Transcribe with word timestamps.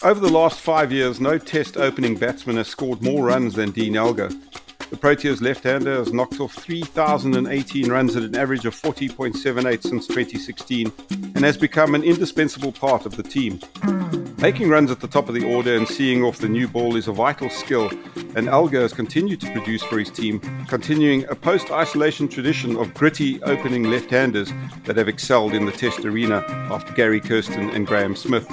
Over 0.00 0.20
the 0.20 0.30
last 0.30 0.60
five 0.60 0.92
years, 0.92 1.20
no 1.20 1.38
test 1.38 1.76
opening 1.76 2.16
batsman 2.16 2.56
has 2.56 2.68
scored 2.68 3.02
more 3.02 3.24
runs 3.24 3.54
than 3.54 3.72
Dean 3.72 3.96
Elgar. 3.96 4.28
The 4.90 4.96
Proteas 4.96 5.40
left-hander 5.40 5.96
has 5.96 6.12
knocked 6.12 6.38
off 6.38 6.54
3,018 6.54 7.90
runs 7.90 8.14
at 8.14 8.22
an 8.22 8.36
average 8.36 8.64
of 8.64 8.80
40.78 8.80 9.82
since 9.82 10.06
2016 10.06 10.92
and 11.10 11.44
has 11.44 11.56
become 11.56 11.96
an 11.96 12.04
indispensable 12.04 12.70
part 12.70 13.06
of 13.06 13.16
the 13.16 13.24
team. 13.24 13.58
Making 14.40 14.68
runs 14.68 14.92
at 14.92 15.00
the 15.00 15.08
top 15.08 15.28
of 15.28 15.34
the 15.34 15.52
order 15.52 15.74
and 15.74 15.88
seeing 15.88 16.22
off 16.22 16.38
the 16.38 16.48
new 16.48 16.68
ball 16.68 16.94
is 16.94 17.08
a 17.08 17.12
vital 17.12 17.50
skill, 17.50 17.90
and 18.36 18.46
Elgar 18.46 18.82
has 18.82 18.92
continued 18.92 19.40
to 19.40 19.50
produce 19.50 19.82
for 19.82 19.98
his 19.98 20.10
team, 20.10 20.38
continuing 20.68 21.24
a 21.24 21.34
post-isolation 21.34 22.28
tradition 22.28 22.76
of 22.76 22.94
gritty 22.94 23.42
opening 23.42 23.90
left-handers 23.90 24.52
that 24.84 24.96
have 24.96 25.08
excelled 25.08 25.54
in 25.54 25.66
the 25.66 25.72
test 25.72 26.04
arena 26.04 26.44
after 26.70 26.92
Gary 26.92 27.20
Kirsten 27.20 27.68
and 27.70 27.84
Graeme 27.84 28.14
Smith. 28.14 28.46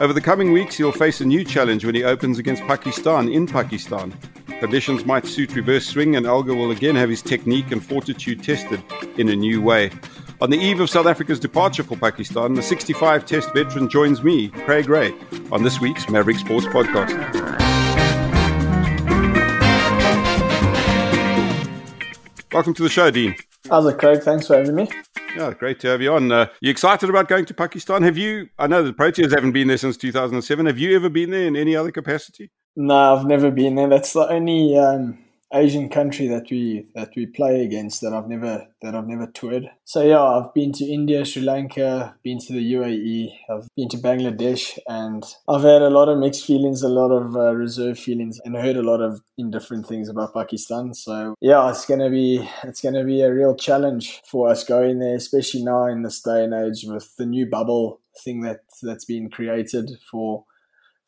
Over 0.00 0.12
the 0.12 0.20
coming 0.20 0.52
weeks, 0.52 0.76
he'll 0.76 0.92
face 0.92 1.22
a 1.22 1.24
new 1.24 1.44
challenge 1.44 1.86
when 1.86 1.94
he 1.94 2.04
opens 2.04 2.38
against 2.38 2.62
Pakistan 2.64 3.30
in 3.30 3.46
Pakistan. 3.46 4.12
Conditions 4.60 5.06
might 5.06 5.26
suit 5.26 5.56
reverse 5.56 5.86
swing, 5.86 6.14
and 6.14 6.26
Elgar 6.26 6.54
will 6.54 6.72
again 6.72 6.94
have 6.94 7.08
his 7.08 7.22
technique 7.22 7.72
and 7.72 7.82
fortitude 7.82 8.44
tested 8.44 8.82
in 9.16 9.30
a 9.30 9.34
new 9.34 9.62
way. 9.62 9.90
On 10.42 10.50
the 10.50 10.58
eve 10.58 10.80
of 10.80 10.90
South 10.90 11.06
Africa's 11.06 11.38
departure 11.38 11.84
for 11.84 11.96
Pakistan, 11.96 12.54
the 12.54 12.62
65 12.64 13.24
Test 13.24 13.54
veteran 13.54 13.88
joins 13.88 14.24
me, 14.24 14.48
Craig 14.48 14.88
Ray, 14.88 15.14
on 15.52 15.62
this 15.62 15.80
week's 15.80 16.08
Maverick 16.08 16.36
Sports 16.36 16.66
Podcast. 16.66 17.12
Welcome 22.52 22.74
to 22.74 22.82
the 22.82 22.88
show, 22.88 23.08
Dean. 23.12 23.36
How's 23.70 23.86
it, 23.86 23.98
Craig? 23.98 24.24
Thanks 24.24 24.48
for 24.48 24.56
having 24.56 24.74
me. 24.74 24.88
Yeah, 25.36 25.54
great 25.56 25.78
to 25.78 25.86
have 25.86 26.02
you 26.02 26.12
on. 26.12 26.32
Uh, 26.32 26.46
you 26.60 26.72
excited 26.72 27.08
about 27.08 27.28
going 27.28 27.44
to 27.44 27.54
Pakistan? 27.54 28.02
Have 28.02 28.18
you? 28.18 28.48
I 28.58 28.66
know 28.66 28.82
the 28.82 28.92
Proteas 28.92 29.32
haven't 29.32 29.52
been 29.52 29.68
there 29.68 29.78
since 29.78 29.96
2007. 29.96 30.66
Have 30.66 30.76
you 30.76 30.96
ever 30.96 31.08
been 31.08 31.30
there 31.30 31.46
in 31.46 31.54
any 31.54 31.76
other 31.76 31.92
capacity? 31.92 32.50
No, 32.74 33.14
I've 33.14 33.26
never 33.26 33.52
been 33.52 33.76
there. 33.76 33.88
That's 33.88 34.12
the 34.12 34.28
only 34.28 34.76
um, 34.76 35.18
Asian 35.54 35.88
country 35.88 36.28
that 36.28 36.50
we 36.50 36.86
that 36.94 37.10
we 37.16 37.26
play 37.26 37.64
against 37.64 38.00
that 38.00 38.12
I've 38.12 38.28
never 38.28 38.66
that 38.80 38.94
I've 38.94 39.06
never 39.06 39.26
toured. 39.26 39.70
So 39.84 40.02
yeah, 40.02 40.22
I've 40.22 40.52
been 40.54 40.72
to 40.72 40.84
India, 40.84 41.24
Sri 41.24 41.42
Lanka, 41.42 42.16
been 42.24 42.38
to 42.38 42.52
the 42.52 42.72
UAE, 42.72 43.32
I've 43.50 43.68
been 43.76 43.88
to 43.90 43.98
Bangladesh, 43.98 44.78
and 44.86 45.22
I've 45.48 45.62
had 45.62 45.82
a 45.82 45.90
lot 45.90 46.08
of 46.08 46.18
mixed 46.18 46.46
feelings, 46.46 46.82
a 46.82 46.88
lot 46.88 47.10
of 47.10 47.36
uh, 47.36 47.54
reserve 47.54 47.98
feelings, 47.98 48.40
and 48.44 48.56
heard 48.56 48.76
a 48.76 48.82
lot 48.82 49.00
of 49.00 49.20
indifferent 49.36 49.86
things 49.86 50.08
about 50.08 50.34
Pakistan. 50.34 50.94
So 50.94 51.34
yeah, 51.40 51.68
it's 51.70 51.86
gonna 51.86 52.10
be 52.10 52.48
it's 52.64 52.80
gonna 52.80 53.04
be 53.04 53.22
a 53.22 53.32
real 53.32 53.54
challenge 53.54 54.22
for 54.26 54.48
us 54.48 54.64
going 54.64 54.98
there, 54.98 55.16
especially 55.16 55.62
now 55.62 55.86
in 55.86 56.02
this 56.02 56.20
day 56.20 56.44
and 56.44 56.54
age 56.54 56.84
with 56.86 57.14
the 57.16 57.26
new 57.26 57.46
bubble 57.46 58.00
thing 58.24 58.42
that 58.42 58.60
that's 58.82 59.04
been 59.04 59.30
created 59.30 59.90
for 60.10 60.44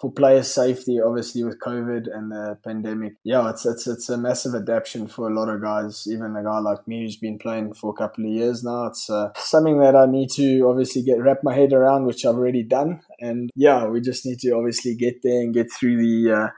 for 0.04 0.12
player 0.12 0.42
safety, 0.42 1.00
obviously 1.00 1.42
with 1.44 1.58
COVID 1.60 2.14
and 2.14 2.30
the 2.30 2.58
pandemic, 2.62 3.14
yeah, 3.24 3.48
it's 3.48 3.64
it's 3.64 3.86
it's 3.86 4.10
a 4.10 4.18
massive 4.18 4.54
adaptation 4.54 5.06
for 5.06 5.30
a 5.30 5.34
lot 5.34 5.48
of 5.48 5.62
guys. 5.62 6.06
Even 6.06 6.36
a 6.36 6.42
guy 6.42 6.58
like 6.58 6.86
me 6.86 7.02
who's 7.02 7.16
been 7.16 7.38
playing 7.38 7.72
for 7.72 7.90
a 7.90 7.96
couple 7.96 8.26
of 8.26 8.30
years 8.30 8.62
now, 8.62 8.84
it's 8.86 9.08
uh, 9.08 9.30
something 9.36 9.78
that 9.78 9.96
I 9.96 10.04
need 10.04 10.28
to 10.32 10.68
obviously 10.68 11.02
get 11.02 11.22
wrap 11.22 11.38
my 11.42 11.54
head 11.54 11.72
around, 11.72 12.04
which 12.04 12.26
I've 12.26 12.34
already 12.34 12.62
done. 12.62 13.00
And 13.18 13.48
yeah, 13.56 13.86
we 13.86 14.02
just 14.02 14.26
need 14.26 14.40
to 14.40 14.50
obviously 14.50 14.94
get 14.94 15.22
there 15.22 15.40
and 15.40 15.54
get 15.54 15.72
through 15.72 15.96
the 15.96 16.32
uh, 16.32 16.48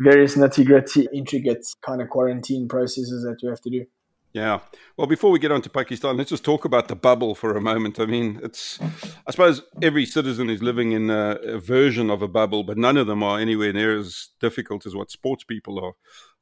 various 0.00 0.34
nitty 0.34 0.66
gritty, 0.66 1.08
intricate 1.14 1.64
kind 1.86 2.02
of 2.02 2.08
quarantine 2.08 2.66
processes 2.66 3.22
that 3.22 3.38
we 3.44 3.48
have 3.48 3.60
to 3.60 3.70
do. 3.70 3.84
Yeah. 4.32 4.60
Well, 4.96 5.06
before 5.06 5.30
we 5.30 5.38
get 5.38 5.52
on 5.52 5.60
to 5.62 5.68
Pakistan, 5.68 6.16
let's 6.16 6.30
just 6.30 6.44
talk 6.44 6.64
about 6.64 6.88
the 6.88 6.96
bubble 6.96 7.34
for 7.34 7.54
a 7.54 7.60
moment. 7.60 8.00
I 8.00 8.06
mean, 8.06 8.40
it's, 8.42 8.80
I 9.26 9.30
suppose 9.30 9.60
every 9.82 10.06
citizen 10.06 10.48
is 10.48 10.62
living 10.62 10.92
in 10.92 11.10
a, 11.10 11.36
a, 11.42 11.58
version 11.58 12.08
of 12.08 12.22
a 12.22 12.28
bubble, 12.28 12.64
but 12.64 12.78
none 12.78 12.96
of 12.96 13.06
them 13.06 13.22
are 13.22 13.38
anywhere 13.38 13.74
near 13.74 13.98
as 13.98 14.30
difficult 14.40 14.86
as 14.86 14.94
what 14.94 15.10
sports 15.10 15.44
people 15.44 15.78
are, 15.84 15.92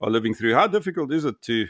are 0.00 0.10
living 0.10 0.34
through. 0.34 0.54
How 0.54 0.68
difficult 0.68 1.12
is 1.12 1.24
it 1.24 1.42
to, 1.42 1.66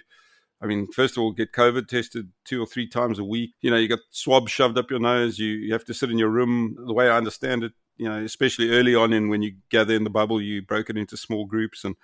I 0.61 0.67
mean, 0.67 0.93
first 0.93 1.17
of 1.17 1.23
all, 1.23 1.33
get 1.33 1.53
COVID 1.53 1.89
tested 1.89 2.29
two 2.45 2.63
or 2.63 2.67
three 2.67 2.87
times 2.87 3.19
a 3.19 3.25
week? 3.25 3.53
You 3.63 3.71
know, 3.71 3.79
you 3.79 3.89
got 3.89 4.01
swabs 4.11 4.53
shoved 4.53 4.77
up 4.77 4.91
your 4.91 5.01
nose, 5.01 5.39
you, 5.39 5.53
you 5.53 5.73
have 5.73 5.87
to 5.87 5.95
sit 5.95 6.11
in 6.11 6.19
your 6.19 6.29
room. 6.29 6.77
The 6.87 6.93
way 6.93 7.09
I 7.09 7.17
understand 7.17 7.65
it, 7.65 7.73
you 7.97 8.11
know, 8.11 8.23
especially 8.23 8.71
early 8.71 8.95
on 8.95 9.15
in 9.15 9.31
when 9.31 9.41
you 9.41 9.55
gather 9.71 9.95
in 9.95 10.05
the 10.05 10.11
bubble, 10.11 10.41
you 10.43 10.61
broke 10.61 10.91
it 10.91 10.99
into 10.99 11.17
small 11.17 11.47
groups 11.47 11.83
and 11.83 11.97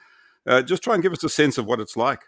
uh, 0.47 0.63
just 0.63 0.83
try 0.83 0.95
and 0.95 1.03
give 1.03 1.13
us 1.13 1.25
a 1.25 1.29
sense 1.29 1.59
of 1.59 1.67
what 1.67 1.81
it's 1.81 1.99
like. 1.99 2.23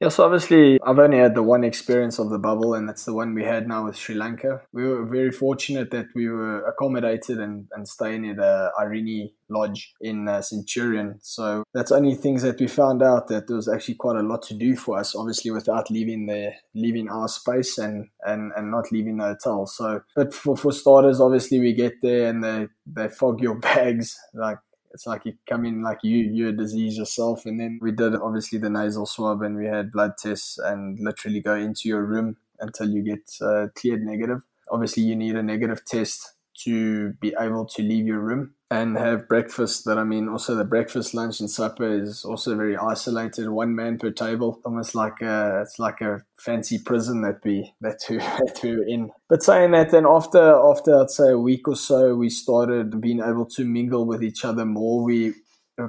Yeah, 0.00 0.08
so 0.08 0.24
obviously 0.24 0.78
I've 0.84 0.98
only 0.98 1.18
had 1.18 1.36
the 1.36 1.42
one 1.42 1.62
experience 1.62 2.18
of 2.18 2.28
the 2.28 2.38
bubble, 2.38 2.74
and 2.74 2.88
that's 2.88 3.04
the 3.04 3.14
one 3.14 3.32
we 3.32 3.44
had 3.44 3.68
now 3.68 3.86
with 3.86 3.96
Sri 3.96 4.16
Lanka. 4.16 4.62
We 4.72 4.84
were 4.84 5.04
very 5.04 5.30
fortunate 5.30 5.92
that 5.92 6.06
we 6.16 6.28
were 6.28 6.64
accommodated 6.66 7.38
and, 7.38 7.68
and 7.72 7.88
staying 7.88 8.28
at 8.28 8.36
the 8.36 8.72
Irene 8.78 9.30
Lodge 9.48 9.94
in 10.00 10.26
uh, 10.26 10.42
Centurion. 10.42 11.20
So 11.22 11.62
that's 11.72 11.92
only 11.92 12.16
things 12.16 12.42
that 12.42 12.58
we 12.58 12.66
found 12.66 13.02
out 13.02 13.28
that 13.28 13.46
there 13.46 13.56
was 13.56 13.68
actually 13.68 13.94
quite 13.94 14.16
a 14.16 14.22
lot 14.22 14.42
to 14.42 14.54
do 14.54 14.74
for 14.74 14.98
us, 14.98 15.14
obviously 15.14 15.52
without 15.52 15.90
leaving 15.90 16.26
the 16.26 16.52
leaving 16.74 17.08
our 17.08 17.28
space 17.28 17.78
and, 17.78 18.08
and, 18.26 18.52
and 18.56 18.72
not 18.72 18.90
leaving 18.90 19.18
the 19.18 19.24
hotel. 19.24 19.66
So, 19.66 20.00
but 20.16 20.34
for, 20.34 20.56
for 20.56 20.72
starters, 20.72 21.20
obviously 21.20 21.60
we 21.60 21.72
get 21.72 21.94
there 22.02 22.28
and 22.28 22.42
they, 22.42 22.66
they 22.84 23.08
fog 23.08 23.40
your 23.40 23.58
bags 23.60 24.18
like 24.34 24.58
it's 24.94 25.06
like 25.06 25.26
you 25.26 25.34
come 25.48 25.64
in 25.64 25.82
like 25.82 25.98
you 26.02 26.16
you're 26.16 26.50
a 26.50 26.56
disease 26.56 26.96
yourself 26.96 27.44
and 27.44 27.60
then 27.60 27.78
we 27.82 27.90
did 27.90 28.14
obviously 28.14 28.58
the 28.58 28.70
nasal 28.70 29.04
swab 29.04 29.42
and 29.42 29.56
we 29.56 29.66
had 29.66 29.92
blood 29.92 30.16
tests 30.16 30.56
and 30.56 30.98
literally 31.00 31.40
go 31.40 31.54
into 31.54 31.88
your 31.88 32.04
room 32.04 32.36
until 32.60 32.88
you 32.88 33.02
get 33.02 33.28
uh, 33.42 33.66
cleared 33.74 34.02
negative. 34.02 34.40
Obviously 34.70 35.02
you 35.02 35.16
need 35.16 35.34
a 35.34 35.42
negative 35.42 35.84
test 35.84 36.34
to 36.62 37.12
be 37.14 37.34
able 37.38 37.66
to 37.66 37.82
leave 37.82 38.06
your 38.06 38.20
room 38.20 38.54
and 38.74 38.96
have 38.96 39.28
breakfast. 39.28 39.84
But 39.84 39.98
I 39.98 40.04
mean, 40.04 40.28
also 40.28 40.54
the 40.54 40.64
breakfast, 40.64 41.14
lunch, 41.14 41.40
and 41.40 41.50
supper 41.50 41.88
is 42.02 42.24
also 42.24 42.56
very 42.56 42.76
isolated. 42.76 43.48
One 43.48 43.74
man 43.74 43.98
per 43.98 44.10
table, 44.10 44.60
almost 44.64 44.94
like 44.94 45.20
a 45.22 45.62
it's 45.62 45.78
like 45.78 46.00
a 46.00 46.22
fancy 46.36 46.78
prison 46.78 47.22
that 47.22 47.40
we 47.44 47.72
that 47.80 48.00
we 48.10 48.16
that 48.18 48.60
we 48.62 48.76
were 48.76 48.86
in. 48.86 49.10
But 49.28 49.42
saying 49.42 49.70
that, 49.72 49.90
then 49.90 50.06
after 50.06 50.42
after 50.42 51.00
I'd 51.00 51.10
say 51.10 51.30
a 51.30 51.38
week 51.38 51.68
or 51.68 51.76
so, 51.76 52.14
we 52.14 52.28
started 52.28 53.00
being 53.00 53.20
able 53.20 53.46
to 53.56 53.64
mingle 53.64 54.06
with 54.06 54.22
each 54.22 54.44
other 54.44 54.64
more. 54.64 55.04
We 55.04 55.34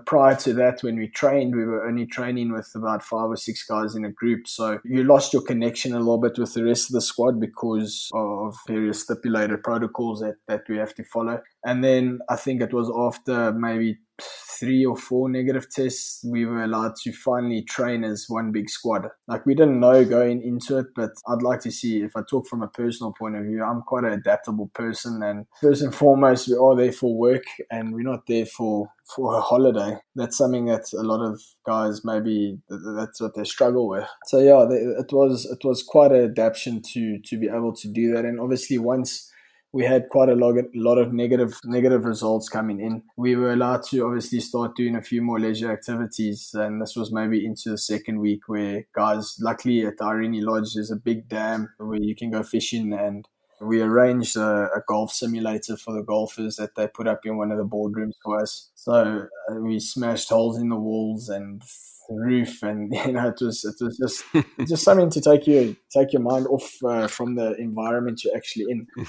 prior 0.05 0.35
to 0.35 0.53
that, 0.53 0.81
when 0.81 0.97
we 0.97 1.07
trained, 1.07 1.55
we 1.55 1.63
were 1.63 1.85
only 1.85 2.05
training 2.05 2.51
with 2.51 2.71
about 2.75 3.03
five 3.03 3.29
or 3.29 3.35
six 3.35 3.63
guys 3.63 3.95
in 3.95 4.05
a 4.05 4.11
group. 4.11 4.47
So 4.47 4.79
you 4.83 5.03
lost 5.03 5.31
your 5.31 5.43
connection 5.43 5.93
a 5.93 5.99
little 5.99 6.17
bit 6.17 6.37
with 6.37 6.53
the 6.53 6.63
rest 6.63 6.89
of 6.89 6.93
the 6.93 7.01
squad 7.01 7.39
because 7.39 8.09
of 8.13 8.57
various 8.67 9.03
stipulated 9.03 9.63
protocols 9.63 10.21
that, 10.21 10.35
that 10.47 10.63
we 10.67 10.77
have 10.77 10.95
to 10.95 11.03
follow. 11.03 11.41
And 11.65 11.83
then 11.83 12.19
I 12.29 12.35
think 12.35 12.61
it 12.61 12.73
was 12.73 12.91
after 12.95 13.51
maybe 13.51 13.97
three 14.59 14.85
or 14.85 14.95
four 14.95 15.29
negative 15.29 15.69
tests, 15.69 16.23
we 16.23 16.45
were 16.45 16.63
allowed 16.63 16.95
to 17.03 17.11
finally 17.11 17.63
train 17.63 18.03
as 18.03 18.25
one 18.29 18.51
big 18.51 18.69
squad. 18.69 19.09
Like 19.27 19.45
we 19.45 19.55
didn't 19.55 19.79
know 19.79 20.05
going 20.05 20.41
into 20.41 20.77
it, 20.77 20.87
but 20.95 21.11
I'd 21.27 21.41
like 21.41 21.59
to 21.61 21.71
see 21.71 22.03
if 22.03 22.15
I 22.15 22.21
talk 22.29 22.47
from 22.47 22.61
a 22.61 22.67
personal 22.67 23.13
point 23.13 23.35
of 23.35 23.43
view, 23.43 23.63
I'm 23.63 23.81
quite 23.81 24.05
an 24.05 24.13
adaptable 24.13 24.69
person 24.73 25.21
and 25.23 25.45
first 25.61 25.81
and 25.81 25.93
foremost 25.93 26.47
we 26.47 26.55
are 26.55 26.75
there 26.75 26.91
for 26.91 27.15
work 27.15 27.43
and 27.71 27.93
we're 27.93 28.09
not 28.09 28.27
there 28.27 28.45
for 28.45 28.89
for 29.15 29.35
a 29.35 29.41
holiday. 29.41 29.97
That's 30.15 30.37
something 30.37 30.65
that 30.65 30.91
a 30.93 31.03
lot 31.03 31.21
of 31.21 31.41
guys 31.65 32.05
maybe 32.05 32.59
that's 32.69 33.21
what 33.21 33.35
they 33.35 33.43
struggle 33.43 33.89
with. 33.89 34.07
So 34.27 34.39
yeah, 34.39 34.65
it 34.69 35.11
was 35.11 35.45
it 35.45 35.65
was 35.67 35.83
quite 35.83 36.11
an 36.11 36.23
adaptation 36.23 36.81
to 36.93 37.19
to 37.19 37.37
be 37.39 37.47
able 37.47 37.75
to 37.75 37.87
do 37.87 38.13
that 38.13 38.25
and 38.25 38.39
obviously 38.39 38.77
once 38.77 39.31
we 39.75 39.83
had 39.83 40.07
quite 40.07 40.29
a 40.29 40.35
lot, 40.35 40.55
a 40.57 40.65
lot 40.73 40.97
of 40.97 41.11
negative 41.11 41.59
negative 41.65 42.05
results 42.05 42.47
coming 42.47 42.79
in. 42.79 43.03
We 43.17 43.35
were 43.35 43.51
allowed 43.51 43.83
to 43.89 44.05
obviously 44.05 44.39
start 44.39 44.73
doing 44.73 44.95
a 44.95 45.01
few 45.01 45.21
more 45.21 45.37
leisure 45.37 45.69
activities, 45.69 46.51
and 46.53 46.81
this 46.81 46.95
was 46.95 47.11
maybe 47.11 47.45
into 47.45 47.71
the 47.71 47.77
second 47.77 48.19
week 48.19 48.47
where 48.47 48.87
guys, 48.95 49.35
luckily 49.41 49.85
at 49.85 49.97
the 49.97 50.05
Irene 50.05 50.45
Lodge, 50.45 50.75
there's 50.75 50.91
a 50.91 50.95
big 50.95 51.27
dam 51.27 51.73
where 51.77 52.01
you 52.01 52.15
can 52.15 52.31
go 52.31 52.41
fishing 52.41 52.93
and 52.93 53.27
we 53.59 53.81
arranged 53.81 54.37
a, 54.37 54.69
a, 54.73 54.81
golf 54.87 55.11
simulator 55.11 55.75
for 55.75 55.93
the 55.93 56.03
golfers 56.03 56.55
that 56.55 56.75
they 56.75 56.87
put 56.87 57.07
up 57.07 57.25
in 57.25 57.35
one 57.35 57.51
of 57.51 57.57
the 57.57 57.65
boardrooms 57.65 58.13
for 58.23 58.41
us. 58.41 58.69
So 58.75 59.27
uh, 59.49 59.55
we 59.55 59.79
smashed 59.79 60.29
holes 60.29 60.57
in 60.57 60.69
the 60.69 60.77
walls 60.77 61.27
and 61.27 61.61
roof, 62.09 62.63
and 62.63 62.93
you 63.05 63.11
know 63.11 63.27
it 63.27 63.41
was 63.41 63.65
it 63.65 63.83
was 63.83 63.97
just 63.97 64.23
just 64.69 64.83
something 64.85 65.09
to 65.09 65.19
take 65.19 65.47
you 65.47 65.75
take 65.93 66.13
your 66.13 66.21
mind 66.21 66.47
off 66.47 66.71
uh, 66.85 67.07
from 67.07 67.35
the 67.35 67.55
environment 67.55 68.23
you're 68.23 68.37
actually 68.37 68.67
in. 68.69 68.87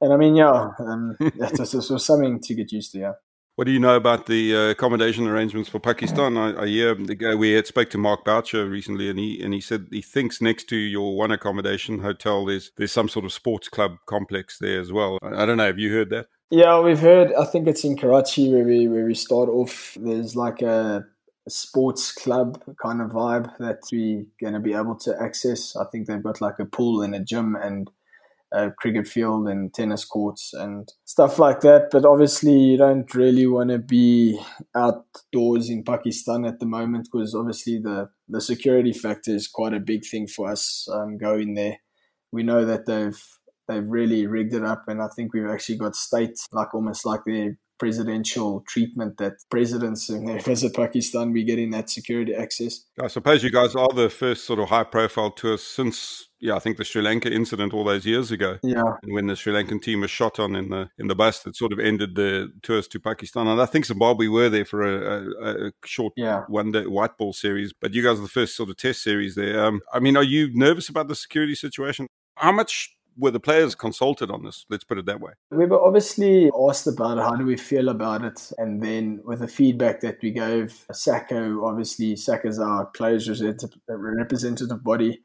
And 0.00 0.12
I 0.12 0.16
mean, 0.16 0.36
yeah, 0.36 0.70
um, 0.78 1.16
it's, 1.20 1.74
it's, 1.74 2.04
something 2.04 2.40
to 2.40 2.54
get 2.54 2.72
used 2.72 2.92
to. 2.92 2.98
Yeah. 2.98 3.12
What 3.56 3.66
do 3.66 3.72
you 3.72 3.80
know 3.80 3.96
about 3.96 4.24
the 4.24 4.56
uh, 4.56 4.70
accommodation 4.70 5.26
arrangements 5.26 5.68
for 5.68 5.80
Pakistan? 5.80 6.38
I, 6.38 6.62
I 6.62 6.66
hear 6.66 6.94
the 6.94 7.36
we 7.36 7.52
had 7.52 7.66
spoke 7.66 7.90
to 7.90 7.98
Mark 7.98 8.24
Boucher 8.24 8.66
recently, 8.66 9.10
and 9.10 9.18
he 9.18 9.42
and 9.42 9.52
he 9.52 9.60
said 9.60 9.88
he 9.90 10.00
thinks 10.00 10.40
next 10.40 10.64
to 10.70 10.76
your 10.76 11.14
one 11.14 11.30
accommodation 11.30 11.98
hotel, 11.98 12.46
there's 12.46 12.70
there's 12.78 12.92
some 12.92 13.08
sort 13.08 13.26
of 13.26 13.32
sports 13.32 13.68
club 13.68 13.96
complex 14.06 14.58
there 14.58 14.80
as 14.80 14.92
well. 14.92 15.18
I, 15.22 15.42
I 15.42 15.46
don't 15.46 15.58
know. 15.58 15.66
Have 15.66 15.78
you 15.78 15.92
heard 15.92 16.08
that? 16.08 16.28
Yeah, 16.50 16.80
we've 16.80 16.98
heard. 16.98 17.34
I 17.34 17.44
think 17.44 17.68
it's 17.68 17.84
in 17.84 17.98
Karachi 17.98 18.50
where 18.50 18.64
we 18.64 18.88
where 18.88 19.04
we 19.04 19.14
start 19.14 19.50
off. 19.50 19.94
There's 20.00 20.34
like 20.34 20.62
a, 20.62 21.04
a 21.46 21.50
sports 21.50 22.12
club 22.12 22.62
kind 22.80 23.02
of 23.02 23.10
vibe 23.10 23.56
that 23.58 23.80
we're 23.92 24.24
going 24.40 24.54
to 24.54 24.60
be 24.60 24.72
able 24.72 24.96
to 25.00 25.14
access. 25.20 25.76
I 25.76 25.84
think 25.84 26.06
they've 26.06 26.22
got 26.22 26.40
like 26.40 26.58
a 26.60 26.64
pool 26.64 27.02
and 27.02 27.14
a 27.14 27.20
gym 27.20 27.56
and 27.56 27.90
a 28.52 28.70
cricket 28.70 29.06
field 29.06 29.48
and 29.48 29.72
tennis 29.72 30.04
courts 30.04 30.52
and 30.52 30.88
stuff 31.04 31.38
like 31.38 31.60
that. 31.60 31.88
But 31.90 32.04
obviously, 32.04 32.58
you 32.58 32.76
don't 32.76 33.12
really 33.14 33.46
want 33.46 33.70
to 33.70 33.78
be 33.78 34.40
outdoors 34.74 35.70
in 35.70 35.84
Pakistan 35.84 36.44
at 36.44 36.58
the 36.58 36.66
moment 36.66 37.08
because 37.10 37.34
obviously 37.34 37.78
the, 37.78 38.08
the 38.28 38.40
security 38.40 38.92
factor 38.92 39.32
is 39.34 39.48
quite 39.48 39.74
a 39.74 39.80
big 39.80 40.04
thing 40.04 40.26
for 40.26 40.50
us 40.50 40.88
um, 40.92 41.18
going 41.18 41.54
there. 41.54 41.78
We 42.32 42.42
know 42.42 42.64
that 42.64 42.86
they've 42.86 43.20
they've 43.68 43.88
really 43.88 44.26
rigged 44.26 44.54
it 44.54 44.64
up, 44.64 44.84
and 44.88 45.00
I 45.00 45.08
think 45.14 45.32
we've 45.32 45.48
actually 45.48 45.78
got 45.78 45.96
states 45.96 46.46
like 46.52 46.74
almost 46.74 47.06
like 47.06 47.20
the 47.24 47.56
presidential 47.80 48.62
treatment 48.68 49.16
that 49.16 49.32
presidents 49.50 50.08
when 50.10 50.26
they 50.26 50.38
visit 50.38 50.74
Pakistan 50.74 51.32
be 51.32 51.42
getting 51.42 51.70
that 51.70 51.90
security 51.90 52.34
access. 52.34 52.84
I 53.02 53.08
suppose 53.08 53.42
you 53.42 53.50
guys 53.50 53.74
are 53.74 53.88
the 53.92 54.10
first 54.10 54.44
sort 54.44 54.60
of 54.60 54.68
high 54.68 54.84
profile 54.84 55.32
tour 55.32 55.58
since 55.58 56.28
yeah, 56.42 56.56
I 56.56 56.58
think 56.58 56.78
the 56.78 56.84
Sri 56.84 57.02
Lanka 57.02 57.30
incident 57.30 57.74
all 57.74 57.84
those 57.84 58.06
years 58.06 58.30
ago. 58.30 58.58
Yeah. 58.62 58.96
And 59.02 59.12
when 59.12 59.26
the 59.26 59.36
Sri 59.36 59.52
Lankan 59.52 59.82
team 59.82 60.00
was 60.00 60.10
shot 60.10 60.38
on 60.38 60.56
in 60.56 60.70
the 60.70 60.88
in 60.98 61.08
the 61.08 61.14
bus 61.14 61.40
that 61.42 61.56
sort 61.56 61.72
of 61.72 61.78
ended 61.78 62.14
the 62.14 62.52
tours 62.62 62.88
to 62.88 63.00
Pakistan. 63.00 63.46
And 63.46 63.60
I 63.60 63.66
think 63.66 63.86
Zimbabwe 63.86 64.28
were 64.28 64.48
there 64.48 64.64
for 64.64 64.82
a, 64.82 65.26
a, 65.42 65.68
a 65.68 65.72
short 65.84 66.12
yeah. 66.16 66.44
one 66.48 66.72
day 66.72 66.86
white 66.86 67.16
ball 67.18 67.32
series. 67.32 67.72
But 67.72 67.94
you 67.94 68.02
guys 68.02 68.18
are 68.18 68.22
the 68.22 68.28
first 68.28 68.56
sort 68.56 68.70
of 68.70 68.76
test 68.76 69.02
series 69.02 69.34
there. 69.34 69.64
Um, 69.64 69.80
I 69.92 70.00
mean, 70.00 70.16
are 70.16 70.22
you 70.22 70.50
nervous 70.54 70.88
about 70.88 71.08
the 71.08 71.14
security 71.14 71.54
situation? 71.54 72.06
How 72.36 72.52
much 72.52 72.96
were 73.20 73.30
the 73.30 73.40
players 73.40 73.74
consulted 73.74 74.30
on 74.30 74.42
this? 74.42 74.64
Let's 74.70 74.84
put 74.84 74.98
it 74.98 75.06
that 75.06 75.20
way. 75.20 75.32
We 75.50 75.66
were 75.66 75.80
obviously 75.80 76.50
asked 76.68 76.86
about 76.86 77.18
how 77.18 77.36
do 77.36 77.44
we 77.44 77.56
feel 77.56 77.88
about 77.88 78.24
it, 78.24 78.50
and 78.58 78.82
then 78.82 79.20
with 79.24 79.40
the 79.40 79.48
feedback 79.48 80.00
that 80.00 80.18
we 80.22 80.30
gave, 80.30 80.86
SACA, 80.92 81.62
obviously 81.62 82.16
SACA's 82.16 82.58
our 82.58 82.86
players 82.86 83.28
representative 83.88 84.82
body. 84.82 85.22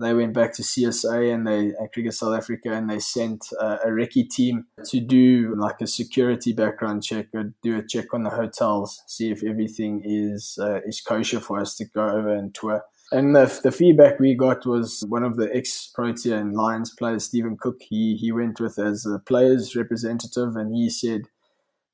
They 0.00 0.14
went 0.14 0.32
back 0.32 0.54
to 0.54 0.62
CSA 0.62 1.34
and 1.34 1.44
they 1.44 1.72
Cricket 1.92 2.14
South 2.14 2.36
Africa 2.36 2.72
and 2.72 2.88
they 2.88 3.00
sent 3.00 3.48
uh, 3.60 3.78
a 3.84 3.88
recce 3.88 4.30
team 4.30 4.66
to 4.84 5.00
do 5.00 5.56
like 5.56 5.80
a 5.80 5.88
security 5.88 6.52
background 6.52 7.02
check 7.02 7.26
or 7.34 7.52
do 7.64 7.78
a 7.78 7.82
check 7.84 8.14
on 8.14 8.22
the 8.22 8.30
hotels, 8.30 9.02
see 9.08 9.30
if 9.32 9.42
everything 9.42 10.02
is 10.04 10.56
uh, 10.60 10.80
is 10.86 11.00
kosher 11.00 11.40
for 11.40 11.58
us 11.58 11.74
to 11.76 11.84
go 11.84 12.06
over 12.06 12.32
and 12.32 12.54
tour. 12.54 12.84
And 13.10 13.34
the, 13.34 13.60
the 13.62 13.72
feedback 13.72 14.20
we 14.20 14.34
got 14.34 14.66
was 14.66 15.02
one 15.08 15.24
of 15.24 15.36
the 15.36 15.54
ex 15.54 15.90
Protea 15.94 16.36
and 16.36 16.54
Lions 16.54 16.94
players, 16.94 17.24
Stephen 17.24 17.56
Cook. 17.56 17.80
He 17.80 18.16
he 18.16 18.32
went 18.32 18.60
with 18.60 18.78
as 18.78 19.06
a 19.06 19.18
players 19.18 19.74
representative, 19.74 20.56
and 20.56 20.74
he 20.74 20.90
said 20.90 21.22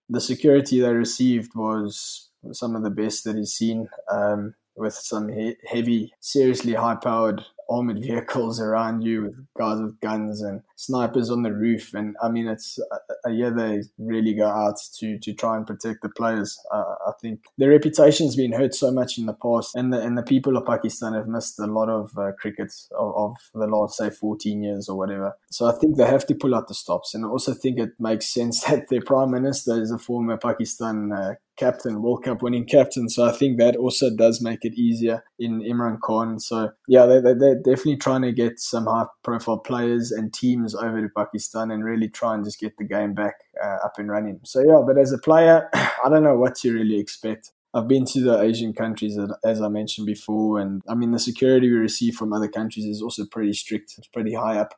the 0.09 0.21
security 0.21 0.81
they 0.81 0.93
received 0.93 1.53
was 1.55 2.31
some 2.53 2.75
of 2.75 2.83
the 2.83 2.91
best 2.91 3.25
that 3.25 3.37
he's 3.37 3.55
seen. 3.55 3.89
Um, 4.11 4.55
with 4.77 4.95
some 4.95 5.29
he- 5.29 5.57
heavy, 5.67 6.13
seriously 6.21 6.75
high 6.75 6.97
powered 6.97 7.45
armored 7.71 8.01
vehicles 8.01 8.61
around 8.61 9.03
you 9.03 9.23
with 9.23 9.47
guys 9.57 9.81
with 9.81 10.01
guns 10.01 10.43
and 10.43 10.63
snipers 10.77 11.31
on 11.31 11.43
the 11.43 11.53
roof. 11.53 11.95
And 11.95 12.17
I 12.23 12.29
mean, 12.29 12.49
it's 12.49 12.79
uh, 12.79 13.31
yeah, 13.31 13.51
they 13.51 13.83
really 13.99 14.35
go 14.35 14.47
out 14.47 14.77
to 14.99 15.19
to 15.19 15.33
try 15.33 15.57
and 15.57 15.67
protect 15.67 16.03
the 16.03 16.09
players. 16.09 16.59
Uh, 16.73 16.95
I 17.07 17.13
think 17.21 17.41
their 17.59 17.71
reputation's 17.71 18.37
been 18.37 18.53
hurt 18.53 18.75
so 18.75 18.91
much 18.91 19.19
in 19.19 19.27
the 19.27 19.35
past, 19.35 19.75
and 19.75 19.93
the 19.93 20.01
and 20.01 20.17
the 20.17 20.23
people 20.23 20.57
of 20.57 20.67
Pakistan 20.67 21.15
have 21.15 21.29
missed 21.29 21.59
a 21.59 21.67
lot 21.67 21.89
of 21.89 22.17
uh, 22.19 22.33
cricket 22.39 22.73
of, 22.99 23.15
of 23.17 23.37
the 23.55 23.67
last 23.67 23.97
say 23.97 24.11
14 24.11 24.63
years 24.63 24.89
or 24.89 24.97
whatever. 24.97 25.37
So 25.51 25.67
I 25.67 25.73
think 25.73 25.97
they 25.97 26.07
have 26.07 26.27
to 26.27 26.35
pull 26.35 26.55
out 26.55 26.69
the 26.69 26.75
stops, 26.75 27.15
and 27.15 27.25
I 27.25 27.29
also 27.29 27.55
think 27.55 27.79
it 27.79 27.91
makes 27.99 28.33
sense 28.33 28.63
that 28.65 28.89
their 28.89 29.03
prime 29.03 29.31
minister 29.31 29.81
is 29.81 29.91
a 29.91 29.99
former 29.99 30.37
Pakistan 30.37 31.13
uh, 31.13 31.35
captain, 31.57 32.03
World 32.03 32.25
Cup 32.25 32.43
winning 32.43 32.67
captain. 32.67 33.09
So 33.09 33.25
I 33.25 33.33
think 33.33 33.59
that 33.59 33.77
also 33.77 34.15
does 34.15 34.41
make 34.41 34.65
it 34.65 34.75
easier 34.75 35.25
in 35.39 35.61
Imran 35.61 36.01
Khan. 36.01 36.39
So 36.39 36.73
yeah, 36.89 37.07
they, 37.07 37.21
they, 37.21 37.35
they're 37.35 37.57
definitely 37.57 37.97
trying 37.97 38.23
to 38.23 38.33
get 38.33 38.59
some 38.59 38.87
high 38.87 39.07
profile 39.23 39.59
players 39.59 40.13
and 40.13 40.33
teams 40.33 40.75
over 40.75 41.01
to 41.01 41.09
Pakistan 41.17 41.71
and 41.71 41.85
really 41.85 42.09
try 42.09 42.35
and 42.35 42.45
just 42.45 42.61
get 42.61 42.77
the 42.77 42.85
game 42.85 43.15
back 43.15 43.35
uh, 43.63 43.79
up 43.85 43.95
and 43.99 44.09
running. 44.11 44.41
So 44.45 44.61
yeah, 44.61 44.83
but 44.87 44.99
as 44.99 45.13
a 45.13 45.19
player, 45.19 45.69
I 45.75 46.09
don't 46.09 46.25
know 46.25 46.37
what 46.37 46.57
to 46.57 46.73
really 46.73 46.99
expect. 46.99 47.53
I've 47.75 47.89
been 47.89 48.05
to 48.07 48.21
the 48.21 48.41
Asian 48.41 48.73
countries, 48.73 49.19
as 49.45 49.61
I 49.61 49.67
mentioned 49.69 50.07
before, 50.07 50.61
and 50.61 50.81
I 50.89 50.95
mean, 50.95 51.11
the 51.11 51.19
security 51.19 51.69
we 51.69 51.77
receive 51.77 52.15
from 52.15 52.33
other 52.33 52.47
countries 52.47 52.85
is 52.85 53.03
also 53.03 53.27
pretty 53.27 53.53
strict. 53.53 53.95
It's 53.99 54.07
pretty 54.07 54.33
high 54.33 54.59
up. 54.59 54.75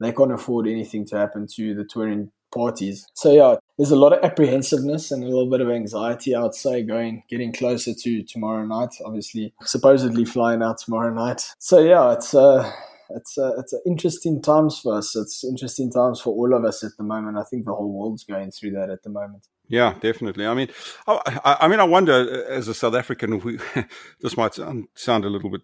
They 0.00 0.12
can't 0.12 0.32
afford 0.32 0.66
anything 0.66 1.04
to 1.08 1.18
happen 1.18 1.46
to 1.56 1.74
the 1.74 1.84
touring 1.84 2.32
parties. 2.52 3.06
So 3.14 3.32
yeah, 3.32 3.56
there's 3.76 3.90
a 3.90 3.96
lot 3.96 4.12
of 4.12 4.24
apprehensiveness 4.24 5.10
and 5.10 5.22
a 5.22 5.26
little 5.26 5.50
bit 5.50 5.60
of 5.60 5.70
anxiety, 5.70 6.34
I 6.34 6.42
would 6.42 6.54
say, 6.54 6.82
going 6.82 7.22
getting 7.28 7.52
closer 7.52 7.94
to 7.94 8.22
tomorrow 8.22 8.66
night. 8.66 8.90
Obviously, 9.04 9.54
supposedly 9.62 10.24
flying 10.24 10.62
out 10.62 10.78
tomorrow 10.78 11.12
night. 11.12 11.42
So 11.58 11.80
yeah, 11.80 12.12
it's 12.12 12.34
uh 12.34 12.70
it's 13.14 13.38
uh, 13.38 13.52
it's 13.58 13.74
interesting 13.86 14.42
times 14.42 14.78
for 14.78 14.96
us. 14.96 15.16
It's 15.16 15.44
interesting 15.44 15.90
times 15.90 16.20
for 16.20 16.30
all 16.30 16.54
of 16.54 16.64
us 16.64 16.84
at 16.84 16.92
the 16.96 17.04
moment. 17.04 17.38
I 17.38 17.42
think 17.44 17.64
the 17.64 17.74
whole 17.74 17.92
world's 17.92 18.24
going 18.24 18.50
through 18.50 18.72
that 18.72 18.90
at 18.90 19.02
the 19.02 19.10
moment. 19.10 19.48
Yeah, 19.68 19.94
definitely. 20.00 20.46
I 20.46 20.54
mean, 20.54 20.68
I, 21.06 21.58
I 21.60 21.68
mean, 21.68 21.78
I 21.78 21.84
wonder 21.84 22.44
as 22.48 22.66
a 22.66 22.74
South 22.74 22.94
African, 22.94 23.38
we, 23.40 23.58
this 24.20 24.36
might 24.36 24.54
sound 24.54 25.24
a 25.24 25.28
little 25.28 25.50
bit 25.50 25.62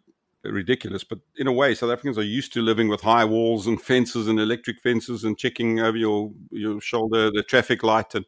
ridiculous. 0.53 1.05
But 1.05 1.21
in 1.37 1.47
a 1.47 1.53
way, 1.53 1.75
South 1.75 1.91
Africans 1.91 2.19
are 2.19 2.23
used 2.23 2.53
to 2.55 2.63
living 2.63 2.89
with 2.89 3.01
high 3.01 3.25
walls 3.25 3.67
and 3.67 3.81
fences 3.81 4.29
and 4.29 4.39
electric 4.39 4.81
fences 4.81 5.25
and 5.25 5.39
checking 5.39 5.81
over 5.81 5.97
your 5.97 6.33
your 6.51 6.81
shoulder 6.81 7.31
the 7.31 7.43
traffic 7.43 7.83
light. 7.83 8.15
And 8.15 8.25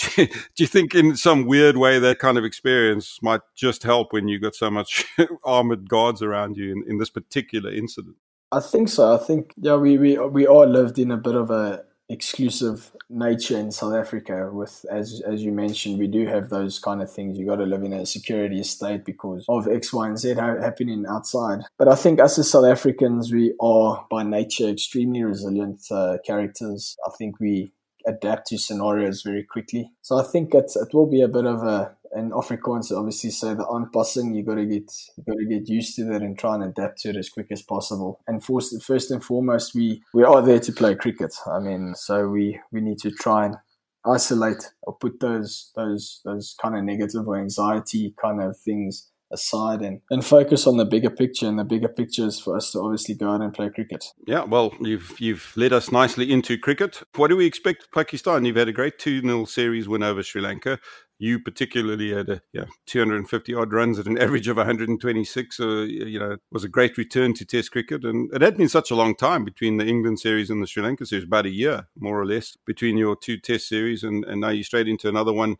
do 0.16 0.28
you 0.56 0.66
think, 0.66 0.94
in 0.94 1.16
some 1.16 1.46
weird 1.46 1.76
way, 1.76 1.98
that 1.98 2.18
kind 2.18 2.38
of 2.38 2.44
experience 2.44 3.18
might 3.22 3.42
just 3.54 3.82
help 3.82 4.12
when 4.12 4.28
you've 4.28 4.42
got 4.42 4.54
so 4.54 4.70
much 4.70 5.04
armored 5.44 5.88
guards 5.88 6.22
around 6.22 6.56
you 6.56 6.72
in, 6.72 6.84
in 6.88 6.98
this 6.98 7.10
particular 7.10 7.70
incident? 7.70 8.16
I 8.52 8.60
think 8.60 8.88
so. 8.88 9.14
I 9.14 9.18
think 9.18 9.52
yeah, 9.56 9.76
we 9.76 9.98
we 9.98 10.18
we 10.18 10.46
all 10.46 10.66
lived 10.66 10.98
in 10.98 11.10
a 11.10 11.16
bit 11.16 11.34
of 11.34 11.50
a 11.50 11.84
exclusive 12.10 12.90
nature 13.08 13.56
in 13.56 13.70
South 13.70 13.94
Africa. 13.94 14.50
With 14.52 14.84
as 14.90 15.22
as 15.26 15.42
you 15.42 15.52
mentioned, 15.52 15.98
we 15.98 16.08
do 16.08 16.26
have 16.26 16.50
those 16.50 16.78
kind 16.78 17.00
of 17.00 17.10
things. 17.10 17.38
You 17.38 17.46
got 17.46 17.56
to 17.56 17.64
live 17.64 17.82
in 17.82 17.92
a 17.92 18.04
security 18.04 18.62
state 18.64 19.04
because 19.04 19.44
of 19.48 19.68
X, 19.68 19.92
Y, 19.92 20.08
and 20.08 20.18
Z 20.18 20.34
happening 20.34 21.06
outside. 21.08 21.60
But 21.78 21.88
I 21.88 21.94
think 21.94 22.20
us 22.20 22.38
as 22.38 22.50
South 22.50 22.66
Africans, 22.66 23.32
we 23.32 23.54
are 23.60 24.06
by 24.10 24.22
nature 24.24 24.68
extremely 24.68 25.22
resilient 25.22 25.80
uh, 25.90 26.18
characters. 26.26 26.96
I 27.06 27.10
think 27.16 27.38
we 27.40 27.72
adapt 28.06 28.48
to 28.48 28.58
scenarios 28.58 29.22
very 29.22 29.44
quickly. 29.44 29.92
So 30.02 30.18
I 30.18 30.24
think 30.24 30.54
it 30.54 30.72
it 30.74 30.92
will 30.92 31.06
be 31.06 31.22
a 31.22 31.28
bit 31.28 31.46
of 31.46 31.62
a 31.62 31.96
and 32.12 32.32
Afrikaans 32.32 32.96
obviously 32.96 33.30
say 33.30 33.54
the 33.54 33.64
aanpassing. 33.64 34.34
You 34.34 34.42
got 34.44 34.56
to 34.56 34.66
get 34.66 34.90
you 35.16 35.24
got 35.26 35.38
to 35.38 35.46
get 35.46 35.68
used 35.68 35.96
to 35.96 36.04
that 36.06 36.22
and 36.22 36.38
try 36.38 36.54
and 36.54 36.64
adapt 36.64 37.00
to 37.02 37.10
it 37.10 37.16
as 37.16 37.28
quick 37.28 37.46
as 37.50 37.62
possible. 37.62 38.20
And 38.26 38.42
first, 38.42 38.82
first 38.82 39.10
and 39.10 39.22
foremost, 39.22 39.74
we 39.74 40.02
we 40.12 40.24
are 40.24 40.42
there 40.42 40.60
to 40.60 40.72
play 40.72 40.94
cricket. 40.94 41.34
I 41.46 41.60
mean, 41.60 41.94
so 41.94 42.28
we 42.28 42.60
we 42.72 42.80
need 42.80 42.98
to 42.98 43.10
try 43.10 43.46
and 43.46 43.56
isolate 44.04 44.72
or 44.82 44.96
put 44.96 45.20
those 45.20 45.70
those 45.76 46.20
those 46.24 46.54
kind 46.60 46.76
of 46.76 46.84
negative 46.84 47.26
or 47.26 47.38
anxiety 47.38 48.14
kind 48.20 48.42
of 48.42 48.56
things 48.56 49.10
aside 49.32 49.80
and, 49.80 50.00
and 50.10 50.24
focus 50.24 50.66
on 50.66 50.76
the 50.76 50.84
bigger 50.84 51.10
picture 51.10 51.46
and 51.46 51.58
the 51.58 51.64
bigger 51.64 51.88
picture 51.88 52.26
is 52.26 52.40
for 52.40 52.56
us 52.56 52.72
to 52.72 52.80
obviously 52.80 53.14
go 53.14 53.30
out 53.30 53.40
and 53.40 53.54
play 53.54 53.70
cricket. 53.70 54.04
Yeah, 54.26 54.44
well, 54.44 54.72
you've 54.80 55.14
you've 55.20 55.52
led 55.56 55.72
us 55.72 55.92
nicely 55.92 56.32
into 56.32 56.58
cricket. 56.58 57.02
What 57.14 57.28
do 57.28 57.36
we 57.36 57.46
expect 57.46 57.92
Pakistan? 57.92 58.44
You've 58.44 58.56
had 58.56 58.68
a 58.68 58.72
great 58.72 58.98
2-0 58.98 59.48
series 59.48 59.88
win 59.88 60.02
over 60.02 60.22
Sri 60.22 60.40
Lanka. 60.40 60.78
You 61.20 61.38
particularly 61.38 62.12
had 62.12 62.30
a 62.30 62.40
yeah, 62.54 62.64
250 62.86 63.54
odd 63.54 63.72
runs 63.74 63.98
at 63.98 64.06
an 64.06 64.16
average 64.22 64.48
of 64.48 64.56
126. 64.56 65.56
So, 65.56 65.68
uh, 65.68 65.82
you 65.84 66.18
know, 66.18 66.32
it 66.32 66.40
was 66.50 66.64
a 66.64 66.68
great 66.68 66.96
return 66.96 67.34
to 67.34 67.44
Test 67.44 67.72
cricket. 67.72 68.04
And 68.04 68.32
it 68.32 68.40
had 68.40 68.56
been 68.56 68.70
such 68.70 68.90
a 68.90 68.94
long 68.94 69.14
time 69.14 69.44
between 69.44 69.76
the 69.76 69.86
England 69.86 70.18
series 70.18 70.48
and 70.48 70.62
the 70.62 70.66
Sri 70.66 70.82
Lanka 70.82 71.04
series, 71.04 71.24
about 71.24 71.44
a 71.44 71.50
year, 71.50 71.86
more 71.98 72.18
or 72.18 72.24
less, 72.24 72.56
between 72.66 72.96
your 72.96 73.16
two 73.16 73.36
Test 73.36 73.68
series. 73.68 74.02
And, 74.02 74.24
and 74.24 74.40
now 74.40 74.48
you're 74.48 74.64
straight 74.64 74.88
into 74.88 75.10
another 75.10 75.32
one 75.32 75.56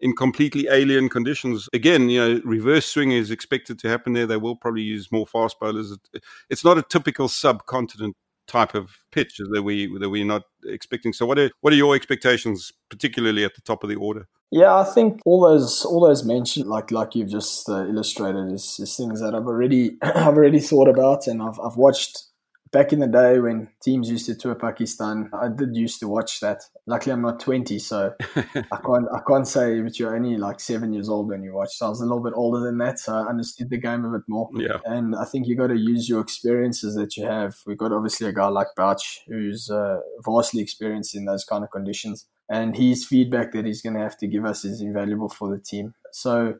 in 0.00 0.14
completely 0.14 0.66
alien 0.68 1.08
conditions. 1.08 1.68
Again, 1.72 2.10
you 2.10 2.20
know, 2.20 2.40
reverse 2.44 2.86
swing 2.86 3.12
is 3.12 3.30
expected 3.30 3.78
to 3.78 3.88
happen 3.88 4.12
there. 4.12 4.26
They 4.26 4.36
will 4.36 4.56
probably 4.56 4.82
use 4.82 5.12
more 5.12 5.26
fast 5.26 5.58
bowlers. 5.60 5.96
It's 6.50 6.64
not 6.64 6.78
a 6.78 6.82
typical 6.82 7.28
subcontinent 7.28 8.16
type 8.46 8.74
of 8.74 8.90
pitch 9.10 9.38
that 9.38 9.62
we 9.62 9.86
that 9.98 10.10
we're 10.10 10.24
not 10.24 10.42
expecting. 10.64 11.12
So, 11.12 11.26
what 11.26 11.38
are 11.38 11.50
what 11.60 11.72
are 11.72 11.76
your 11.76 11.94
expectations, 11.94 12.72
particularly 12.88 13.44
at 13.44 13.54
the 13.54 13.62
top 13.62 13.82
of 13.82 13.88
the 13.90 13.96
order? 13.96 14.26
Yeah, 14.50 14.76
I 14.76 14.84
think 14.84 15.20
all 15.24 15.40
those 15.40 15.84
all 15.84 16.06
those 16.06 16.24
mentioned, 16.24 16.66
like 16.68 16.90
like 16.90 17.14
you've 17.14 17.30
just 17.30 17.68
uh, 17.68 17.86
illustrated, 17.86 18.52
is, 18.52 18.78
is 18.80 18.96
things 18.96 19.20
that 19.20 19.34
I've 19.34 19.46
already 19.46 19.96
I've 20.02 20.36
already 20.36 20.60
thought 20.60 20.88
about, 20.88 21.26
and 21.26 21.42
I've 21.42 21.58
I've 21.60 21.76
watched 21.76 22.26
back 22.72 22.92
in 22.92 23.00
the 23.00 23.06
day 23.06 23.38
when 23.38 23.68
teams 23.82 24.10
used 24.10 24.26
to 24.26 24.34
tour 24.34 24.54
Pakistan, 24.54 25.30
I 25.32 25.48
did 25.48 25.76
used 25.76 26.00
to 26.00 26.08
watch 26.08 26.40
that. 26.40 26.62
Luckily, 26.86 27.12
I'm 27.12 27.22
not 27.22 27.40
20, 27.40 27.78
so 27.78 28.14
I 28.36 28.78
can't 28.86 29.06
I 29.14 29.20
can't 29.26 29.48
say 29.48 29.80
that 29.80 29.98
you're 29.98 30.14
only 30.14 30.36
like 30.36 30.60
seven 30.60 30.92
years 30.92 31.08
old 31.08 31.28
when 31.28 31.42
you 31.42 31.54
watch. 31.54 31.70
So 31.76 31.86
I 31.86 31.88
was 31.88 32.00
a 32.00 32.04
little 32.04 32.22
bit 32.22 32.34
older 32.36 32.60
than 32.60 32.78
that, 32.78 32.98
so 32.98 33.14
I 33.14 33.28
understood 33.28 33.70
the 33.70 33.78
game 33.78 34.04
a 34.04 34.10
bit 34.10 34.22
more. 34.28 34.48
Yeah, 34.54 34.78
and 34.84 35.16
I 35.16 35.24
think 35.24 35.46
you 35.46 35.56
got 35.56 35.68
to 35.68 35.76
use 35.76 36.08
your 36.08 36.20
experiences 36.20 36.94
that 36.96 37.16
you 37.16 37.24
have. 37.24 37.56
We've 37.66 37.78
got 37.78 37.92
obviously 37.92 38.26
a 38.28 38.32
guy 38.32 38.48
like 38.48 38.68
Bouch 38.76 39.22
who's 39.26 39.70
uh, 39.70 40.00
vastly 40.24 40.62
experienced 40.62 41.16
in 41.16 41.24
those 41.24 41.44
kind 41.44 41.64
of 41.64 41.70
conditions, 41.70 42.26
and 42.48 42.76
his 42.76 43.06
feedback 43.06 43.52
that 43.52 43.66
he's 43.66 43.82
going 43.82 43.94
to 43.94 44.02
have 44.02 44.16
to 44.18 44.26
give 44.26 44.44
us 44.44 44.64
is 44.64 44.80
invaluable 44.80 45.28
for 45.28 45.50
the 45.54 45.60
team. 45.60 45.94
So 46.12 46.54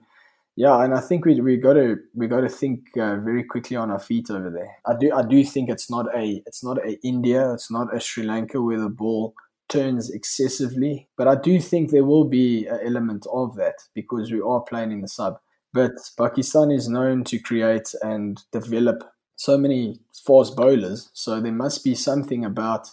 Yeah, 0.57 0.83
and 0.83 0.95
I 0.95 1.01
think 1.01 1.27
we 1.27 1.41
we 1.41 1.57
got 1.59 1.75
to 1.75 1.99
we 2.15 2.27
got 2.29 2.41
to 2.41 2.49
think 2.49 2.97
uh, 2.97 3.17
very 3.17 3.45
quickly 3.45 3.77
on 3.77 3.91
our 3.91 3.99
feet 3.99 4.31
over 4.31 4.51
there. 4.51 4.77
I 4.87 4.95
do 4.99 5.13
I 5.15 5.23
do 5.23 5.45
think 5.45 5.69
it's 5.71 5.91
not 5.91 6.07
a 6.17 6.43
it's 6.47 6.65
not 6.65 6.79
a 6.79 6.99
India, 7.07 7.53
it's 7.53 7.71
not 7.71 7.95
a 7.95 8.01
Sri 8.01 8.25
Lanka 8.25 8.61
where 8.63 8.81
the 8.81 8.89
ball 8.89 9.35
turns 9.69 10.11
excessively, 10.11 11.09
but 11.17 11.29
I 11.29 11.35
do 11.35 11.61
think 11.61 11.91
there 11.91 12.05
will 12.05 12.25
be 12.25 12.67
an 12.67 12.81
element 12.85 13.27
of 13.33 13.57
that 13.57 13.75
because 13.95 14.33
we 14.33 14.41
are 14.41 14.61
playing 14.63 14.93
in 14.93 15.01
the 15.03 15.09
sub. 15.09 15.39
But 15.75 15.93
Pakistan 16.17 16.71
is 16.71 16.89
known 16.89 17.25
to 17.25 17.39
create 17.39 17.95
and 18.03 18.43
develop 18.53 19.05
so 19.37 19.59
many 19.59 20.01
fast 20.27 20.57
bowlers, 20.57 21.11
so 21.13 21.41
there 21.41 21.53
must 21.53 21.85
be 21.85 21.95
something 21.95 22.45
about 22.45 22.89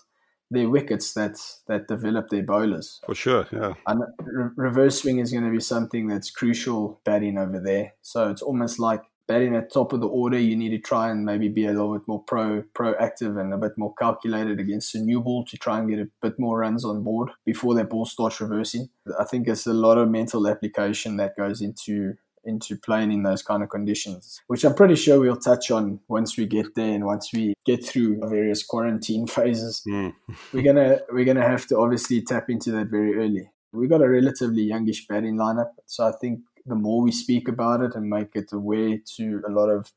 their 0.53 0.69
wickets 0.69 1.13
that 1.13 1.37
that 1.67 1.87
develop 1.87 2.29
their 2.29 2.43
bowlers. 2.43 3.01
For 3.05 3.15
sure, 3.15 3.47
yeah. 3.51 3.73
And 3.87 4.03
re- 4.21 4.49
reverse 4.55 5.01
swing 5.01 5.19
is 5.19 5.31
going 5.31 5.45
to 5.45 5.51
be 5.51 5.59
something 5.59 6.07
that's 6.07 6.31
crucial 6.31 7.01
batting 7.03 7.37
over 7.37 7.59
there. 7.59 7.93
So 8.01 8.29
it's 8.29 8.41
almost 8.41 8.79
like 8.79 9.01
batting 9.27 9.55
at 9.55 9.71
top 9.71 9.93
of 9.93 10.01
the 10.01 10.07
order. 10.07 10.37
You 10.37 10.55
need 10.55 10.69
to 10.69 10.79
try 10.79 11.09
and 11.09 11.25
maybe 11.25 11.47
be 11.47 11.65
a 11.65 11.71
little 11.71 11.93
bit 11.97 12.07
more 12.07 12.23
pro 12.23 12.63
proactive 12.75 13.39
and 13.39 13.53
a 13.53 13.57
bit 13.57 13.77
more 13.77 13.93
calculated 13.95 14.59
against 14.59 14.95
a 14.95 14.99
new 14.99 15.21
ball 15.21 15.45
to 15.45 15.57
try 15.57 15.79
and 15.79 15.89
get 15.89 15.99
a 15.99 16.09
bit 16.21 16.39
more 16.39 16.59
runs 16.59 16.85
on 16.85 17.03
board 17.03 17.29
before 17.45 17.75
that 17.75 17.89
ball 17.89 18.05
starts 18.05 18.41
reversing. 18.41 18.89
I 19.19 19.23
think 19.25 19.47
it's 19.47 19.67
a 19.67 19.73
lot 19.73 19.97
of 19.97 20.09
mental 20.09 20.47
application 20.47 21.17
that 21.17 21.37
goes 21.37 21.61
into 21.61 22.15
into 22.45 22.75
playing 22.77 23.11
in 23.11 23.23
those 23.23 23.41
kind 23.41 23.63
of 23.63 23.69
conditions, 23.69 24.41
which 24.47 24.63
I'm 24.63 24.75
pretty 24.75 24.95
sure 24.95 25.19
we'll 25.19 25.37
touch 25.37 25.71
on 25.71 25.99
once 26.07 26.37
we 26.37 26.45
get 26.45 26.75
there 26.75 26.93
and 26.93 27.05
once 27.05 27.31
we 27.33 27.53
get 27.65 27.85
through 27.85 28.19
various 28.27 28.63
quarantine 28.63 29.27
phases. 29.37 29.81
Mm. 29.87 30.13
we're 30.51 30.63
gonna 30.63 30.99
we're 31.11 31.25
gonna 31.25 31.47
have 31.47 31.67
to 31.67 31.77
obviously 31.77 32.21
tap 32.21 32.49
into 32.49 32.71
that 32.71 32.87
very 32.87 33.15
early. 33.15 33.49
We've 33.71 33.89
got 33.89 34.01
a 34.01 34.09
relatively 34.09 34.63
youngish 34.63 35.07
batting 35.07 35.35
lineup, 35.35 35.71
so 35.85 36.07
I 36.07 36.11
think 36.21 36.41
the 36.65 36.75
more 36.75 37.01
we 37.01 37.11
speak 37.11 37.47
about 37.47 37.81
it 37.81 37.95
and 37.95 38.09
make 38.09 38.35
it 38.35 38.51
aware 38.53 38.97
to 39.17 39.41
a 39.47 39.51
lot 39.51 39.69
of 39.69 39.91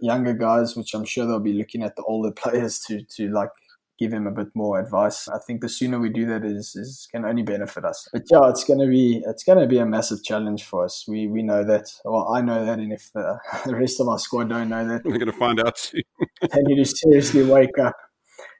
younger 0.00 0.32
guys, 0.32 0.76
which 0.76 0.94
I'm 0.94 1.04
sure 1.04 1.26
they'll 1.26 1.40
be 1.40 1.52
looking 1.52 1.82
at 1.82 1.96
the 1.96 2.02
older 2.02 2.30
players 2.42 2.80
to 2.86 3.02
to 3.16 3.28
like 3.30 3.50
give 3.98 4.12
him 4.12 4.26
a 4.26 4.30
bit 4.30 4.48
more 4.54 4.78
advice. 4.80 5.28
I 5.28 5.38
think 5.38 5.60
the 5.60 5.68
sooner 5.68 5.98
we 5.98 6.08
do 6.08 6.26
that 6.26 6.44
is 6.44 6.74
is 6.74 7.08
can 7.10 7.24
only 7.24 7.42
benefit 7.42 7.84
us. 7.84 8.08
But 8.12 8.22
yeah, 8.30 8.48
it's 8.48 8.64
gonna 8.64 8.88
be 8.88 9.22
it's 9.26 9.44
gonna 9.44 9.66
be 9.66 9.78
a 9.78 9.86
massive 9.86 10.22
challenge 10.22 10.64
for 10.64 10.84
us. 10.84 11.04
We 11.08 11.26
we 11.26 11.42
know 11.42 11.64
that. 11.64 11.86
Well, 12.04 12.32
I 12.32 12.40
know 12.40 12.64
that, 12.64 12.78
and 12.78 12.92
if 12.92 13.10
the, 13.12 13.38
the 13.66 13.76
rest 13.76 14.00
of 14.00 14.08
our 14.08 14.18
squad 14.18 14.48
don't 14.48 14.68
know 14.68 14.86
that, 14.86 15.04
we're 15.04 15.18
gonna 15.18 15.32
find 15.32 15.60
out 15.60 15.78
soon. 15.78 16.02
they 16.40 16.62
need 16.62 16.76
to 16.76 16.84
seriously 16.84 17.44
wake 17.44 17.78
up. 17.78 17.96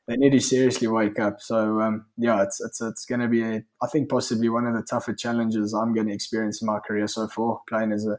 They 0.07 0.17
need 0.17 0.33
to 0.33 0.41
seriously 0.41 0.87
wake 0.87 1.19
up. 1.19 1.41
So 1.41 1.81
um, 1.81 2.07
yeah, 2.17 2.43
it's 2.43 2.61
it's 2.61 2.81
it's 2.81 3.07
going 3.07 3.23
to 3.23 3.29
be 3.29 3.43
a, 3.43 3.63
I 3.83 3.87
think 3.91 4.11
possibly 4.11 4.51
one 4.51 4.67
of 4.67 4.75
the 4.75 4.83
tougher 4.83 5.15
challenges 5.15 5.73
I'm 5.73 5.95
going 5.95 6.09
to 6.09 6.13
experience 6.13 6.61
in 6.61 6.67
my 6.67 6.79
career 6.79 7.07
so 7.07 7.27
far, 7.27 7.61
playing 7.67 7.91
as 7.91 8.07
a 8.07 8.19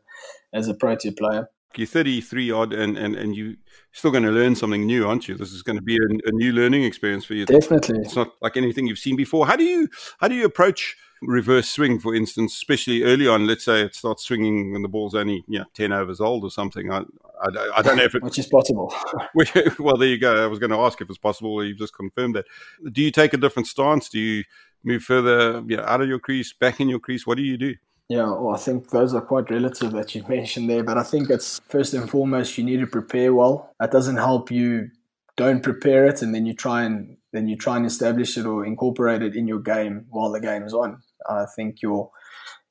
as 0.52 0.68
a 0.68 0.74
Protea 0.74 1.12
player 1.12 1.48
you're 1.78 1.88
33 1.88 2.52
odd 2.52 2.74
and, 2.74 2.98
and, 2.98 3.16
and 3.16 3.36
you're 3.36 3.56
still 3.92 4.12
going 4.12 4.24
to 4.24 4.32
learn 4.32 4.56
something 4.56 4.86
new, 4.86 5.08
aren't 5.08 5.28
you? 5.28 5.36
This 5.36 5.52
is 5.52 5.62
going 5.62 5.78
to 5.78 5.82
be 5.82 5.96
a, 5.96 6.28
a, 6.28 6.32
new 6.32 6.52
learning 6.52 6.84
experience 6.84 7.26
for 7.26 7.34
you. 7.34 7.46
Definitely. 7.46 8.00
It's 8.00 8.16
not 8.16 8.34
like 8.42 8.58
anything 8.58 8.88
you've 8.88 9.00
seen 9.00 9.16
before. 9.16 9.48
How 9.48 9.56
do 9.56 9.64
you, 9.64 9.88
how 10.20 10.28
do 10.28 10.36
you 10.36 10.46
approach 10.46 10.98
reverse 11.22 11.70
swing, 11.70 12.00
for 12.00 12.14
instance, 12.14 12.54
especially 12.54 13.04
early 13.04 13.28
on? 13.28 13.48
Let's 13.48 13.66
say 13.66 13.82
it 13.82 13.96
starts 13.96 14.24
swinging 14.24 14.74
when 14.74 14.82
the 14.82 14.90
ball's 14.90 15.16
only, 15.16 15.44
yeah, 15.48 15.64
10 15.74 15.92
overs 15.92 16.22
old 16.22 16.44
or 16.44 16.52
something. 16.52 16.92
I, 16.92 17.04
I, 17.42 17.72
I 17.78 17.82
don't 17.82 17.98
know 17.98 18.04
if 18.04 18.16
it... 18.16 18.24
Which 18.24 18.40
is 18.40 18.48
possible. 18.48 18.94
well, 19.80 19.98
there 19.98 20.10
you 20.10 20.20
go. 20.20 20.44
I 20.44 20.48
was 20.48 20.60
going 20.60 20.72
to 20.72 20.80
ask 20.80 21.02
if 21.02 21.10
it's 21.10 21.18
possible. 21.18 21.64
You've 21.64 21.78
just 21.78 21.96
confirmed 21.96 22.36
that. 22.36 22.46
Do 22.92 23.02
you 23.02 23.12
take 23.12 23.34
a 23.34 23.38
different 23.38 23.68
stance? 23.68 24.10
Do 24.10 24.20
you 24.20 24.44
move 24.84 25.04
further 25.04 25.64
you 25.68 25.78
know, 25.78 25.84
out 25.84 26.02
of 26.02 26.08
your 26.08 26.20
crease, 26.20 26.54
back 26.54 26.80
in 26.80 26.90
your 26.90 27.00
crease? 27.00 27.26
What 27.26 27.38
do 27.38 27.44
you 27.44 27.58
do? 27.58 27.76
Yeah, 28.08 28.26
well, 28.26 28.54
I 28.54 28.58
think 28.58 28.92
those 28.92 29.16
are 29.16 29.22
quite 29.22 29.50
relative 29.50 29.92
that 29.94 30.14
you've 30.14 30.30
mentioned 30.30 30.70
there, 30.70 30.84
but 30.84 30.98
I 30.98 31.04
think 31.04 31.30
it's 31.30 31.60
first 31.68 31.94
and 31.96 32.08
foremost 32.08 32.58
you 32.58 32.64
need 32.64 32.80
to 32.80 32.88
prepare 32.88 33.34
well. 33.34 33.74
That 33.80 33.92
doesn't 33.92 34.18
help 34.18 34.52
you 34.52 34.92
don't 35.38 35.64
prepare 35.64 36.06
it 36.06 36.22
and 36.22 36.34
then 36.34 36.46
you 36.46 36.54
try 36.54 36.84
and 36.84 37.18
then 37.34 37.48
you 37.48 37.58
try 37.58 37.76
and 37.76 37.86
establish 37.86 38.38
it 38.38 38.46
or 38.46 38.66
incorporate 38.66 39.22
it 39.22 39.36
in 39.36 39.48
your 39.48 39.60
game 39.60 40.06
while 40.10 40.32
the 40.32 40.40
game 40.40 40.64
is 40.64 40.74
on. 40.74 41.02
I 41.30 41.46
think 41.56 41.82
your 41.82 42.12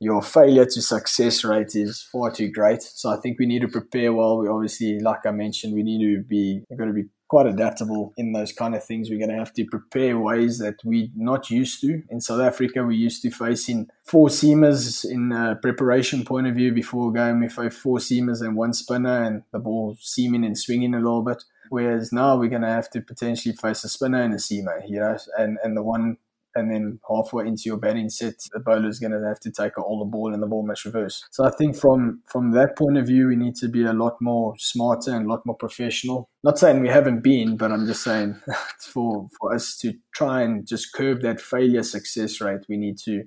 your 0.01 0.23
failure 0.23 0.65
to 0.65 0.83
success 0.83 1.45
rate 1.45 1.75
is 1.75 2.01
far 2.01 2.31
too 2.31 2.51
great. 2.51 2.83
So 2.83 3.11
I 3.11 3.17
think 3.21 3.39
we 3.39 3.47
need 3.47 3.63
to 3.63 3.69
prepare 3.69 4.13
well. 4.13 4.39
We 4.39 4.49
obviously, 4.49 5.01
like 5.01 5.27
I 5.27 5.31
mentioned, 5.31 5.75
we 5.75 5.83
need 5.83 6.05
to 6.05 6.23
be 6.23 6.63
got 6.79 6.87
to 6.87 6.93
be 6.93 7.05
quite 7.29 7.47
adaptable 7.47 8.13
in 8.17 8.33
those 8.33 8.53
kind 8.53 8.75
of 8.75 8.85
things. 8.85 9.11
We're 9.11 9.19
going 9.19 9.31
to 9.31 9.39
have 9.39 9.53
to 9.55 9.65
prepare 9.65 10.19
ways 10.19 10.59
that 10.59 10.77
we're 10.85 11.09
not 11.17 11.51
used 11.51 11.81
to. 11.81 12.03
In 12.11 12.21
South 12.21 12.41
Africa, 12.41 12.85
we 12.85 12.97
used 12.97 13.23
to 13.23 13.31
facing 13.31 13.89
four 14.05 14.29
seamers 14.29 15.05
in 15.05 15.33
a 15.33 15.57
preparation 15.57 16.25
point 16.25 16.47
of 16.47 16.55
view 16.55 16.73
before 16.73 17.13
going. 17.13 17.41
We 17.41 17.49
face 17.49 17.77
four 17.77 17.99
seamers 17.99 18.41
and 18.41 18.57
one 18.57 18.73
spinner, 18.73 19.23
and 19.23 19.43
the 19.53 19.59
ball 19.59 19.97
seaming 20.01 20.45
and 20.45 20.59
swinging 20.59 20.95
a 20.95 20.99
little 20.99 21.23
bit. 21.23 21.43
Whereas 21.71 22.13
now 22.13 22.37
we're 22.37 22.51
going 22.51 22.63
to 22.63 22.69
have 22.69 22.91
to 22.91 23.01
potentially 23.01 23.55
face 23.55 23.85
a 23.85 23.89
spinner 23.89 24.23
and 24.23 24.35
a 24.35 24.37
seamer, 24.37 24.83
you 24.87 25.01
know, 25.01 25.17
and, 25.39 25.59
and 25.65 25.77
the 25.77 25.83
one 25.83 26.19
and 26.55 26.71
then 26.71 27.01
halfway 27.09 27.47
into 27.47 27.63
your 27.67 27.77
batting 27.77 28.09
set, 28.09 28.35
the 28.53 28.61
bowler 28.61 28.89
is 28.89 28.99
going 28.99 29.13
to 29.13 29.27
have 29.27 29.41
to 29.41 29.51
take 29.51 29.79
all 29.79 29.99
the 29.99 30.05
ball 30.05 30.33
and 30.33 30.43
the 30.43 30.47
ball 30.47 30.67
must 30.67 30.85
reverse. 30.85 31.25
So 31.31 31.45
I 31.45 31.51
think 31.51 31.77
from 31.77 32.23
from 32.27 32.53
that 32.53 32.77
point 32.77 32.99
of 32.99 33.07
view, 33.07 33.29
we 33.29 33.37
need 33.37 33.57
to 33.57 33.69
be 33.69 33.85
a 33.85 33.93
lot 33.93 34.21
more 34.21 34.55
smarter 34.59 35.13
and 35.13 35.27
a 35.27 35.29
lot 35.29 35.45
more 35.47 35.57
professional. 35.57 36.29
Not 36.43 36.59
saying 36.59 36.81
we 36.81 36.89
haven't 36.89 37.23
been, 37.23 37.57
but 37.57 37.73
I'm 37.73 37.87
just 37.87 38.05
saying 38.05 38.37
for 38.81 39.29
for 39.39 39.55
us 39.55 39.77
to 39.79 39.95
try 40.15 40.43
and 40.43 40.67
just 40.67 40.93
curb 40.93 41.23
that 41.23 41.41
failure 41.41 41.83
success 41.83 42.41
rate, 42.41 42.61
we 42.69 42.77
need 42.77 42.99
to 43.05 43.25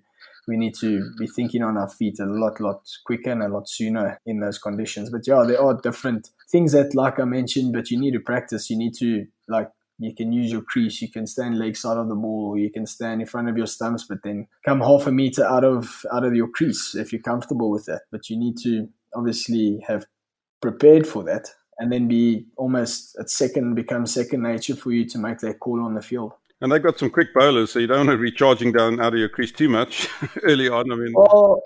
we 0.47 0.55
need 0.55 0.75
to 0.75 1.11
be 1.19 1.27
thinking 1.27 1.61
on 1.61 1.77
our 1.77 1.89
feet 1.89 2.19
a 2.19 2.25
lot, 2.25 2.59
lot 2.61 2.81
quicker 3.05 3.31
and 3.31 3.43
a 3.43 3.49
lot 3.49 3.67
sooner 3.67 4.19
in 4.25 4.39
those 4.39 4.57
conditions. 4.57 5.09
But 5.09 5.27
yeah, 5.27 5.43
there 5.45 5.61
are 5.61 5.79
different 5.79 6.29
things 6.49 6.71
that, 6.71 6.95
like 6.95 7.19
I 7.19 7.25
mentioned, 7.25 7.73
but 7.73 7.91
you 7.91 7.99
need 7.99 8.13
to 8.13 8.21
practice. 8.21 8.69
You 8.69 8.77
need 8.77 8.93
to 8.99 9.25
like 9.49 9.69
you 9.99 10.13
can 10.13 10.31
use 10.31 10.51
your 10.51 10.61
crease, 10.61 11.01
you 11.01 11.09
can 11.09 11.25
stand 11.25 11.57
leg 11.57 11.75
side 11.75 11.97
of 11.97 12.07
the 12.07 12.15
ball, 12.15 12.51
or 12.51 12.57
you 12.57 12.71
can 12.71 12.85
stand 12.85 13.21
in 13.21 13.27
front 13.27 13.49
of 13.49 13.57
your 13.57 13.65
stumps, 13.65 14.05
but 14.07 14.19
then 14.23 14.47
come 14.65 14.79
half 14.79 15.07
a 15.07 15.11
meter 15.11 15.45
out 15.45 15.63
of 15.63 16.05
out 16.13 16.23
of 16.23 16.35
your 16.35 16.47
crease 16.47 16.95
if 16.95 17.11
you're 17.11 17.21
comfortable 17.21 17.71
with 17.71 17.85
that. 17.85 18.01
But 18.11 18.29
you 18.29 18.37
need 18.37 18.57
to 18.63 18.87
obviously 19.15 19.83
have 19.87 20.05
prepared 20.61 21.07
for 21.07 21.23
that 21.23 21.49
and 21.79 21.91
then 21.91 22.07
be 22.07 22.45
almost 22.57 23.15
at 23.19 23.29
second 23.29 23.75
become 23.75 24.05
second 24.05 24.41
nature 24.41 24.75
for 24.75 24.91
you 24.91 25.05
to 25.09 25.17
make 25.17 25.39
that 25.39 25.59
call 25.59 25.83
on 25.83 25.93
the 25.93 26.01
field. 26.01 26.33
And 26.59 26.71
they've 26.71 26.81
got 26.81 26.97
some 26.97 27.11
quick 27.11 27.33
bowlers, 27.35 27.71
so 27.71 27.79
you 27.79 27.85
don't 27.85 28.07
want 28.07 28.17
to 28.17 28.21
be 28.21 28.31
charging 28.31 28.71
down 28.71 28.99
out 28.99 29.13
of 29.13 29.19
your 29.19 29.29
crease 29.29 29.51
too 29.51 29.69
much 29.69 30.07
early 30.43 30.67
on. 30.67 30.91
I 30.91 30.95
mean, 30.95 31.13
well, 31.13 31.61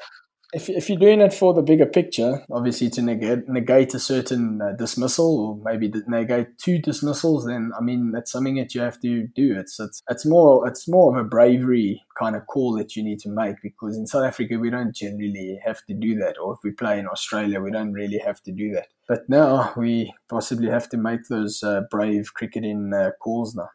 if, 0.54 0.70
if 0.70 0.90
you're 0.90 1.00
doing 1.00 1.22
it 1.22 1.34
for 1.34 1.54
the 1.54 1.62
bigger 1.62 1.86
picture, 1.86 2.44
obviously 2.52 2.90
to 2.92 3.02
negate, 3.02 3.48
negate 3.48 3.94
a 3.94 4.00
certain 4.00 4.62
uh, 4.62 4.74
dismissal 4.78 5.40
or 5.40 5.72
maybe 5.72 5.92
negate 6.08 6.58
two 6.58 6.78
dismissals, 6.80 7.46
then 7.46 7.72
I 7.78 7.82
mean 7.82 8.12
that's 8.12 8.32
something 8.32 8.56
that 8.56 8.76
you 8.76 8.82
have 8.82 9.00
to 9.02 9.28
do. 9.28 9.58
It's 9.58 9.80
it's 9.80 10.04
it's 10.10 10.26
more 10.26 10.68
it's 10.68 10.88
more 10.88 11.18
of 11.18 11.26
a 11.26 11.28
bravery 11.28 12.04
kind 12.20 12.36
of 12.36 12.46
call 12.48 12.74
that 12.78 12.96
you 12.96 13.04
need 13.04 13.20
to 13.20 13.30
make 13.30 13.56
because 13.64 13.98
in 13.98 14.08
South 14.08 14.26
Africa 14.26 14.60
we 14.60 14.70
don't 14.70 14.96
generally 14.96 15.60
have 15.66 15.80
to 15.88 15.94
do 15.94 16.16
that, 16.16 16.38
or 16.38 16.54
if 16.54 16.60
we 16.64 16.72
play 16.72 17.00
in 17.00 17.08
Australia 17.08 17.62
we 17.62 17.72
don't 17.72 17.94
really 17.94 18.20
have 18.20 18.42
to 18.44 18.52
do 18.52 18.74
that. 18.74 18.88
But 19.08 19.30
now 19.30 19.74
we 19.78 20.14
possibly 20.30 20.70
have 20.70 20.90
to 20.90 20.98
make 20.98 21.28
those 21.30 21.64
uh, 21.64 21.82
brave 21.90 22.34
cricketing 22.34 22.92
uh, 22.94 23.12
calls 23.22 23.56
now. 23.56 23.70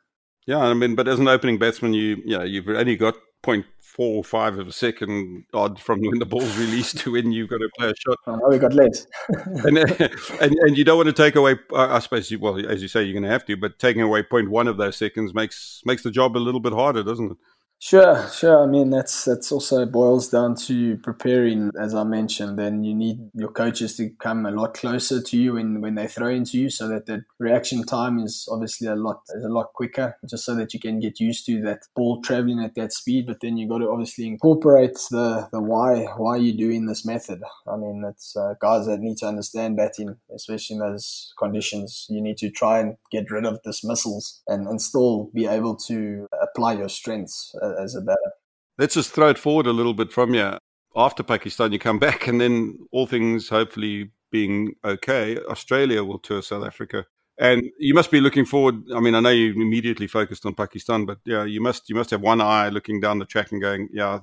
Yeah, 0.47 0.59
I 0.59 0.75
mean, 0.75 0.95
but 0.95 1.09
as 1.09 1.19
an 1.19 1.27
opening 1.27 1.59
batsman, 1.59 1.95
you 1.95 2.23
yeah 2.25 2.45
you've 2.45 2.69
only 2.69 2.97
got 2.97 3.15
point 3.47 3.65
four 3.81 4.17
or 4.17 4.25
five 4.25 4.59
of 4.59 4.69
a 4.69 4.73
second 4.73 5.45
odd 5.55 5.81
from 5.81 6.01
when 6.01 6.19
the 6.19 6.27
ball's 6.27 6.59
released 6.59 6.99
to 6.99 7.13
when 7.13 7.33
you've 7.33 7.49
got 7.49 7.59
to 7.59 7.69
play 7.79 7.89
a 7.89 7.95
shot. 7.97 8.19
Oh, 8.27 8.51
we 8.51 8.59
got 8.59 8.75
less. 8.75 9.07
and, 9.65 9.79
and, 9.79 10.53
and 10.53 10.77
you 10.77 10.85
don't 10.85 10.99
want 10.99 11.07
to 11.07 11.15
take 11.15 11.35
away. 11.35 11.57
I 11.75 12.01
suppose, 12.01 12.31
you, 12.31 12.39
well, 12.39 12.59
as 12.69 12.83
you 12.83 12.89
say, 12.89 13.05
you're 13.05 13.15
going 13.15 13.23
to 13.23 13.31
have 13.31 13.47
to, 13.47 13.57
but 13.57 13.79
taking 13.79 14.03
away 14.03 14.23
point 14.23 14.51
one 14.51 14.69
of 14.69 14.77
those 14.77 14.97
seconds 14.97 15.33
makes 15.33 15.81
makes 15.87 16.03
the 16.03 16.11
job 16.11 16.37
a 16.37 16.39
little 16.39 16.61
bit 16.61 16.75
harder, 16.75 17.03
doesn't 17.03 17.31
it? 17.33 17.37
Sure, 17.79 18.27
sure. 18.31 18.65
I 18.65 18.67
mean, 18.67 18.89
that's 18.89 19.27
that's 19.27 19.53
also 19.53 19.85
boils 19.85 20.31
down 20.31 20.55
to 20.65 20.97
preparing, 20.97 21.71
as 21.79 21.95
I 21.95 22.05
mentioned. 22.05 22.59
Then 22.59 22.83
you 22.83 22.95
need 22.95 23.19
your 23.35 23.51
coaches 23.51 23.97
to 23.99 24.09
come 24.19 24.47
a 24.47 24.51
lot 24.51 24.73
closer 24.73 25.21
to 25.23 25.37
you 25.37 25.53
when, 25.53 25.83
when 25.83 25.95
they 25.95 26.07
throw 26.09 26.29
into 26.29 26.57
you, 26.59 26.71
so 26.71 26.89
that 26.89 27.05
the 27.05 27.23
reaction 27.39 27.85
time 27.85 28.19
is 28.19 28.49
obviously 28.51 28.89
a 28.89 28.97
lot 28.97 29.21
is 29.37 29.45
a 29.45 29.51
lot 29.51 29.75
quicker, 29.75 30.17
just 30.29 30.47
so 30.47 30.55
that 30.55 30.73
you 30.73 30.81
can 30.81 31.01
get 31.01 31.21
used 31.21 31.45
to 31.47 31.61
that 31.63 31.81
ball 31.95 32.23
traveling 32.23 32.61
at 32.65 32.75
that 32.77 32.95
speed. 32.95 33.27
But 33.27 33.41
then 33.43 33.59
you 33.59 33.69
got 33.69 33.79
to 33.79 33.91
obviously 33.91 34.27
incorporate 34.27 34.95
the 35.11 35.47
the 35.53 35.61
why 35.61 36.07
why 36.17 36.37
you 36.39 36.57
doing 36.57 36.87
this 36.87 37.05
method. 37.05 37.43
I 37.69 37.77
mean, 37.77 38.03
it's 38.09 38.35
uh, 38.35 38.55
guys 38.59 38.87
that 38.87 39.01
need 39.01 39.19
to 39.19 39.27
understand 39.27 39.77
batting, 39.77 40.17
especially 40.35 40.77
in 40.77 40.81
those 40.81 41.31
conditions. 41.39 42.07
You 42.09 42.23
need 42.23 42.39
to 42.39 42.51
try 42.51 42.81
and 42.81 42.97
get 43.13 43.31
rid 43.31 43.45
of 43.45 43.63
dismissals 43.63 44.41
and, 44.49 44.67
and 44.67 44.81
still 44.81 45.31
be 45.35 45.47
able 45.47 45.77
to 45.89 46.27
apply 46.43 46.73
your 46.79 46.89
strengths 46.89 47.55
as 47.79 47.95
a 47.95 48.01
batter. 48.01 48.33
Let's 48.79 48.95
just 48.95 49.13
throw 49.13 49.29
it 49.29 49.39
forward 49.39 49.67
a 49.67 49.73
little 49.73 49.95
bit 49.95 50.13
from 50.13 50.35
you. 50.35 50.59
After 50.95 51.23
Pakistan, 51.23 51.73
you 51.73 51.79
come 51.79 51.99
back, 51.99 52.27
and 52.27 52.41
then 52.41 52.79
all 52.93 53.07
things 53.07 53.49
hopefully 53.49 54.11
being 54.31 54.75
okay, 54.85 55.39
Australia 55.49 56.05
will 56.05 56.19
tour 56.19 56.43
South 56.43 56.65
Africa. 56.65 57.07
And 57.39 57.65
you 57.79 57.93
must 57.93 58.11
be 58.11 58.21
looking 58.21 58.47
forward. 58.47 58.77
I 58.95 59.01
mean, 59.01 59.15
I 59.15 59.21
know 59.21 59.29
you 59.29 59.53
immediately 59.53 60.07
focused 60.07 60.47
on 60.47 60.55
Pakistan, 60.55 61.05
but 61.05 61.19
yeah, 61.27 61.45
you 61.45 61.61
must 61.61 61.89
you 61.89 61.95
must 61.95 62.11
have 62.11 62.23
one 62.23 62.41
eye 62.41 62.71
looking 62.71 62.99
down 62.99 63.19
the 63.19 63.27
track 63.27 63.53
and 63.53 63.61
going, 63.61 63.89
yeah. 63.93 64.21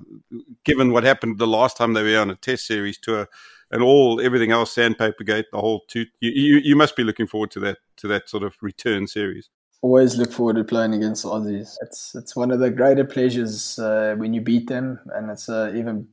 Given 0.65 0.91
what 0.91 1.03
happened 1.03 1.37
the 1.37 1.47
last 1.47 1.77
time 1.77 1.93
they 1.93 2.01
were 2.01 2.19
on 2.19 2.31
a 2.31 2.35
Test 2.35 2.65
series 2.65 2.97
tour, 2.97 3.27
and 3.69 3.83
all 3.83 4.19
everything 4.19 4.51
else, 4.51 4.73
Sandpaper 4.73 5.23
Gate, 5.23 5.45
the 5.51 5.59
whole 5.59 5.81
two. 5.87 6.05
You, 6.21 6.31
you, 6.31 6.57
you 6.63 6.75
must 6.75 6.95
be 6.95 7.03
looking 7.03 7.27
forward 7.27 7.51
to 7.51 7.59
that 7.59 7.77
to 7.97 8.07
that 8.07 8.29
sort 8.29 8.43
of 8.43 8.55
return 8.61 9.05
series. 9.05 9.49
Always 9.83 10.17
look 10.17 10.31
forward 10.31 10.55
to 10.55 10.63
playing 10.63 10.93
against 10.93 11.25
Aussies. 11.25 11.75
It's 11.81 12.15
it's 12.15 12.37
one 12.37 12.51
of 12.51 12.59
the 12.59 12.71
greater 12.71 13.03
pleasures 13.03 13.77
uh, 13.77 14.15
when 14.17 14.33
you 14.33 14.39
beat 14.39 14.67
them, 14.67 14.99
and 15.13 15.29
it's 15.29 15.49
an 15.49 15.77
even 15.77 16.07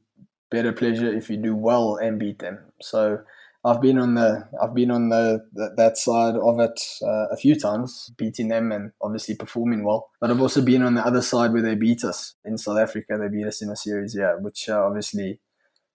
better 0.50 0.73
pleasure 0.73 1.07
if 1.07 1.31
you 1.31 1.37
do 1.37 1.55
well 1.55 1.95
and 1.97 2.19
beat 2.19 2.41
them. 2.41 2.59
So 2.83 3.21
I've 3.65 3.81
been 3.81 3.99
on 3.99 4.15
the 4.15 4.49
I've 4.61 4.75
been 4.75 4.91
on 4.91 5.09
the, 5.11 5.47
the 5.53 5.73
that 5.77 5.99
side 5.99 6.35
of 6.35 6.59
it 6.59 6.81
uh, 7.00 7.29
a 7.31 7.37
few 7.37 7.55
times, 7.55 8.11
beating 8.17 8.49
them 8.49 8.73
and 8.73 8.91
obviously 9.00 9.37
performing 9.37 9.85
well. 9.85 10.11
But 10.21 10.33
I've 10.33 10.41
also 10.41 10.62
been 10.62 10.83
on 10.83 10.95
the 10.95 11.07
other 11.07 11.23
side 11.23 11.53
where 11.53 11.62
they 11.62 11.77
beat 11.77 12.03
us 12.03 12.35
in 12.45 12.59
South 12.59 12.79
Africa. 12.79 13.19
They 13.21 13.29
beat 13.29 13.47
us 13.47 13.62
in 13.62 13.71
a 13.71 13.77
series, 13.77 14.17
yeah, 14.19 14.35
which 14.35 14.69
uh, 14.69 14.85
obviously 14.85 15.39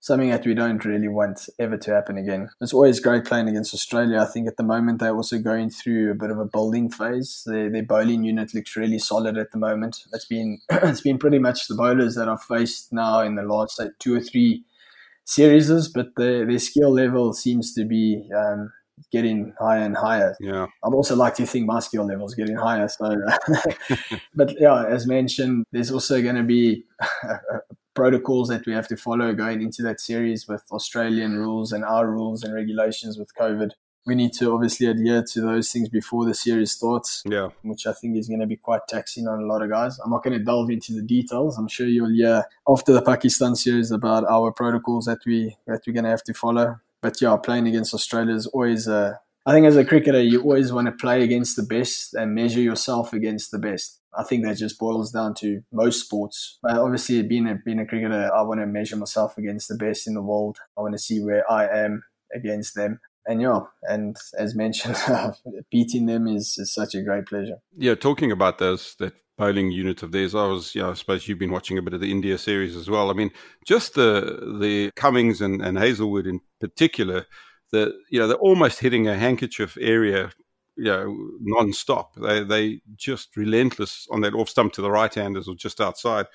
something 0.05 0.29
that 0.29 0.45
we 0.45 0.53
don't 0.53 0.85
really 0.85 1.07
want 1.07 1.50
ever 1.57 1.77
to 1.77 1.91
happen 1.91 2.15
again. 2.15 2.47
It's 2.62 2.74
always 2.74 3.00
great 3.00 3.25
playing 3.25 3.50
against 3.50 3.74
Australia. 3.74 4.19
I 4.19 4.25
think 4.25 4.47
at 4.47 4.55
the 4.55 4.62
moment 4.63 5.00
they're 5.00 5.15
also 5.15 5.39
going 5.39 5.71
through 5.71 6.12
a 6.12 6.13
bit 6.13 6.29
of 6.29 6.38
a 6.38 6.45
building 6.45 6.91
phase. 6.91 7.41
Their, 7.47 7.71
their 7.71 7.81
bowling 7.81 8.24
unit 8.24 8.53
looks 8.53 8.75
really 8.75 9.00
solid 9.00 9.35
at 9.35 9.51
the 9.51 9.57
moment. 9.57 10.03
It's 10.13 10.27
been 10.27 10.59
it's 10.69 11.01
been 11.01 11.17
pretty 11.17 11.39
much 11.39 11.67
the 11.67 11.74
bowlers 11.74 12.13
that 12.15 12.29
I've 12.29 12.43
faced 12.43 12.93
now 12.93 13.21
in 13.21 13.33
the 13.33 13.41
last 13.41 13.79
like, 13.79 13.93
two 13.97 14.13
or 14.13 14.21
three 14.21 14.63
series, 15.24 15.69
but 15.88 16.09
the, 16.15 16.45
their 16.47 16.59
skill 16.59 16.91
level 16.91 17.33
seems 17.33 17.74
to 17.74 17.83
be 17.83 18.29
um, 18.38 18.71
getting 19.12 19.55
higher 19.59 19.81
and 19.81 19.97
higher. 19.97 20.35
Yeah. 20.39 20.67
I'd 20.83 20.93
also 20.93 21.15
like 21.15 21.33
to 21.38 21.47
think 21.47 21.65
my 21.65 21.79
skill 21.79 22.05
level 22.05 22.27
is 22.27 22.35
getting 22.35 22.57
higher. 22.57 22.88
So, 22.88 23.17
but 24.35 24.53
yeah, 24.62 24.85
as 24.85 25.07
mentioned, 25.07 25.65
there's 25.71 25.89
also 25.89 26.21
going 26.21 26.35
to 26.35 26.43
be 26.43 26.83
protocols 27.95 28.49
that 28.49 28.65
we 28.65 28.73
have 28.73 28.87
to 28.89 28.97
follow 28.97 29.33
going 29.33 29.61
into 29.61 29.81
that 29.83 29.99
series 29.99 30.47
with 30.47 30.63
Australian 30.71 31.37
rules 31.37 31.71
and 31.71 31.83
our 31.83 32.09
rules 32.09 32.43
and 32.43 32.53
regulations 32.53 33.17
with 33.17 33.33
COVID 33.39 33.71
we 34.05 34.15
need 34.15 34.33
to 34.33 34.53
obviously 34.53 34.85
adhere 34.87 35.23
to 35.23 35.41
those 35.41 35.71
things 35.71 35.89
before 35.89 36.25
the 36.25 36.33
series 36.33 36.71
starts. 36.71 37.23
Yeah. 37.25 37.49
Which 37.63 37.87
I 37.87 37.93
think 37.93 38.17
is 38.17 38.27
going 38.27 38.39
to 38.39 38.47
be 38.47 38.55
quite 38.55 38.81
taxing 38.87 39.27
on 39.27 39.41
a 39.41 39.45
lot 39.45 39.61
of 39.61 39.69
guys. 39.69 39.97
I'm 39.99 40.11
not 40.11 40.23
going 40.23 40.37
to 40.37 40.43
delve 40.43 40.69
into 40.69 40.93
the 40.93 41.01
details. 41.01 41.57
I'm 41.57 41.67
sure 41.67 41.87
you'll 41.87 42.09
hear 42.09 42.43
after 42.67 42.93
the 42.93 43.01
Pakistan 43.01 43.55
series 43.55 43.91
about 43.91 44.25
our 44.29 44.51
protocols 44.51 45.05
that 45.05 45.19
we 45.25 45.57
that 45.67 45.81
we're 45.85 45.93
going 45.93 46.03
to 46.03 46.11
have 46.11 46.23
to 46.23 46.33
follow. 46.33 46.79
But 47.01 47.19
yeah, 47.21 47.35
playing 47.37 47.67
against 47.67 47.93
Australia 47.93 48.35
is 48.35 48.47
always 48.47 48.87
a. 48.87 49.19
I 49.47 49.53
think 49.53 49.67
as 49.67 49.75
a 49.75 49.85
cricketer, 49.85 50.21
you 50.21 50.41
always 50.41 50.71
want 50.71 50.87
to 50.87 50.91
play 50.91 51.23
against 51.23 51.55
the 51.55 51.63
best 51.63 52.15
and 52.15 52.33
measure 52.33 52.61
yourself 52.61 53.13
against 53.13 53.51
the 53.51 53.59
best. 53.59 53.99
I 54.17 54.24
think 54.24 54.45
that 54.45 54.57
just 54.57 54.79
boils 54.79 55.12
down 55.12 55.34
to 55.36 55.62
most 55.72 56.05
sports. 56.05 56.60
But 56.62 56.77
obviously, 56.77 57.22
being 57.24 57.48
a 57.48 57.55
being 57.55 57.79
a 57.79 57.86
cricketer, 57.86 58.31
I 58.34 58.41
want 58.41 58.62
to 58.62 58.65
measure 58.65 58.95
myself 58.95 59.38
against 59.38 59.67
the 59.67 59.75
best 59.75 60.07
in 60.07 60.13
the 60.13 60.22
world. 60.22 60.57
I 60.77 60.81
want 60.81 60.93
to 60.93 61.00
see 61.00 61.22
where 61.22 61.50
I 61.51 61.67
am 61.67 62.03
against 62.34 62.75
them 62.75 63.00
and 63.27 63.41
yeah, 63.41 63.62
and 63.84 64.15
as 64.38 64.55
mentioned, 64.55 64.98
beating 65.72 66.05
them 66.05 66.27
is, 66.27 66.55
is 66.57 66.74
such 66.74 66.95
a 66.95 67.01
great 67.01 67.25
pleasure. 67.25 67.57
Yeah, 67.75 67.95
talking 67.95 68.31
about 68.31 68.60
those 68.60 68.95
that 69.00 69.13
bowling 69.38 69.72
unit 69.72 70.03
of 70.03 70.12
theirs, 70.12 70.36
I 70.36 70.45
was, 70.45 70.75
yeah, 70.75 70.89
I 70.89 70.93
suppose 70.93 71.27
you've 71.27 71.39
been 71.39 71.51
watching 71.51 71.77
a 71.77 71.81
bit 71.81 71.93
of 71.93 72.01
the 72.01 72.12
India 72.12 72.38
series 72.38 72.75
as 72.75 72.89
well. 72.89 73.10
I 73.10 73.13
mean, 73.13 73.31
just 73.65 73.95
the 73.95 74.57
the 74.60 74.91
Cummins 74.95 75.41
and, 75.41 75.62
and 75.62 75.77
Hazlewood 75.77 76.27
in 76.27 76.39
particular, 76.62 77.25
the 77.72 77.93
you 78.10 78.19
know 78.19 78.27
they're 78.27 78.38
almost 78.38 78.79
hitting 78.79 79.07
a 79.07 79.17
handkerchief 79.17 79.77
area, 79.79 80.31
you 80.77 80.86
know, 80.86 81.32
non-stop. 81.41 82.15
They 82.15 82.44
they 82.44 82.82
just 82.96 83.36
relentless 83.36 84.08
on 84.12 84.22
that 84.22 84.34
off 84.34 84.50
stump 84.50 84.74
to 84.74 84.82
the 84.82 84.91
right 84.91 85.13
handers 85.13 85.48
or 85.48 85.55
just 85.55 85.82
outside. 85.82 86.25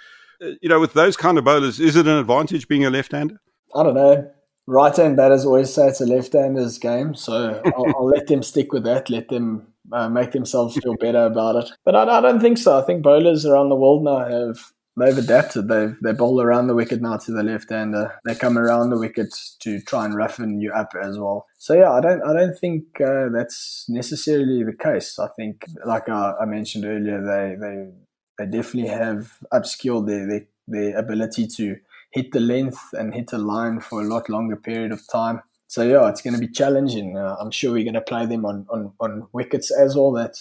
Uh, 0.42 0.52
you 0.62 0.68
know, 0.68 0.80
with 0.80 0.94
those 0.94 1.16
kind 1.16 1.38
of 1.38 1.44
bowlers, 1.44 1.80
is 1.80 1.96
it 1.96 2.06
an 2.06 2.18
advantage 2.18 2.66
being 2.66 2.84
a 2.84 2.90
left-hander? 2.90 3.40
I 3.74 3.82
don't 3.82 3.94
know 3.94 4.30
right 4.70 4.96
hand 4.96 5.16
batters 5.16 5.44
always 5.44 5.72
say 5.72 5.88
it's 5.88 6.00
a 6.00 6.06
left 6.06 6.32
hander's 6.32 6.78
game, 6.78 7.14
so 7.14 7.60
I'll, 7.76 7.86
I'll, 7.96 8.06
let 8.06 8.28
them 8.28 8.42
stick 8.42 8.72
with 8.72 8.84
that. 8.84 9.10
Let 9.10 9.28
them 9.28 9.66
uh, 9.92 10.08
make 10.08 10.32
themselves 10.32 10.76
feel 10.76 10.94
better 10.94 11.24
about 11.24 11.56
it. 11.56 11.70
But 11.84 11.96
I, 11.96 12.18
I, 12.18 12.20
don't 12.20 12.40
think 12.40 12.58
so. 12.58 12.78
I 12.78 12.82
think 12.82 13.02
bowlers 13.02 13.44
around 13.44 13.68
the 13.68 13.76
world 13.76 14.04
now 14.04 14.18
have 14.18 14.58
they've 14.98 15.16
adapted. 15.16 15.68
They 15.68 15.88
they 16.02 16.12
bowl 16.12 16.40
around 16.40 16.66
the 16.66 16.74
wicket 16.74 17.00
now 17.00 17.16
to 17.16 17.32
the 17.32 17.42
left 17.42 17.70
hander. 17.70 18.18
They 18.24 18.34
come 18.34 18.58
around 18.58 18.90
the 18.90 18.98
wicket 18.98 19.34
to 19.60 19.80
try 19.80 20.04
and 20.04 20.14
roughen 20.14 20.60
you 20.60 20.72
up 20.72 20.92
as 21.00 21.18
well. 21.18 21.46
So 21.58 21.74
yeah, 21.74 21.90
I 21.90 22.00
don't 22.00 22.22
I 22.22 22.32
don't 22.32 22.58
think 22.58 23.00
uh, 23.00 23.28
that's 23.32 23.86
necessarily 23.88 24.64
the 24.64 24.72
case. 24.72 25.18
I 25.18 25.28
think, 25.36 25.64
like 25.84 26.08
I, 26.08 26.34
I 26.40 26.44
mentioned 26.44 26.84
earlier, 26.84 27.20
they 27.20 27.56
they 27.60 27.90
they 28.38 28.50
definitely 28.50 28.90
have 28.90 29.32
upskilled 29.52 30.06
their, 30.06 30.26
their 30.26 30.46
their 30.66 30.98
ability 30.98 31.46
to 31.46 31.76
hit 32.12 32.32
the 32.32 32.40
length 32.40 32.80
and 32.92 33.14
hit 33.14 33.28
the 33.28 33.38
line 33.38 33.80
for 33.80 34.00
a 34.00 34.04
lot 34.04 34.28
longer 34.28 34.56
period 34.56 34.92
of 34.92 35.06
time. 35.10 35.42
So 35.66 35.82
yeah, 35.82 36.08
it's 36.08 36.20
going 36.20 36.34
to 36.34 36.40
be 36.40 36.48
challenging. 36.48 37.16
Uh, 37.16 37.36
I'm 37.38 37.52
sure 37.52 37.72
we're 37.72 37.84
going 37.84 37.94
to 37.94 38.00
play 38.00 38.26
them 38.26 38.44
on, 38.44 38.66
on, 38.70 38.92
on 38.98 39.28
wickets 39.32 39.70
as 39.70 39.94
well. 39.94 40.10
That 40.10 40.34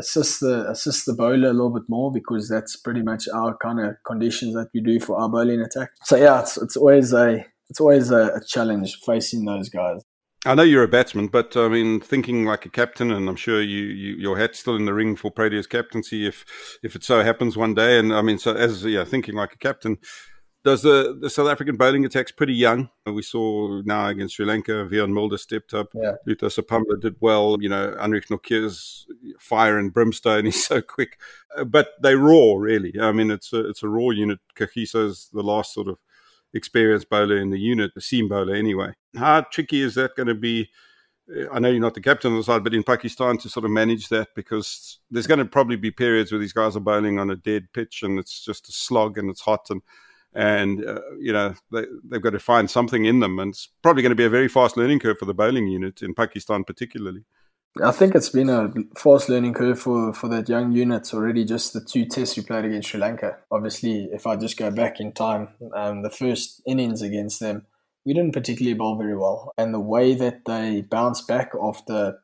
assist 0.00 0.40
the 0.40 0.68
assist 0.68 1.06
the 1.06 1.14
bowler 1.14 1.50
a 1.50 1.52
little 1.52 1.72
bit 1.72 1.88
more 1.88 2.10
because 2.12 2.48
that's 2.48 2.76
pretty 2.76 3.02
much 3.02 3.24
our 3.34 3.56
kind 3.56 3.80
of 3.80 3.94
conditions 4.06 4.54
that 4.54 4.68
we 4.74 4.80
do 4.80 4.98
for 4.98 5.16
our 5.20 5.28
bowling 5.28 5.60
attack. 5.60 5.90
So 6.04 6.16
yeah, 6.16 6.40
it's 6.40 6.56
it's 6.56 6.76
always 6.76 7.12
a 7.12 7.44
it's 7.68 7.80
always 7.80 8.10
a, 8.10 8.34
a 8.34 8.40
challenge 8.44 8.96
facing 9.06 9.44
those 9.44 9.68
guys. 9.68 10.02
I 10.46 10.54
know 10.54 10.62
you're 10.62 10.84
a 10.84 10.88
batsman, 10.88 11.26
but 11.26 11.54
I 11.54 11.68
mean, 11.68 12.00
thinking 12.00 12.46
like 12.46 12.64
a 12.64 12.70
captain, 12.70 13.10
and 13.10 13.28
I'm 13.28 13.36
sure 13.36 13.60
you, 13.60 13.82
you 13.82 14.16
your 14.16 14.38
hat's 14.38 14.58
still 14.58 14.74
in 14.74 14.86
the 14.86 14.94
ring 14.94 15.14
for 15.14 15.30
Proteas 15.30 15.68
captaincy 15.68 16.26
if 16.26 16.44
if 16.82 16.96
it 16.96 17.04
so 17.04 17.22
happens 17.22 17.58
one 17.58 17.74
day. 17.74 17.98
And 17.98 18.12
I 18.12 18.22
mean, 18.22 18.38
so 18.38 18.54
as 18.54 18.84
yeah, 18.84 19.04
thinking 19.04 19.34
like 19.34 19.52
a 19.52 19.58
captain, 19.58 19.98
does 20.62 20.82
the, 20.82 21.16
the 21.18 21.30
South 21.30 21.48
African 21.48 21.76
bowling 21.76 22.04
attack's 22.04 22.32
pretty 22.32 22.52
young. 22.52 22.90
We 23.06 23.22
saw 23.22 23.80
now 23.84 24.08
against 24.08 24.34
Sri 24.34 24.44
Lanka, 24.44 24.86
Wiaan 24.90 25.10
Mulder 25.10 25.38
stepped 25.38 25.72
up. 25.72 25.88
Yeah. 25.94 26.16
Sipamla 26.26 27.00
did 27.00 27.16
well. 27.20 27.56
You 27.60 27.70
know, 27.70 27.96
Anrich 27.98 28.26
Nortje's 28.28 29.06
fire 29.38 29.78
and 29.78 29.92
brimstone. 29.92 30.44
He's 30.44 30.64
so 30.66 30.82
quick. 30.82 31.18
Uh, 31.56 31.64
but 31.64 31.94
they 32.02 32.14
raw, 32.14 32.54
really. 32.56 32.92
I 33.00 33.12
mean, 33.12 33.30
it's 33.30 33.52
a, 33.52 33.68
it's 33.68 33.82
a 33.82 33.88
raw 33.88 34.10
unit. 34.10 34.38
Kagiso's 34.54 35.30
the 35.32 35.42
last 35.42 35.72
sort 35.72 35.88
of 35.88 35.98
experienced 36.52 37.08
bowler 37.08 37.38
in 37.38 37.50
the 37.50 37.58
unit, 37.58 37.92
the 37.94 38.00
seam 38.02 38.28
bowler 38.28 38.54
anyway. 38.54 38.92
How 39.16 39.42
tricky 39.42 39.80
is 39.80 39.94
that 39.94 40.14
going 40.14 40.28
to 40.28 40.34
be? 40.34 40.68
I 41.50 41.60
know 41.60 41.70
you're 41.70 41.80
not 41.80 41.94
the 41.94 42.00
captain 42.00 42.32
of 42.32 42.38
the 42.38 42.44
side, 42.44 42.64
but 42.64 42.74
in 42.74 42.82
Pakistan 42.82 43.38
to 43.38 43.48
sort 43.48 43.64
of 43.64 43.70
manage 43.70 44.08
that 44.08 44.28
because 44.34 44.98
there's 45.12 45.28
going 45.28 45.38
to 45.38 45.44
probably 45.44 45.76
be 45.76 45.92
periods 45.92 46.32
where 46.32 46.40
these 46.40 46.52
guys 46.52 46.76
are 46.76 46.80
bowling 46.80 47.20
on 47.20 47.30
a 47.30 47.36
dead 47.36 47.68
pitch 47.72 48.02
and 48.02 48.18
it's 48.18 48.44
just 48.44 48.68
a 48.68 48.72
slog 48.72 49.16
and 49.16 49.30
it's 49.30 49.40
hot 49.40 49.70
and 49.70 49.80
and 50.34 50.84
uh, 50.84 51.00
you 51.18 51.32
know 51.32 51.54
they, 51.72 51.84
they've 52.04 52.22
got 52.22 52.30
to 52.30 52.38
find 52.38 52.70
something 52.70 53.04
in 53.04 53.20
them, 53.20 53.38
and 53.38 53.50
it's 53.50 53.68
probably 53.82 54.02
going 54.02 54.10
to 54.10 54.16
be 54.16 54.24
a 54.24 54.30
very 54.30 54.48
fast 54.48 54.76
learning 54.76 55.00
curve 55.00 55.18
for 55.18 55.24
the 55.24 55.34
bowling 55.34 55.66
unit 55.66 56.02
in 56.02 56.14
Pakistan, 56.14 56.64
particularly. 56.64 57.24
I 57.82 57.92
think 57.92 58.16
it's 58.16 58.30
been 58.30 58.50
a 58.50 58.72
fast 58.96 59.28
learning 59.28 59.54
curve 59.54 59.78
for, 59.78 60.12
for 60.12 60.28
that 60.28 60.48
young 60.48 60.72
unit 60.72 61.14
already. 61.14 61.44
Just 61.44 61.72
the 61.72 61.80
two 61.80 62.04
tests 62.04 62.36
we 62.36 62.42
played 62.42 62.64
against 62.64 62.88
Sri 62.88 62.98
Lanka. 62.98 63.38
Obviously, 63.50 64.08
if 64.12 64.26
I 64.26 64.34
just 64.34 64.56
go 64.56 64.72
back 64.72 64.98
in 64.98 65.12
time, 65.12 65.48
um, 65.72 66.02
the 66.02 66.10
first 66.10 66.60
innings 66.66 67.00
against 67.00 67.38
them, 67.38 67.66
we 68.04 68.12
didn't 68.12 68.32
particularly 68.32 68.74
bowl 68.74 68.96
very 68.96 69.16
well, 69.16 69.52
and 69.56 69.72
the 69.72 69.80
way 69.80 70.14
that 70.14 70.46
they 70.46 70.80
bounced 70.82 71.28
back 71.28 71.52
after 71.62 72.18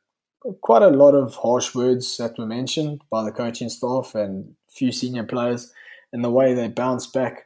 quite 0.63 0.83
a 0.83 0.89
lot 0.89 1.15
of 1.15 1.35
harsh 1.35 1.75
words 1.75 2.17
that 2.17 2.39
were 2.39 2.47
mentioned 2.47 3.03
by 3.11 3.23
the 3.25 3.33
coaching 3.33 3.69
staff 3.69 4.15
and 4.15 4.55
few 4.69 4.91
senior 4.91 5.25
players, 5.25 5.73
and 6.13 6.25
the 6.25 6.31
way 6.31 6.55
they 6.55 6.69
bounced 6.69 7.13
back 7.13 7.46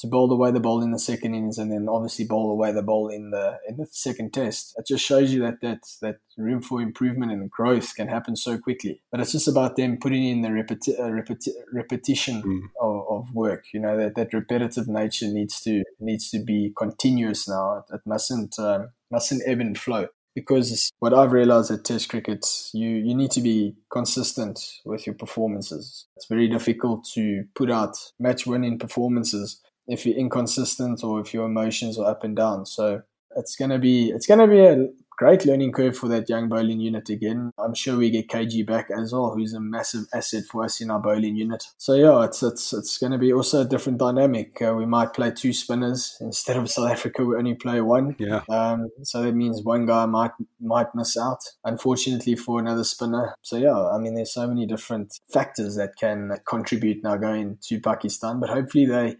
to 0.00 0.06
bowl 0.06 0.32
away 0.32 0.50
the 0.50 0.60
ball 0.60 0.82
in 0.82 0.92
the 0.92 0.98
second 0.98 1.34
innings 1.34 1.58
and 1.58 1.70
then 1.70 1.86
obviously 1.88 2.24
bowl 2.24 2.50
away 2.50 2.72
the 2.72 2.82
ball 2.82 3.08
in 3.08 3.30
the 3.30 3.58
in 3.68 3.76
the 3.76 3.86
second 3.90 4.32
test. 4.32 4.74
It 4.76 4.86
just 4.86 5.04
shows 5.04 5.32
you 5.32 5.40
that 5.42 5.60
that 5.60 5.80
that 6.00 6.16
room 6.38 6.62
for 6.62 6.80
improvement 6.80 7.32
and 7.32 7.50
growth 7.50 7.94
can 7.94 8.08
happen 8.08 8.34
so 8.36 8.58
quickly. 8.58 9.02
But 9.12 9.20
it's 9.20 9.32
just 9.32 9.48
about 9.48 9.76
them 9.76 9.98
putting 9.98 10.24
in 10.24 10.42
the 10.42 10.48
repeti- 10.48 10.98
uh, 10.98 11.10
repeti- 11.10 11.54
repetition 11.72 12.42
mm. 12.42 12.60
of, 12.80 13.04
of, 13.08 13.34
work. 13.34 13.64
You 13.74 13.80
know 13.80 13.96
that 13.98 14.14
that 14.14 14.32
repetitive 14.32 14.88
nature 14.88 15.28
needs 15.28 15.60
to 15.62 15.82
needs 16.00 16.30
to 16.30 16.42
be 16.42 16.72
continuous 16.76 17.46
now. 17.48 17.78
It, 17.78 17.94
it 17.94 18.00
mustn't 18.06 18.58
um, 18.58 18.90
mustn't 19.10 19.42
ebb 19.46 19.60
and 19.60 19.78
flow. 19.78 20.06
Because 20.32 20.92
what 21.00 21.12
I've 21.12 21.32
realized 21.32 21.72
at 21.72 21.84
Test 21.84 22.08
cricket, 22.08 22.46
you, 22.72 22.88
you 22.88 23.16
need 23.16 23.32
to 23.32 23.40
be 23.40 23.74
consistent 23.90 24.60
with 24.84 25.04
your 25.04 25.16
performances. 25.16 26.06
It's 26.16 26.26
very 26.28 26.46
difficult 26.46 27.04
to 27.14 27.44
put 27.56 27.68
out 27.68 27.96
match 28.20 28.46
winning 28.46 28.78
performances 28.78 29.60
if 29.90 30.06
you're 30.06 30.16
inconsistent 30.16 31.04
or 31.04 31.20
if 31.20 31.34
your 31.34 31.46
emotions 31.46 31.98
are 31.98 32.10
up 32.10 32.24
and 32.24 32.36
down. 32.36 32.64
So 32.64 33.02
it's 33.36 33.56
gonna 33.56 33.78
be 33.78 34.10
it's 34.10 34.26
gonna 34.26 34.48
be 34.48 34.60
a 34.60 34.88
great 35.20 35.44
learning 35.44 35.70
curve 35.70 35.94
for 35.94 36.08
that 36.08 36.26
young 36.30 36.48
bowling 36.48 36.80
unit 36.80 37.10
again. 37.10 37.52
I'm 37.58 37.74
sure 37.74 37.98
we 37.98 38.08
get 38.08 38.28
KG 38.28 38.66
back 38.66 38.88
as 38.90 39.12
well, 39.12 39.34
who's 39.34 39.52
a 39.52 39.60
massive 39.60 40.06
asset 40.14 40.44
for 40.50 40.64
us 40.64 40.80
in 40.80 40.90
our 40.90 40.98
bowling 40.98 41.36
unit. 41.36 41.62
So 41.76 41.92
yeah, 41.92 42.24
it's 42.24 42.42
it's 42.42 42.72
it's 42.72 42.96
going 42.96 43.12
to 43.12 43.18
be 43.18 43.30
also 43.30 43.60
a 43.60 43.66
different 43.66 43.98
dynamic. 43.98 44.62
Uh, 44.62 44.72
we 44.74 44.86
might 44.86 45.12
play 45.12 45.30
two 45.30 45.52
spinners 45.52 46.16
instead 46.22 46.56
of 46.56 46.70
South 46.70 46.90
Africa. 46.90 47.22
We 47.22 47.36
only 47.36 47.54
play 47.54 47.82
one. 47.82 48.16
Yeah. 48.18 48.40
Um, 48.48 48.88
so 49.02 49.22
that 49.22 49.34
means 49.34 49.62
one 49.62 49.84
guy 49.84 50.06
might 50.06 50.32
might 50.58 50.94
miss 50.94 51.18
out, 51.18 51.44
unfortunately 51.64 52.34
for 52.34 52.58
another 52.58 52.84
spinner. 52.84 53.34
So 53.42 53.58
yeah, 53.58 53.78
I 53.78 53.98
mean, 53.98 54.14
there's 54.14 54.32
so 54.32 54.48
many 54.48 54.64
different 54.64 55.20
factors 55.30 55.76
that 55.76 55.96
can 55.96 56.38
contribute 56.48 57.04
now 57.04 57.18
going 57.18 57.58
to 57.64 57.78
Pakistan, 57.78 58.40
but 58.40 58.48
hopefully 58.48 58.86
they 58.86 59.16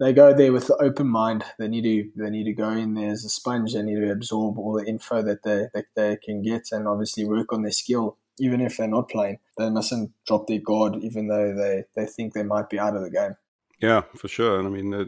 they 0.00 0.14
go 0.14 0.32
there 0.32 0.52
with 0.52 0.66
the 0.66 0.76
open 0.76 1.06
mind. 1.06 1.44
They 1.58 1.68
need 1.68 1.84
to 1.84 2.10
they 2.16 2.30
need 2.30 2.44
to 2.44 2.52
go 2.52 2.70
in 2.70 2.94
there 2.94 3.10
as 3.10 3.24
a 3.24 3.28
sponge. 3.28 3.74
They 3.74 3.82
need 3.82 4.00
to 4.00 4.10
absorb 4.10 4.58
all 4.58 4.72
the 4.72 4.86
info 4.86 5.22
that 5.22 5.42
they 5.42 5.66
that 5.74 5.86
they 5.94 6.16
can 6.16 6.42
get, 6.42 6.68
and 6.72 6.88
obviously 6.88 7.24
work 7.26 7.52
on 7.52 7.62
their 7.62 7.70
skill. 7.70 8.16
Even 8.38 8.62
if 8.62 8.78
they're 8.78 8.88
not 8.88 9.10
playing, 9.10 9.38
they 9.58 9.68
mustn't 9.68 10.12
drop 10.26 10.46
their 10.46 10.60
guard, 10.60 10.96
even 11.02 11.28
though 11.28 11.54
they, 11.54 11.84
they 11.94 12.06
think 12.06 12.32
they 12.32 12.42
might 12.42 12.70
be 12.70 12.78
out 12.78 12.96
of 12.96 13.02
the 13.02 13.10
game. 13.10 13.36
Yeah, 13.82 14.02
for 14.16 14.28
sure. 14.28 14.58
And 14.58 14.66
I 14.66 14.70
mean, 14.70 14.94
uh, 14.94 15.04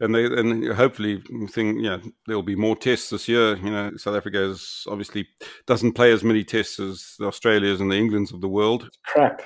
and 0.00 0.14
they 0.14 0.24
and 0.24 0.72
hopefully, 0.72 1.22
think 1.50 1.78
yeah, 1.82 1.98
there'll 2.26 2.42
be 2.42 2.56
more 2.56 2.76
tests 2.76 3.10
this 3.10 3.28
year. 3.28 3.56
You 3.56 3.70
know, 3.70 3.92
South 3.96 4.16
Africa 4.16 4.42
is 4.42 4.86
obviously 4.88 5.28
doesn't 5.66 5.92
play 5.92 6.12
as 6.12 6.24
many 6.24 6.44
tests 6.44 6.80
as 6.80 7.14
the 7.18 7.26
Australias 7.26 7.80
and 7.80 7.90
the 7.90 7.96
Englands 7.96 8.32
of 8.32 8.40
the 8.40 8.48
world. 8.48 8.88
Crap. 9.04 9.42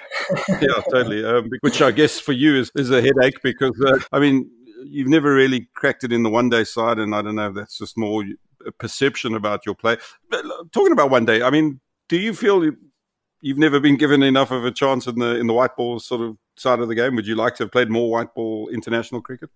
yeah, 0.48 0.82
totally. 0.90 1.24
Um, 1.24 1.50
which 1.60 1.82
I 1.82 1.90
guess 1.90 2.20
for 2.20 2.32
you 2.32 2.56
is 2.56 2.70
is 2.76 2.90
a 2.90 3.00
headache 3.00 3.40
because 3.42 3.80
uh, 3.84 3.98
I 4.12 4.18
mean, 4.18 4.50
you've 4.84 5.08
never 5.08 5.34
really 5.34 5.68
cracked 5.74 6.04
it 6.04 6.12
in 6.12 6.22
the 6.22 6.30
one 6.30 6.48
day 6.48 6.64
side, 6.64 6.98
and 6.98 7.14
I 7.14 7.22
don't 7.22 7.36
know 7.36 7.48
if 7.48 7.54
that's 7.54 7.78
just 7.78 7.96
more 7.96 8.24
perception 8.78 9.34
about 9.34 9.66
your 9.66 9.74
play. 9.74 9.96
But 10.30 10.44
talking 10.72 10.92
about 10.92 11.10
one 11.10 11.24
day, 11.24 11.42
I 11.42 11.50
mean, 11.50 11.80
do 12.08 12.16
you 12.16 12.34
feel 12.34 12.70
you've 13.40 13.58
never 13.58 13.80
been 13.80 13.96
given 13.96 14.22
enough 14.22 14.50
of 14.50 14.64
a 14.64 14.70
chance 14.70 15.06
in 15.06 15.18
the 15.18 15.36
in 15.36 15.46
the 15.46 15.54
white 15.54 15.76
ball 15.76 15.98
sort 16.00 16.20
of 16.20 16.36
side 16.56 16.80
of 16.80 16.88
the 16.88 16.94
game? 16.94 17.16
Would 17.16 17.26
you 17.26 17.34
like 17.34 17.54
to 17.56 17.64
have 17.64 17.72
played 17.72 17.90
more 17.90 18.10
white 18.10 18.34
ball 18.34 18.68
international 18.68 19.20
cricket? 19.20 19.50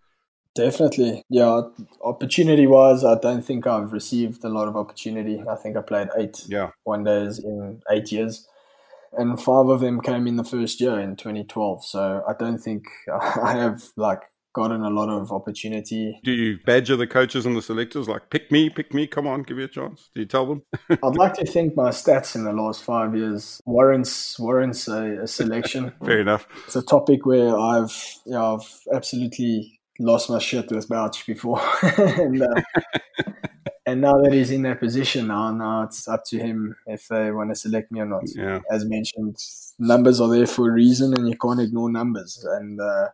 Definitely. 0.55 1.23
Yeah. 1.31 1.63
Opportunity 2.03 2.67
wise, 2.67 3.05
I 3.05 3.17
don't 3.19 3.43
think 3.45 3.67
I've 3.67 3.93
received 3.93 4.45
a 4.45 4.49
lot 4.49 4.67
of 4.67 4.77
opportunity. 4.77 5.41
I 5.49 5.55
think 5.55 5.77
I 5.77 5.83
played 5.83 6.09
eight 6.19 6.45
yeah. 6.49 6.71
one 6.85 7.05
days 7.05 7.39
in 7.39 7.81
eight 7.91 8.11
years. 8.11 8.49
And 9.13 9.41
five 9.41 9.69
of 9.69 9.81
them 9.81 10.01
came 10.01 10.27
in 10.27 10.37
the 10.37 10.45
first 10.45 10.81
year 10.81 10.99
in 10.99 11.17
2012. 11.17 11.85
So 11.85 12.25
I 12.29 12.33
don't 12.33 12.59
think 12.59 12.87
I 13.13 13.53
have 13.53 13.85
like 13.97 14.23
gotten 14.59 14.83
a 14.83 14.91
lot 14.91 15.09
of 15.09 15.31
opportunity. 15.31 16.19
Do 16.25 16.33
you 16.33 16.59
badger 16.67 16.97
the 16.97 17.07
coaches 17.07 17.47
and 17.47 17.57
the 17.57 17.63
selectors 17.63 18.09
like 18.09 18.29
pick 18.29 18.51
me, 18.51 18.69
pick 18.69 18.93
me, 18.93 19.07
come 19.07 19.27
on, 19.27 19.43
give 19.43 19.57
me 19.57 19.63
a 19.63 19.69
chance? 19.69 20.11
Do 20.15 20.21
you 20.21 20.27
tell 20.27 20.47
them? 20.47 20.63
I'd 20.91 21.17
like 21.17 21.35
to 21.35 21.47
think 21.47 21.77
my 21.77 21.91
stats 21.91 22.35
in 22.35 22.43
the 22.43 22.53
last 22.53 22.83
five 22.83 23.15
years 23.15 23.63
warrants 23.67 24.37
warrants 24.39 24.89
a, 24.89 25.23
a 25.23 25.27
selection. 25.29 25.93
Fair 26.05 26.21
enough. 26.21 26.49
It's 26.67 26.75
a 26.75 26.83
topic 26.83 27.25
where 27.25 27.57
I've 27.57 27.97
yeah, 28.27 28.43
I've 28.43 28.69
absolutely 28.93 29.81
lost 30.01 30.29
my 30.29 30.41
shit 30.41 30.71
with 30.73 30.89
Bouch 30.89 31.25
before. 31.25 31.61
and, 31.83 32.43
uh, 32.43 32.63
and 33.87 34.01
now 34.01 34.21
that 34.23 34.33
he's 34.33 34.51
in 34.51 34.63
that 34.63 34.81
position 34.81 35.29
now, 35.29 35.53
now 35.53 35.83
it's 35.83 36.09
up 36.09 36.25
to 36.27 36.39
him 36.39 36.75
if 36.87 37.07
they 37.07 37.31
want 37.31 37.51
to 37.51 37.55
select 37.55 37.93
me 37.93 38.01
or 38.01 38.07
not. 38.07 38.25
Yeah. 38.35 38.59
As 38.71 38.85
mentioned, 38.85 39.37
numbers 39.79 40.21
are 40.21 40.29
there 40.29 40.47
for 40.47 40.69
a 40.69 40.73
reason, 40.73 41.15
and 41.15 41.29
you 41.29 41.37
can't 41.37 41.61
ignore 41.61 41.91
numbers. 41.91 42.45
And 42.45 42.81
uh, 42.81 43.09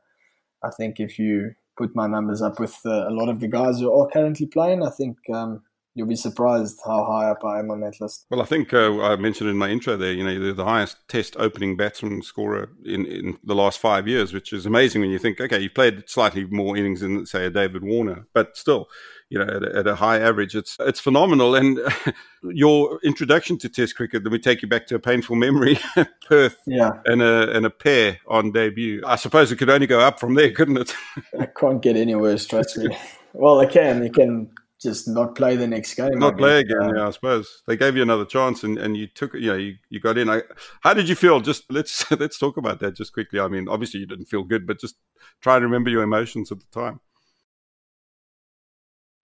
I 0.65 0.71
think 0.71 1.01
if 1.01 1.19
you 1.19 1.55
put 1.77 1.95
my 1.95 2.07
numbers 2.07 2.41
up 2.41 2.59
with 2.61 2.79
uh, 2.87 3.09
a 3.09 3.11
lot 3.11 3.29
of 3.29 3.41
the 3.41 3.49
guys 3.49 3.81
who 3.81 3.93
are 3.93 4.09
currently 4.09 4.47
playing, 4.47 4.83
I 4.83 4.91
think 4.91 5.19
um, 5.33 5.63
you'll 5.95 6.09
be 6.09 6.17
surprised 6.17 6.81
how 6.85 7.05
high 7.05 7.31
up 7.31 7.45
I 7.45 7.61
am 7.61 7.71
on 7.71 7.81
that 7.81 8.01
list. 8.01 8.27
Well, 8.31 8.43
I 8.43 8.45
think 8.45 8.75
uh, 8.75 9.01
I 9.01 9.17
mentioned 9.17 9.49
in 9.49 9.57
my 9.57 9.71
intro 9.71 9.97
there, 9.97 10.13
you 10.13 10.25
know, 10.25 10.39
they're 10.39 10.53
the 10.53 10.65
highest 10.65 10.97
test 11.09 11.37
opening 11.39 11.77
batsman 11.77 12.23
scorer 12.23 12.71
in, 12.85 13.07
in 13.07 13.39
the 13.45 13.55
last 13.55 13.79
five 13.79 14.09
years, 14.09 14.33
which 14.33 14.53
is 14.53 14.67
amazing 14.67 15.01
when 15.01 15.11
you 15.11 15.19
think, 15.19 15.41
okay, 15.41 15.61
you've 15.61 15.75
played 15.75 16.09
slightly 16.09 16.45
more 16.47 16.77
innings 16.77 17.01
than, 17.01 17.25
say, 17.27 17.47
a 17.47 17.51
David 17.51 17.85
Warner, 17.85 18.27
but 18.33 18.57
still, 18.57 18.89
you 19.31 19.39
know, 19.39 19.45
at 19.45 19.63
a, 19.63 19.77
at 19.79 19.87
a 19.87 19.95
high 19.95 20.19
average, 20.19 20.55
it's 20.55 20.77
it's 20.81 21.01
phenomenal. 21.01 21.55
And 21.55 21.79
your 22.43 23.01
introduction 23.03 23.57
to 23.59 23.69
Test 23.69 23.97
cricket, 23.97 24.23
let 24.25 24.33
me 24.33 24.39
take 24.39 24.63
you 24.63 24.69
back 24.69 24.87
to 24.89 24.97
a 24.97 24.99
painful 24.99 25.37
memory, 25.37 25.79
Perth, 26.29 26.57
yeah, 26.67 26.91
and 27.07 27.23
a 27.23 27.51
and 27.57 27.65
a 27.67 27.71
pair 27.71 28.19
on 28.29 28.53
debut. 28.53 29.03
I 29.07 29.17
suppose 29.17 29.51
it 29.51 29.57
could 29.57 29.71
only 29.71 29.87
go 29.87 30.01
up 30.01 30.21
from 30.21 30.35
there, 30.35 30.53
couldn't 30.53 30.77
it? 30.77 30.95
I 31.41 31.47
can't 31.47 31.81
get 31.81 31.97
any 31.97 32.15
worse, 32.15 32.47
trust 32.47 32.77
me. 32.77 32.97
well, 33.33 33.61
I 33.61 33.67
can. 33.67 34.05
You 34.05 34.11
can 34.11 34.51
just 34.81 35.09
not 35.09 35.35
play 35.35 35.57
the 35.57 35.67
next 35.67 35.95
game. 35.95 36.19
Not 36.19 36.37
play 36.37 36.61
again, 36.61 36.83
um, 36.83 36.97
yeah. 36.97 37.09
I 37.09 37.11
suppose 37.11 37.63
they 37.67 37.77
gave 37.77 37.97
you 37.97 38.03
another 38.03 38.25
chance, 38.25 38.65
and, 38.65 38.79
and 38.79 38.97
you 38.97 39.07
took, 39.07 39.35
you 39.35 39.47
know, 39.49 39.57
you, 39.57 39.75
you 39.89 40.01
got 40.01 40.19
in. 40.19 40.29
I, 40.29 40.43
how 40.83 40.95
did 40.95 41.09
you 41.09 41.15
feel? 41.15 41.41
Just 41.41 41.65
let's 41.71 42.11
let's 42.19 42.39
talk 42.39 42.57
about 42.57 42.81
that 42.81 42.97
just 42.97 43.13
quickly. 43.13 43.41
I 43.41 43.49
mean, 43.49 43.69
obviously 43.69 44.01
you 44.01 44.07
didn't 44.07 44.27
feel 44.27 44.45
good, 44.45 44.67
but 44.67 44.81
just 44.81 44.97
try 45.41 45.57
and 45.57 45.65
remember 45.65 45.91
your 45.91 46.03
emotions 46.03 46.53
at 46.53 46.59
the 46.61 46.67
time. 46.73 47.01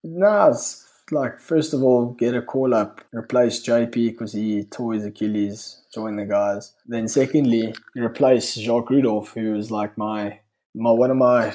No, 0.02 0.48
it's 0.48 0.86
like 1.10 1.38
first 1.38 1.74
of 1.74 1.82
all, 1.82 2.12
get 2.12 2.34
a 2.34 2.42
call 2.42 2.74
up, 2.74 3.02
replace 3.12 3.62
JP 3.66 3.92
because 3.92 4.32
he 4.32 4.64
tore 4.64 4.94
his 4.94 5.04
Achilles, 5.04 5.82
join 5.92 6.16
the 6.16 6.24
guys. 6.24 6.74
Then 6.86 7.08
secondly, 7.08 7.74
replace 7.94 8.54
Jacques 8.54 8.90
Rudolph, 8.90 9.34
who 9.34 9.52
was 9.52 9.70
like 9.70 9.98
my 9.98 10.40
my 10.74 10.92
one 10.92 11.10
of 11.10 11.16
my 11.16 11.54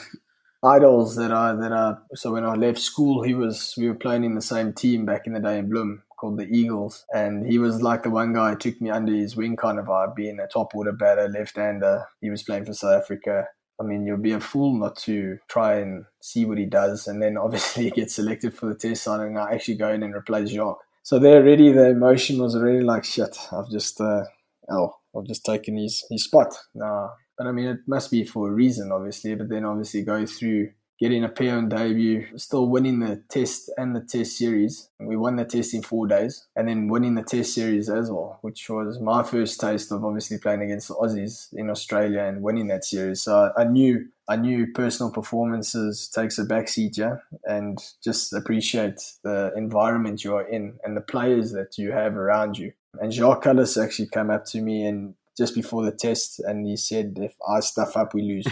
idols 0.65 1.15
that 1.15 1.31
I 1.31 1.53
that 1.55 1.71
I 1.71 1.95
so 2.15 2.33
when 2.33 2.43
I 2.43 2.55
left 2.55 2.79
school 2.79 3.23
he 3.23 3.33
was 3.33 3.73
we 3.77 3.87
were 3.87 3.95
playing 3.95 4.23
in 4.23 4.35
the 4.35 4.41
same 4.41 4.73
team 4.73 5.05
back 5.05 5.27
in 5.27 5.33
the 5.33 5.39
day 5.39 5.59
in 5.59 5.69
Bloem 5.69 6.01
called 6.17 6.37
the 6.37 6.47
Eagles. 6.47 7.05
And 7.13 7.45
he 7.45 7.57
was 7.57 7.81
like 7.81 8.03
the 8.03 8.09
one 8.09 8.33
guy 8.33 8.51
who 8.51 8.57
took 8.57 8.81
me 8.81 8.89
under 8.89 9.13
his 9.13 9.35
wing 9.35 9.55
kind 9.55 9.79
of 9.79 9.85
vibe 9.85 10.15
being 10.15 10.39
a 10.39 10.47
top 10.47 10.73
order 10.75 10.91
batter 10.91 11.27
left 11.27 11.55
hander 11.57 12.05
he 12.21 12.29
was 12.29 12.43
playing 12.43 12.65
for 12.65 12.73
South 12.73 13.01
Africa. 13.01 13.47
I 13.79 13.83
mean 13.83 14.05
you'll 14.05 14.17
be 14.17 14.31
a 14.31 14.39
fool 14.39 14.77
not 14.77 14.95
to 14.99 15.37
try 15.49 15.75
and 15.75 16.05
see 16.21 16.45
what 16.45 16.57
he 16.57 16.65
does. 16.65 17.07
And 17.07 17.21
then 17.21 17.37
obviously 17.45 17.85
he 17.85 17.91
gets 17.91 18.15
selected 18.15 18.55
for 18.55 18.67
the 18.67 18.75
test 18.75 19.03
side 19.03 19.21
and 19.21 19.37
I 19.37 19.53
actually 19.53 19.75
go 19.75 19.89
in 19.89 20.03
and 20.03 20.15
replace 20.15 20.49
Jacques. 20.49 20.79
So 21.03 21.19
there 21.19 21.37
already 21.37 21.71
the 21.71 21.89
emotion 21.89 22.39
was 22.39 22.55
already 22.55 22.81
like 22.81 23.03
shit 23.03 23.37
I've 23.51 23.69
just 23.69 24.01
uh, 24.01 24.23
oh 24.69 24.95
I've 25.15 25.25
just 25.25 25.45
taken 25.45 25.77
his 25.77 26.03
his 26.09 26.23
spot. 26.23 26.55
Now 26.73 27.11
but 27.37 27.47
I 27.47 27.51
mean, 27.51 27.67
it 27.67 27.79
must 27.87 28.11
be 28.11 28.23
for 28.23 28.49
a 28.49 28.51
reason, 28.51 28.91
obviously. 28.91 29.35
But 29.35 29.49
then 29.49 29.65
obviously 29.65 30.03
go 30.03 30.25
through 30.25 30.71
getting 30.99 31.23
a 31.23 31.29
pair 31.29 31.57
on 31.57 31.67
debut, 31.67 32.25
still 32.37 32.69
winning 32.69 32.99
the 32.99 33.21
test 33.29 33.69
and 33.77 33.95
the 33.95 34.01
test 34.01 34.37
series. 34.37 34.89
We 34.99 35.17
won 35.17 35.35
the 35.35 35.45
test 35.45 35.73
in 35.73 35.81
four 35.81 36.07
days 36.07 36.47
and 36.55 36.67
then 36.67 36.87
winning 36.87 37.15
the 37.15 37.23
test 37.23 37.53
series 37.53 37.89
as 37.89 38.09
well, 38.09 38.39
which 38.41 38.69
was 38.69 38.99
my 38.99 39.23
first 39.23 39.59
taste 39.59 39.91
of 39.91 40.05
obviously 40.05 40.37
playing 40.37 40.61
against 40.61 40.87
the 40.87 40.95
Aussies 40.95 41.53
in 41.53 41.69
Australia 41.69 42.21
and 42.21 42.41
winning 42.41 42.67
that 42.67 42.85
series. 42.85 43.23
So 43.23 43.51
I 43.57 43.65
knew 43.65 44.07
I 44.27 44.37
knew 44.37 44.71
personal 44.73 45.11
performances 45.11 46.09
takes 46.09 46.39
a 46.39 46.45
backseat, 46.45 46.97
yeah, 46.97 47.17
and 47.43 47.77
just 48.03 48.33
appreciate 48.33 48.99
the 49.23 49.53
environment 49.55 50.23
you 50.23 50.35
are 50.35 50.47
in 50.47 50.79
and 50.83 50.97
the 50.97 51.01
players 51.01 51.51
that 51.51 51.77
you 51.77 51.91
have 51.91 52.15
around 52.15 52.57
you. 52.57 52.71
And 52.99 53.13
Jacques 53.13 53.43
Kallis 53.43 53.81
actually 53.81 54.07
came 54.07 54.31
up 54.31 54.45
to 54.45 54.61
me 54.61 54.85
and 54.85 55.13
just 55.37 55.55
before 55.55 55.83
the 55.83 55.91
test, 55.91 56.39
and 56.39 56.65
he 56.65 56.77
said, 56.77 57.17
"If 57.21 57.35
I 57.47 57.59
stuff 57.59 57.97
up, 57.97 58.13
we 58.13 58.21
lose." 58.21 58.45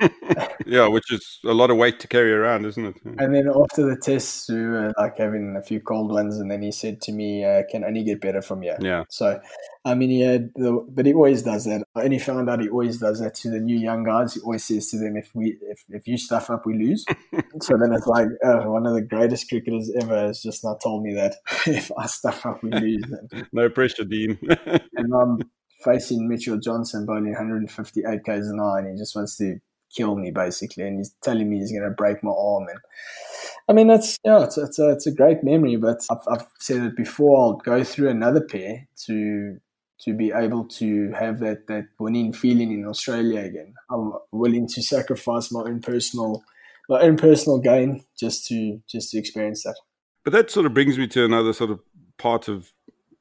yeah, 0.66 0.86
which 0.88 1.12
is 1.12 1.38
a 1.44 1.52
lot 1.52 1.70
of 1.70 1.76
weight 1.76 2.00
to 2.00 2.08
carry 2.08 2.32
around, 2.32 2.66
isn't 2.66 2.84
it? 2.84 2.96
And 3.18 3.34
then 3.34 3.48
after 3.48 3.88
the 3.88 3.96
test, 3.96 4.48
we 4.48 4.60
were 4.62 4.92
like 4.98 5.18
having 5.18 5.56
a 5.56 5.62
few 5.62 5.80
cold 5.80 6.10
ones, 6.10 6.38
and 6.38 6.50
then 6.50 6.62
he 6.62 6.72
said 6.72 7.00
to 7.02 7.12
me, 7.12 7.44
uh, 7.44 7.62
"Can 7.70 7.84
only 7.84 8.02
get 8.02 8.20
better 8.20 8.42
from 8.42 8.62
here." 8.62 8.76
Yeah. 8.80 9.04
So, 9.08 9.40
I 9.84 9.94
mean, 9.94 10.10
he 10.10 10.20
had, 10.22 10.50
the, 10.54 10.84
but 10.88 11.06
he 11.06 11.14
always 11.14 11.42
does 11.42 11.64
that. 11.66 11.84
I 11.94 12.02
only 12.02 12.18
found 12.18 12.50
out 12.50 12.60
he 12.60 12.68
always 12.68 12.98
does 12.98 13.20
that 13.20 13.34
to 13.36 13.50
the 13.50 13.60
new 13.60 13.76
young 13.76 14.04
guys. 14.04 14.34
He 14.34 14.40
always 14.40 14.64
says 14.64 14.90
to 14.90 14.98
them, 14.98 15.16
"If 15.16 15.30
we, 15.34 15.58
if, 15.62 15.84
if 15.88 16.06
you 16.06 16.16
stuff 16.16 16.50
up, 16.50 16.66
we 16.66 16.74
lose." 16.74 17.04
so 17.62 17.76
then 17.76 17.92
it's 17.92 18.06
like 18.06 18.28
uh, 18.44 18.62
one 18.62 18.86
of 18.86 18.94
the 18.94 19.02
greatest 19.02 19.48
cricketers 19.48 19.92
ever 20.00 20.18
has 20.18 20.42
just 20.42 20.64
not 20.64 20.80
told 20.82 21.02
me 21.02 21.14
that 21.14 21.36
if 21.66 21.90
I 21.96 22.06
stuff 22.06 22.44
up, 22.46 22.62
we 22.62 22.70
lose. 22.70 23.04
no 23.52 23.68
pressure, 23.68 24.04
Dean. 24.04 24.38
and 24.96 25.12
um, 25.14 25.40
facing 25.84 26.28
Mitchell 26.28 26.58
Johnson 26.58 27.06
bowling 27.06 27.32
158 27.32 28.24
k's 28.24 28.48
an 28.48 28.60
hour, 28.60 28.78
and 28.78 28.88
he 28.88 28.96
just 28.96 29.14
wants 29.14 29.36
to 29.38 29.58
kill 29.94 30.16
me 30.16 30.30
basically, 30.30 30.84
and 30.84 30.98
he's 30.98 31.14
telling 31.22 31.48
me 31.48 31.58
he's 31.58 31.72
going 31.72 31.84
to 31.84 31.90
break 31.90 32.22
my 32.22 32.32
arm. 32.32 32.66
And 32.68 32.78
I 33.68 33.72
mean, 33.72 33.88
that's 33.88 34.18
yeah, 34.24 34.44
it's 34.44 34.58
it's 34.58 34.78
a, 34.78 34.90
it's 34.90 35.06
a 35.06 35.14
great 35.14 35.42
memory. 35.42 35.76
But 35.76 36.00
I've, 36.10 36.26
I've 36.28 36.46
said 36.58 36.82
it 36.82 36.96
before. 36.96 37.38
I'll 37.38 37.56
go 37.56 37.84
through 37.84 38.08
another 38.08 38.40
pair 38.40 38.88
to 39.06 39.58
to 40.00 40.14
be 40.14 40.32
able 40.32 40.64
to 40.66 41.12
have 41.12 41.40
that 41.40 41.66
that 41.68 41.84
winning 41.98 42.32
feeling 42.32 42.72
in 42.72 42.86
Australia 42.86 43.40
again. 43.40 43.74
I'm 43.90 44.12
willing 44.32 44.68
to 44.68 44.82
sacrifice 44.82 45.52
my 45.52 45.60
own 45.60 45.80
personal 45.80 46.42
my 46.88 47.00
own 47.00 47.16
personal 47.16 47.58
gain 47.58 48.04
just 48.18 48.46
to 48.48 48.80
just 48.88 49.10
to 49.12 49.18
experience 49.18 49.62
that. 49.64 49.76
But 50.24 50.32
that 50.32 50.50
sort 50.50 50.66
of 50.66 50.74
brings 50.74 50.98
me 50.98 51.06
to 51.08 51.24
another 51.24 51.52
sort 51.52 51.70
of 51.70 51.80
part 52.18 52.48
of 52.48 52.72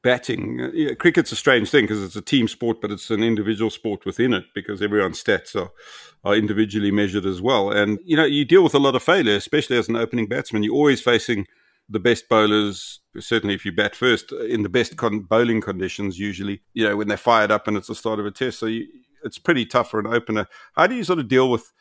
batting. 0.04 0.70
Yeah, 0.74 0.94
cricket's 0.94 1.32
a 1.32 1.36
strange 1.36 1.72
thing 1.72 1.86
because 1.86 2.04
it's 2.04 2.16
a 2.16 2.22
team 2.22 2.48
sport, 2.48 2.82
but 2.82 2.92
it's 2.92 3.10
an 3.10 3.24
individual 3.24 3.70
sport 3.72 4.06
within 4.06 4.34
it 4.34 4.46
because 4.54 4.82
everyone's 4.82 5.24
stats 5.24 5.56
are, 5.56 5.72
are 6.24 6.36
individually 6.36 6.92
measured 6.92 7.26
as 7.26 7.42
well. 7.42 7.72
And, 7.72 8.00
you 8.04 8.16
know, 8.16 8.26
you 8.26 8.46
deal 8.46 8.64
with 8.64 8.76
a 8.76 8.80
lot 8.80 8.96
of 8.96 9.04
failure, 9.04 9.36
especially 9.36 9.78
as 9.78 9.90
an 9.90 9.96
opening 9.96 10.28
batsman. 10.28 10.64
You're 10.64 10.76
always 10.76 11.02
facing 11.02 11.48
the 11.90 12.00
best 12.00 12.30
bowlers, 12.30 13.00
certainly 13.20 13.56
if 13.56 13.66
you 13.66 13.72
bat 13.72 13.96
first, 13.96 14.32
in 14.32 14.64
the 14.64 14.70
best 14.70 14.98
con- 14.98 15.22
bowling 15.22 15.62
conditions, 15.62 16.20
usually, 16.20 16.62
you 16.74 16.88
know, 16.88 16.98
when 16.98 17.08
they're 17.08 17.18
fired 17.18 17.52
up 17.52 17.68
and 17.68 17.78
it's 17.78 17.88
the 17.88 17.96
start 17.96 18.20
of 18.20 18.26
a 18.26 18.32
test. 18.32 18.60
So 18.60 18.68
you, 18.68 18.88
it's 19.24 19.40
pretty 19.40 19.66
tough 19.66 19.90
for 19.90 20.00
an 20.00 20.08
opener. 20.08 20.48
How 20.76 20.86
do 20.86 20.96
you 20.96 21.04
sort 21.04 21.20
of 21.20 21.28
deal 21.28 21.50
with 21.50 21.72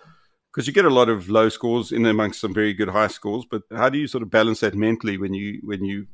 because 0.53 0.67
you 0.67 0.73
get 0.73 0.85
a 0.85 0.91
lot 0.91 1.09
of 1.09 1.31
low 1.31 1.49
scores 1.49 1.93
in 1.93 2.05
amongst 2.05 2.41
some 2.41 2.53
very 2.53 2.75
good 2.75 2.91
high 2.91 3.07
scores. 3.07 3.47
But 3.51 3.63
how 3.75 3.89
do 3.89 3.99
you 3.99 4.07
sort 4.07 4.23
of 4.23 4.31
balance 4.31 4.61
that 4.61 4.75
mentally 4.75 5.17
when 5.17 5.33
you 5.33 5.61
when 5.65 5.83
you 5.83 6.07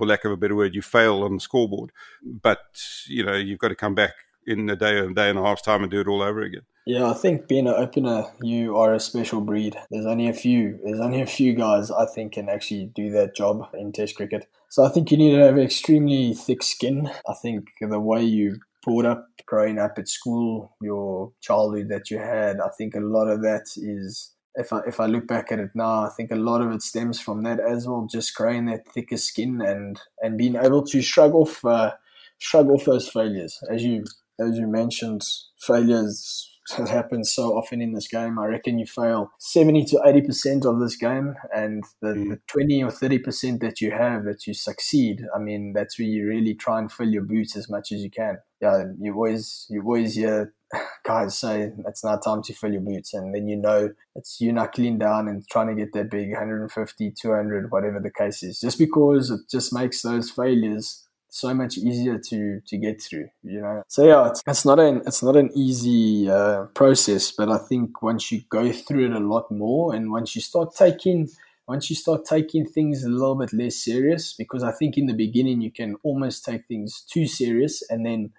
for 0.00 0.06
lack 0.06 0.24
of 0.24 0.32
a 0.32 0.36
better 0.36 0.56
word, 0.56 0.74
you 0.74 0.80
fail 0.80 1.22
on 1.22 1.34
the 1.34 1.40
scoreboard. 1.40 1.92
But 2.22 2.82
you 3.06 3.24
know 3.24 3.36
you've 3.36 3.58
got 3.58 3.68
to 3.68 3.76
come 3.76 3.94
back 3.94 4.14
in 4.46 4.68
a 4.70 4.76
day, 4.76 4.98
a 4.98 5.12
day 5.12 5.28
and 5.28 5.38
a 5.38 5.42
half's 5.42 5.62
time, 5.62 5.82
and 5.82 5.90
do 5.90 6.00
it 6.00 6.08
all 6.08 6.22
over 6.22 6.40
again. 6.40 6.62
Yeah, 6.86 7.10
I 7.10 7.12
think 7.12 7.46
being 7.46 7.68
an 7.68 7.74
opener, 7.74 8.24
you 8.40 8.78
are 8.78 8.94
a 8.94 9.00
special 9.00 9.42
breed. 9.42 9.76
There's 9.90 10.06
only 10.06 10.28
a 10.28 10.32
few. 10.32 10.80
There's 10.82 11.00
only 11.00 11.20
a 11.20 11.26
few 11.26 11.52
guys 11.52 11.90
I 11.90 12.06
think 12.06 12.32
can 12.32 12.48
actually 12.48 12.86
do 12.86 13.10
that 13.10 13.36
job 13.36 13.68
in 13.74 13.92
Test 13.92 14.16
cricket. 14.16 14.48
So 14.70 14.84
I 14.84 14.88
think 14.88 15.10
you 15.10 15.18
need 15.18 15.36
to 15.36 15.42
have 15.42 15.58
extremely 15.58 16.32
thick 16.32 16.62
skin. 16.62 17.10
I 17.28 17.34
think 17.34 17.68
the 17.80 18.00
way 18.00 18.24
you 18.24 18.56
brought 18.82 19.04
up 19.04 19.28
growing 19.44 19.78
up 19.78 19.98
at 19.98 20.08
school, 20.08 20.74
your 20.80 21.32
childhood 21.42 21.90
that 21.90 22.10
you 22.10 22.18
had, 22.18 22.60
I 22.60 22.70
think 22.70 22.94
a 22.94 23.00
lot 23.00 23.28
of 23.28 23.42
that 23.42 23.66
is 23.76 24.32
if 24.54 24.72
I 24.72 24.80
if 24.86 25.00
I 25.00 25.06
look 25.06 25.26
back 25.26 25.52
at 25.52 25.58
it 25.58 25.70
now, 25.74 26.04
I 26.04 26.08
think 26.08 26.30
a 26.30 26.36
lot 26.36 26.60
of 26.60 26.72
it 26.72 26.82
stems 26.82 27.20
from 27.20 27.42
that 27.44 27.60
as 27.60 27.86
well. 27.86 28.06
Just 28.10 28.34
growing 28.34 28.66
that 28.66 28.88
thicker 28.88 29.16
skin 29.16 29.60
and 29.60 30.00
and 30.20 30.36
being 30.36 30.56
able 30.56 30.84
to 30.86 31.02
shrug 31.02 31.34
off 31.34 31.64
uh, 31.64 31.92
shrug 32.38 32.68
off 32.68 32.84
those 32.84 33.08
failures, 33.08 33.58
as 33.70 33.82
you 33.82 34.04
as 34.40 34.58
you 34.58 34.66
mentioned, 34.66 35.22
failures 35.58 36.49
that 36.76 36.88
happens 36.88 37.32
so 37.32 37.56
often 37.56 37.80
in 37.80 37.92
this 37.92 38.08
game. 38.08 38.38
I 38.38 38.46
reckon 38.46 38.78
you 38.78 38.86
fail 38.86 39.32
70 39.38 39.84
to 39.86 39.96
80% 39.96 40.64
of 40.64 40.80
this 40.80 40.96
game, 40.96 41.34
and 41.54 41.84
the, 42.00 42.08
mm. 42.08 42.30
the 42.30 42.40
20 42.46 42.82
or 42.84 42.90
30% 42.90 43.60
that 43.60 43.80
you 43.80 43.90
have 43.90 44.24
that 44.24 44.46
you 44.46 44.54
succeed, 44.54 45.24
I 45.34 45.38
mean, 45.38 45.72
that's 45.72 45.98
where 45.98 46.08
you 46.08 46.26
really 46.26 46.54
try 46.54 46.78
and 46.78 46.90
fill 46.90 47.08
your 47.08 47.22
boots 47.22 47.56
as 47.56 47.68
much 47.68 47.92
as 47.92 48.02
you 48.02 48.10
can. 48.10 48.38
Yeah, 48.60 48.84
you 49.00 49.14
always, 49.14 49.66
you 49.70 49.82
always 49.82 50.14
hear 50.14 50.52
guys 51.04 51.38
say 51.38 51.72
it's 51.86 52.04
now 52.04 52.16
time 52.16 52.42
to 52.42 52.54
fill 52.54 52.72
your 52.72 52.82
boots, 52.82 53.14
and 53.14 53.34
then 53.34 53.48
you 53.48 53.56
know 53.56 53.90
it's 54.14 54.40
you 54.40 54.52
knuckling 54.52 54.98
down 54.98 55.28
and 55.28 55.46
trying 55.48 55.68
to 55.68 55.74
get 55.74 55.92
that 55.92 56.10
big 56.10 56.30
150, 56.30 57.12
200, 57.20 57.70
whatever 57.70 58.00
the 58.00 58.10
case 58.10 58.42
is, 58.42 58.60
just 58.60 58.78
because 58.78 59.30
it 59.30 59.40
just 59.50 59.72
makes 59.72 60.02
those 60.02 60.30
failures 60.30 61.06
so 61.30 61.54
much 61.54 61.78
easier 61.78 62.18
to 62.18 62.60
to 62.66 62.76
get 62.76 63.00
through 63.00 63.28
you 63.42 63.60
know? 63.60 63.82
So 63.88 64.04
yeah 64.04 64.28
it's, 64.28 64.42
it's 64.46 64.64
not 64.64 64.78
an 64.80 65.02
it's 65.06 65.22
not 65.22 65.36
an 65.36 65.50
easy 65.54 66.28
uh, 66.28 66.64
process 66.74 67.30
but 67.30 67.48
i 67.48 67.58
think 67.58 68.02
once 68.02 68.30
you 68.30 68.42
go 68.50 68.72
through 68.72 69.06
it 69.06 69.12
a 69.12 69.20
lot 69.20 69.50
more 69.50 69.94
and 69.94 70.10
once 70.10 70.34
you 70.34 70.42
start 70.42 70.74
taking 70.74 71.28
once 71.68 71.88
you 71.88 71.94
start 71.94 72.24
taking 72.24 72.66
things 72.66 73.04
a 73.04 73.08
little 73.08 73.36
bit 73.36 73.52
less 73.52 73.76
serious 73.76 74.34
because 74.34 74.64
i 74.64 74.72
think 74.72 74.98
in 74.98 75.06
the 75.06 75.14
beginning 75.14 75.60
you 75.60 75.70
can 75.70 75.94
almost 76.02 76.44
take 76.44 76.66
things 76.66 77.04
too 77.08 77.26
serious 77.26 77.82
and 77.88 78.04
then 78.04 78.32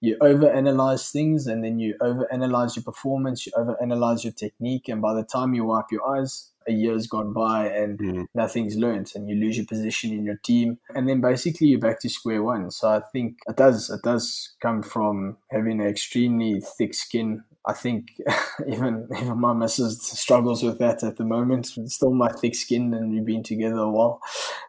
you 0.00 0.16
overanalyze 0.20 1.10
things 1.10 1.48
and 1.48 1.64
then 1.64 1.80
you 1.80 1.96
overanalyze 2.00 2.76
your 2.76 2.84
performance 2.84 3.46
you 3.46 3.52
overanalyze 3.52 4.22
your 4.22 4.32
technique 4.32 4.88
and 4.88 5.02
by 5.02 5.12
the 5.12 5.24
time 5.24 5.54
you 5.54 5.64
wipe 5.64 5.90
your 5.90 6.06
eyes 6.16 6.52
a 6.68 6.72
year's 6.72 7.06
gone 7.06 7.32
by 7.32 7.66
and 7.68 7.98
mm. 7.98 8.26
nothing's 8.34 8.76
learned 8.76 9.10
and 9.14 9.28
you 9.28 9.36
lose 9.36 9.56
your 9.56 9.66
position 9.66 10.12
in 10.12 10.24
your 10.24 10.38
team 10.44 10.78
and 10.94 11.08
then 11.08 11.20
basically 11.20 11.68
you're 11.68 11.80
back 11.80 12.00
to 12.00 12.08
square 12.08 12.42
one 12.42 12.70
so 12.70 12.88
i 12.88 13.00
think 13.12 13.36
it 13.48 13.56
does 13.56 13.90
it 13.90 14.00
does 14.02 14.54
come 14.60 14.82
from 14.82 15.36
having 15.50 15.80
an 15.80 15.86
extremely 15.86 16.60
thick 16.60 16.94
skin 16.94 17.42
I 17.66 17.72
think 17.72 18.08
even 18.68 19.08
even 19.16 19.38
my 19.40 19.52
missus 19.52 20.00
struggles 20.02 20.62
with 20.62 20.78
that 20.78 21.02
at 21.02 21.16
the 21.16 21.24
moment. 21.24 21.70
It's 21.76 21.96
still 21.96 22.12
my 22.12 22.30
thick 22.32 22.54
skin, 22.54 22.94
and 22.94 23.12
we've 23.12 23.24
been 23.24 23.42
together 23.42 23.78
a 23.78 23.90
while. 23.90 24.20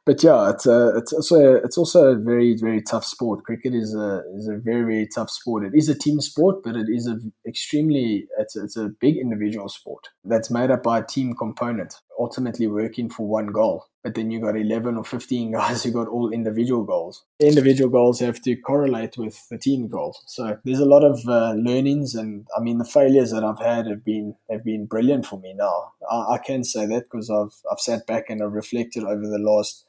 But 0.06 0.21
yeah, 0.23 0.49
it's 0.49 0.65
a, 0.65 0.97
it's 0.97 1.13
also 1.13 1.56
it's 1.56 1.78
also 1.78 2.12
a 2.12 2.15
very 2.15 2.58
very 2.60 2.82
tough 2.82 3.06
sport. 3.06 3.43
Cricket 3.43 3.73
is 3.73 3.95
a 3.95 4.23
is 4.36 4.47
a 4.47 4.58
very 4.58 4.82
very 4.82 5.08
tough 5.08 5.30
sport. 5.30 5.63
It 5.63 5.73
is 5.75 5.88
a 5.88 5.97
team 5.97 6.19
sport, 6.19 6.63
but 6.63 6.75
it 6.75 6.88
is 6.89 7.08
a 7.08 7.17
extremely 7.47 8.28
it's 8.38 8.56
a, 8.56 8.63
it's 8.63 8.78
a 8.78 8.89
big 8.99 9.17
individual 9.17 9.69
sport 9.69 10.10
that's 10.25 10.52
made 10.52 10.71
up 10.71 10.84
by 10.84 10.99
a 10.99 11.06
team 11.06 11.36
component, 11.36 11.95
ultimately 12.19 12.67
working 12.67 13.10
for 13.10 13.25
one 13.27 13.47
goal 13.47 13.86
but 14.03 14.15
then 14.15 14.32
you 14.32 14.39
got 14.39 14.55
11 14.55 14.95
or 14.95 15.03
15 15.03 15.51
guys 15.60 15.84
who 15.84 15.91
got 15.91 16.08
all 16.08 16.32
individual 16.32 16.84
goals. 16.84 17.25
Individual 17.39 17.89
goals 17.89 18.19
have 18.19 18.41
to 18.43 18.55
correlate 18.55 19.17
with 19.17 19.47
the 19.49 19.58
team 19.58 19.88
goals. 19.88 20.21
So 20.25 20.58
there's 20.63 20.79
a 20.79 20.86
lot 20.86 21.03
of 21.03 21.19
uh, 21.27 21.53
learnings, 21.53 22.15
and 22.15 22.47
I 22.58 22.62
mean 22.62 22.77
the 22.77 22.86
failures 22.86 23.32
that 23.32 23.43
I've 23.43 23.60
had 23.60 23.88
have 23.88 24.05
been 24.05 24.36
have 24.49 24.63
been 24.63 24.86
brilliant 24.86 25.25
for 25.25 25.39
me. 25.39 25.53
Now 25.53 25.93
I, 26.10 26.36
I 26.36 26.38
can 26.38 26.63
say 26.63 26.86
that 26.86 27.03
because 27.03 27.29
I've 27.29 27.53
I've 27.71 27.79
sat 27.79 28.08
back 28.08 28.29
and 28.29 28.41
I've 28.41 28.53
reflected 28.53 29.03
over 29.03 29.27
the 29.27 29.39
last 29.39 29.86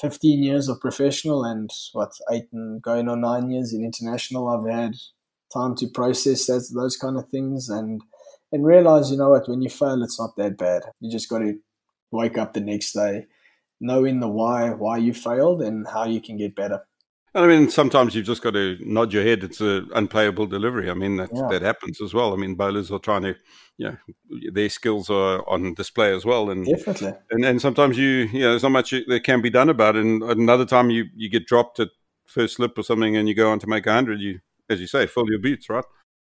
15 0.00 0.42
years 0.42 0.68
of 0.68 0.80
professional 0.80 1.44
and 1.44 1.70
what 1.92 2.12
eight 2.30 2.48
and 2.52 2.82
going 2.82 3.08
on 3.08 3.20
nine 3.20 3.50
years 3.50 3.72
in 3.72 3.84
international. 3.84 4.48
I've 4.48 4.70
had 4.70 4.94
time 5.52 5.76
to 5.76 5.86
process 5.86 6.46
that, 6.46 6.68
those 6.74 6.96
kind 6.96 7.16
of 7.16 7.28
things 7.28 7.68
and 7.68 8.02
and 8.52 8.66
realize 8.66 9.10
you 9.10 9.16
know 9.16 9.30
what 9.30 9.48
when 9.48 9.62
you 9.62 9.70
fail 9.70 10.02
it's 10.02 10.20
not 10.20 10.36
that 10.36 10.58
bad. 10.58 10.82
You 11.00 11.10
just 11.10 11.30
got 11.30 11.38
to 11.38 11.58
wake 12.10 12.38
up 12.38 12.52
the 12.52 12.60
next 12.60 12.92
day 12.92 13.26
knowing 13.80 14.20
the 14.20 14.28
why 14.28 14.70
why 14.70 14.96
you 14.96 15.12
failed 15.12 15.62
and 15.62 15.86
how 15.86 16.04
you 16.04 16.20
can 16.20 16.36
get 16.36 16.56
better. 16.56 16.80
I 17.36 17.48
mean, 17.48 17.68
sometimes 17.68 18.14
you've 18.14 18.26
just 18.26 18.42
got 18.42 18.52
to 18.52 18.78
nod 18.80 19.12
your 19.12 19.24
head. 19.24 19.42
It's 19.42 19.60
an 19.60 19.90
unplayable 19.92 20.46
delivery. 20.46 20.88
I 20.88 20.94
mean, 20.94 21.16
that 21.16 21.30
yeah. 21.34 21.48
that 21.50 21.62
happens 21.62 22.00
as 22.00 22.14
well. 22.14 22.32
I 22.32 22.36
mean, 22.36 22.54
bowlers 22.54 22.92
are 22.92 23.00
trying 23.00 23.22
to, 23.22 23.34
you 23.76 23.88
know, 23.88 23.96
their 24.52 24.68
skills 24.68 25.10
are 25.10 25.42
on 25.48 25.74
display 25.74 26.14
as 26.14 26.24
well. 26.24 26.50
And 26.50 26.64
definitely. 26.64 27.12
And 27.32 27.44
and 27.44 27.60
sometimes 27.60 27.98
you, 27.98 28.28
you 28.32 28.40
know, 28.40 28.50
there's 28.50 28.62
not 28.62 28.70
much 28.70 28.90
that 28.90 29.24
can 29.24 29.42
be 29.42 29.50
done 29.50 29.68
about 29.68 29.96
it. 29.96 30.04
And 30.04 30.22
another 30.22 30.64
time 30.64 30.90
you 30.90 31.06
you 31.14 31.28
get 31.28 31.46
dropped 31.46 31.80
at 31.80 31.88
first 32.24 32.56
slip 32.56 32.78
or 32.78 32.84
something, 32.84 33.16
and 33.16 33.28
you 33.28 33.34
go 33.34 33.50
on 33.50 33.58
to 33.58 33.66
make 33.66 33.86
a 33.86 33.92
hundred. 33.92 34.20
You, 34.20 34.38
as 34.70 34.80
you 34.80 34.86
say, 34.86 35.06
fill 35.06 35.28
your 35.28 35.40
boots, 35.40 35.68
right? 35.68 35.84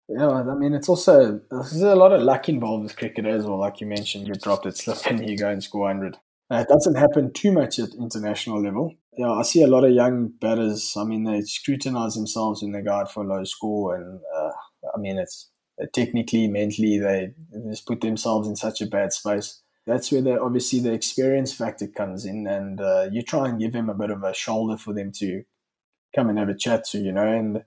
Yeah, 0.09 0.29
I 0.29 0.55
mean, 0.55 0.73
it's 0.73 0.89
also 0.89 1.39
there's 1.49 1.81
a 1.81 1.95
lot 1.95 2.11
of 2.11 2.21
luck 2.21 2.49
involved 2.49 2.83
with 2.83 2.97
cricket 2.97 3.25
as 3.25 3.45
well. 3.45 3.59
Like 3.59 3.79
you 3.79 3.87
mentioned, 3.87 4.27
you 4.27 4.33
dropped 4.33 4.65
it 4.65 4.77
slip 4.77 5.05
and 5.05 5.27
you 5.27 5.37
go 5.37 5.49
and 5.49 5.63
score 5.63 5.87
hundred. 5.87 6.17
Uh, 6.51 6.57
it 6.57 6.67
doesn't 6.67 6.95
happen 6.95 7.31
too 7.31 7.51
much 7.51 7.79
at 7.79 7.93
international 7.95 8.61
level. 8.61 8.93
Yeah, 9.17 9.31
I 9.31 9.43
see 9.43 9.63
a 9.63 9.67
lot 9.67 9.85
of 9.85 9.91
young 9.91 10.27
batters. 10.27 10.95
I 10.97 11.03
mean, 11.03 11.23
they 11.23 11.41
scrutinize 11.41 12.15
themselves 12.15 12.61
they 12.61 12.81
go 12.81 12.91
out 12.91 13.11
for 13.11 13.23
a 13.23 13.27
low 13.27 13.43
score, 13.43 13.95
and 13.95 14.19
uh, 14.35 14.51
I 14.93 14.99
mean, 14.99 15.17
it's 15.17 15.49
uh, 15.81 15.85
technically, 15.93 16.47
mentally, 16.47 16.99
they 16.99 17.33
just 17.69 17.87
put 17.87 18.01
themselves 18.01 18.47
in 18.47 18.55
such 18.55 18.81
a 18.81 18.87
bad 18.87 19.13
space. 19.13 19.61
That's 19.85 20.11
where 20.11 20.21
the, 20.21 20.39
obviously 20.39 20.79
the 20.79 20.93
experience 20.93 21.53
factor 21.53 21.87
comes 21.87 22.25
in, 22.25 22.45
and 22.47 22.81
uh, 22.81 23.07
you 23.11 23.21
try 23.21 23.47
and 23.47 23.59
give 23.59 23.73
them 23.73 23.89
a 23.89 23.95
bit 23.95 24.09
of 24.09 24.23
a 24.23 24.33
shoulder 24.33 24.77
for 24.77 24.93
them 24.93 25.11
to 25.13 25.43
come 26.15 26.29
and 26.29 26.37
have 26.37 26.49
a 26.49 26.55
chat 26.55 26.85
to, 26.85 26.99
you 26.99 27.11
know, 27.11 27.27
and 27.27 27.63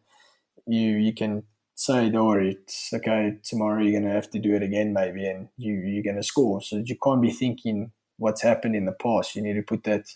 you 0.66 0.96
you 0.96 1.14
can 1.14 1.44
say, 1.76 2.08
don't 2.08 2.26
worry, 2.26 2.58
it's 2.60 2.92
okay. 2.92 3.34
Tomorrow 3.44 3.82
you're 3.82 4.00
gonna 4.00 4.12
have 4.12 4.30
to 4.30 4.38
do 4.40 4.54
it 4.56 4.62
again, 4.62 4.92
maybe, 4.92 5.26
and 5.26 5.48
you 5.56 5.74
you're 5.74 6.02
gonna 6.02 6.22
score. 6.22 6.60
So 6.60 6.82
you 6.84 6.96
can't 7.02 7.22
be 7.22 7.30
thinking 7.30 7.92
what's 8.16 8.42
happened 8.42 8.74
in 8.74 8.86
the 8.86 8.92
past. 8.92 9.36
You 9.36 9.42
need 9.42 9.54
to 9.54 9.62
put 9.62 9.84
that, 9.84 10.06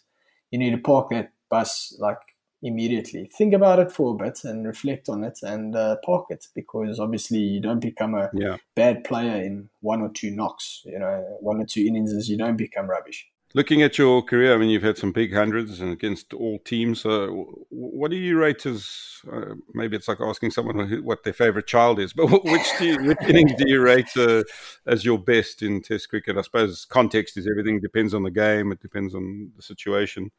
you 0.51 0.59
need 0.59 0.71
to 0.71 0.79
park 0.79 1.11
that 1.11 1.33
bus 1.49 1.95
like 1.99 2.19
immediately. 2.63 3.31
Think 3.37 3.55
about 3.55 3.79
it 3.79 3.93
for 3.93 4.15
a 4.15 4.17
bit 4.17 4.41
and 4.45 4.67
reflect 4.67 5.09
on 5.09 5.25
it 5.25 5.39
and 5.43 5.77
uh, 5.77 5.97
park 6.05 6.27
it 6.31 6.47
because 6.55 6.99
obviously 6.99 7.39
you 7.39 7.61
don't 7.61 7.81
become 7.81 8.15
a 8.15 8.31
yeah. 8.35 8.57
bad 8.75 9.05
player 9.05 9.43
in 9.43 9.71
one 9.81 10.01
or 10.01 10.11
two 10.11 10.31
knocks. 10.31 10.83
You 10.85 10.99
know, 10.99 11.39
one 11.41 11.61
or 11.61 11.67
two 11.67 11.85
innings, 11.87 12.13
is 12.13 12.29
you 12.29 12.37
don't 12.37 12.57
become 12.57 12.89
rubbish. 12.89 13.27
Looking 13.53 13.83
at 13.83 13.99
your 13.99 14.23
career, 14.23 14.55
I 14.55 14.59
mean, 14.59 14.71
you've 14.71 14.85
had 14.85 14.97
some 14.97 15.11
big 15.11 15.35
hundreds 15.35 15.81
and 15.81 15.93
against 15.93 16.33
all 16.33 16.61
teams. 16.61 17.05
Uh, 17.05 17.27
what 17.71 18.13
do 18.13 18.17
you 18.17 18.39
rate 18.39 18.65
as? 18.65 19.23
Uh, 19.31 19.55
maybe 19.75 19.97
it's 19.97 20.07
like 20.07 20.21
asking 20.21 20.53
someone 20.53 20.87
who, 20.89 21.03
what 21.03 21.25
their 21.25 21.33
favorite 21.33 21.67
child 21.67 21.99
is, 21.99 22.13
but 22.15 22.29
which, 22.45 22.67
you, 22.81 22.97
which 23.03 23.19
innings 23.29 23.53
do 23.59 23.69
you 23.69 23.83
rate 23.83 24.17
uh, 24.17 24.45
as 24.87 25.05
your 25.05 25.19
best 25.19 25.63
in 25.63 25.83
Test 25.83 26.09
cricket? 26.09 26.37
I 26.39 26.43
suppose 26.43 26.85
context 26.85 27.37
is 27.37 27.49
everything. 27.51 27.81
Depends 27.81 28.15
on 28.15 28.23
the 28.23 28.31
game. 28.31 28.71
It 28.71 28.81
depends 28.81 29.15
on 29.15 29.51
the 29.57 29.63
situation. 29.63 30.31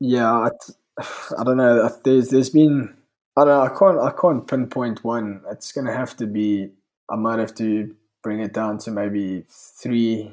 Yeah, 0.00 0.32
I, 0.32 0.50
I 1.38 1.44
don't 1.44 1.58
know. 1.58 1.90
There's 2.02 2.30
there's 2.30 2.50
been 2.50 2.96
I 3.36 3.44
don't 3.44 3.48
know. 3.48 3.62
I 3.62 3.78
can't 3.78 3.98
I 3.98 4.18
can't 4.18 4.48
pinpoint 4.48 5.04
one. 5.04 5.42
It's 5.50 5.70
gonna 5.70 5.92
have 5.92 6.16
to 6.16 6.26
be. 6.26 6.70
I 7.10 7.16
might 7.16 7.38
have 7.38 7.54
to 7.56 7.94
bring 8.22 8.40
it 8.40 8.54
down 8.54 8.78
to 8.78 8.90
maybe 8.90 9.44
three 9.48 10.32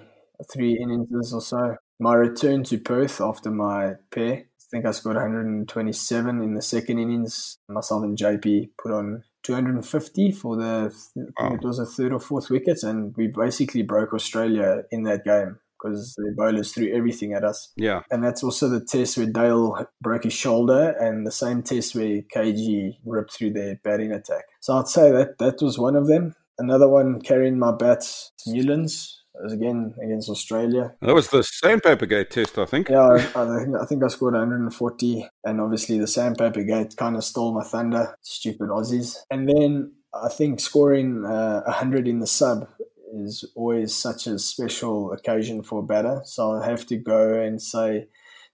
three 0.51 0.77
innings 0.81 1.33
or 1.33 1.41
so. 1.41 1.77
My 1.99 2.15
return 2.15 2.63
to 2.65 2.77
Perth 2.77 3.21
after 3.21 3.51
my 3.51 3.93
pair, 4.11 4.33
I 4.33 4.65
think 4.71 4.85
I 4.85 4.91
scored 4.91 5.15
127 5.15 6.41
in 6.41 6.53
the 6.53 6.61
second 6.61 6.99
innings. 6.99 7.57
Myself 7.69 8.03
and 8.03 8.17
JP 8.17 8.71
put 8.81 8.91
on 8.91 9.23
250 9.43 10.31
for 10.31 10.55
the, 10.55 10.93
I 11.37 11.49
think 11.49 11.63
it 11.63 11.67
was 11.67 11.79
a 11.79 11.85
third 11.85 12.13
or 12.13 12.19
fourth 12.19 12.49
wicket, 12.49 12.83
and 12.83 13.15
we 13.15 13.27
basically 13.27 13.83
broke 13.83 14.13
Australia 14.13 14.83
in 14.91 15.03
that 15.03 15.25
game 15.25 15.59
because 15.83 16.15
the 16.15 16.33
bowlers 16.35 16.71
threw 16.71 16.95
everything 16.95 17.33
at 17.33 17.43
us. 17.43 17.71
Yeah. 17.75 18.01
And 18.09 18.23
that's 18.23 18.43
also 18.43 18.69
the 18.69 18.83
test 18.83 19.17
where 19.17 19.27
Dale 19.27 19.85
broke 20.01 20.23
his 20.23 20.33
shoulder 20.33 20.95
and 20.99 21.27
the 21.27 21.31
same 21.31 21.61
test 21.61 21.93
where 21.93 22.21
KG 22.33 22.97
ripped 23.05 23.33
through 23.33 23.51
their 23.51 23.79
batting 23.83 24.13
attack. 24.13 24.45
So 24.61 24.77
I'd 24.77 24.87
say 24.87 25.11
that 25.11 25.39
that 25.39 25.61
was 25.61 25.77
one 25.77 25.95
of 25.95 26.07
them. 26.07 26.35
Another 26.57 26.87
one 26.87 27.19
carrying 27.19 27.59
my 27.59 27.73
bat, 27.73 28.05
Newlands 28.47 29.22
was 29.41 29.53
again 29.53 29.93
against 30.03 30.29
Australia. 30.29 30.93
That 31.01 31.15
was 31.15 31.29
the 31.29 31.43
Sandpaper 31.43 32.05
Gate 32.05 32.29
test, 32.29 32.57
I 32.57 32.65
think. 32.65 32.89
Yeah, 32.89 33.07
I, 33.07 33.17
think, 33.17 33.75
I 33.81 33.85
think 33.85 34.03
I 34.03 34.07
scored 34.07 34.33
140, 34.33 35.27
and 35.43 35.61
obviously 35.61 35.97
the 35.97 36.07
Sandpaper 36.07 36.63
Gate 36.63 36.95
kind 36.97 37.15
of 37.15 37.23
stole 37.23 37.53
my 37.53 37.63
thunder. 37.63 38.15
Stupid 38.21 38.69
Aussies. 38.69 39.17
And 39.31 39.49
then 39.49 39.93
I 40.13 40.29
think 40.29 40.59
scoring 40.59 41.25
uh, 41.25 41.61
100 41.63 42.07
in 42.07 42.19
the 42.19 42.27
sub 42.27 42.67
is 43.13 43.45
always 43.55 43.95
such 43.95 44.27
a 44.27 44.39
special 44.39 45.11
occasion 45.11 45.63
for 45.63 45.79
a 45.79 45.83
batter. 45.83 46.21
So 46.25 46.53
I 46.53 46.65
have 46.65 46.85
to 46.87 46.97
go 46.97 47.39
and 47.39 47.61
say, 47.61 48.07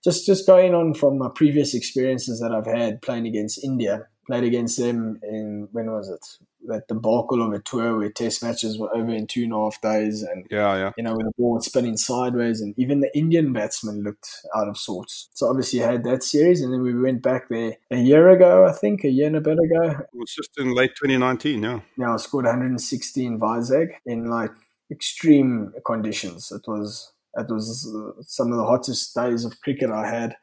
just 0.03 0.25
just 0.25 0.47
going 0.47 0.73
on 0.73 0.93
from 0.93 1.17
my 1.17 1.29
previous 1.33 1.73
experiences 1.73 2.39
that 2.39 2.53
I've 2.53 2.65
had 2.65 3.01
playing 3.01 3.27
against 3.27 3.63
India, 3.63 4.07
played 4.29 4.43
against 4.43 4.77
them 4.77 5.19
in 5.23 5.67
when 5.71 5.91
was 5.91 6.07
it? 6.07 6.45
That 6.67 6.87
debacle 6.87 7.41
of 7.41 7.53
a 7.53 7.59
tour 7.59 7.97
where 7.97 8.11
test 8.11 8.43
matches 8.43 8.77
were 8.77 8.93
over 8.95 9.11
in 9.11 9.25
two 9.27 9.43
and 9.43 9.53
a 9.53 9.55
half 9.55 9.81
days, 9.81 10.21
and 10.21 10.45
yeah, 10.51 10.75
yeah, 10.75 10.91
you 10.97 11.03
know, 11.03 11.15
with 11.15 11.25
the 11.25 11.31
ball 11.37 11.55
was 11.55 11.65
spinning 11.65 11.97
sideways, 11.97 12.61
and 12.61 12.77
even 12.77 12.99
the 12.99 13.17
Indian 13.17 13.53
batsman 13.53 14.03
looked 14.03 14.29
out 14.55 14.67
of 14.67 14.77
sorts. 14.77 15.29
So 15.33 15.47
obviously, 15.47 15.79
you 15.79 15.85
had 15.85 16.03
that 16.03 16.23
series, 16.23 16.61
and 16.61 16.71
then 16.71 16.81
we 16.81 16.93
went 16.93 17.23
back 17.23 17.49
there 17.49 17.77
a 17.89 17.97
year 17.97 18.29
ago, 18.29 18.67
I 18.67 18.73
think, 18.73 19.03
a 19.03 19.09
year 19.09 19.27
and 19.27 19.37
a 19.37 19.41
bit 19.41 19.57
ago. 19.57 19.99
It 19.99 20.07
was 20.13 20.35
just 20.35 20.51
in 20.59 20.75
late 20.75 20.91
2019, 20.95 21.63
yeah. 21.63 21.79
Yeah, 21.97 22.13
I 22.13 22.17
scored 22.17 22.45
116 22.45 23.39
Vizag 23.39 23.87
in 24.05 24.25
like 24.25 24.51
extreme 24.91 25.73
conditions. 25.85 26.51
It 26.51 26.69
was 26.69 27.13
it 27.35 27.47
was 27.49 27.87
uh, 27.95 28.21
some 28.23 28.51
of 28.51 28.57
the 28.57 28.65
hottest 28.65 29.15
days 29.15 29.45
of 29.45 29.61
cricket 29.61 29.89
I 29.91 30.07
had 30.07 30.35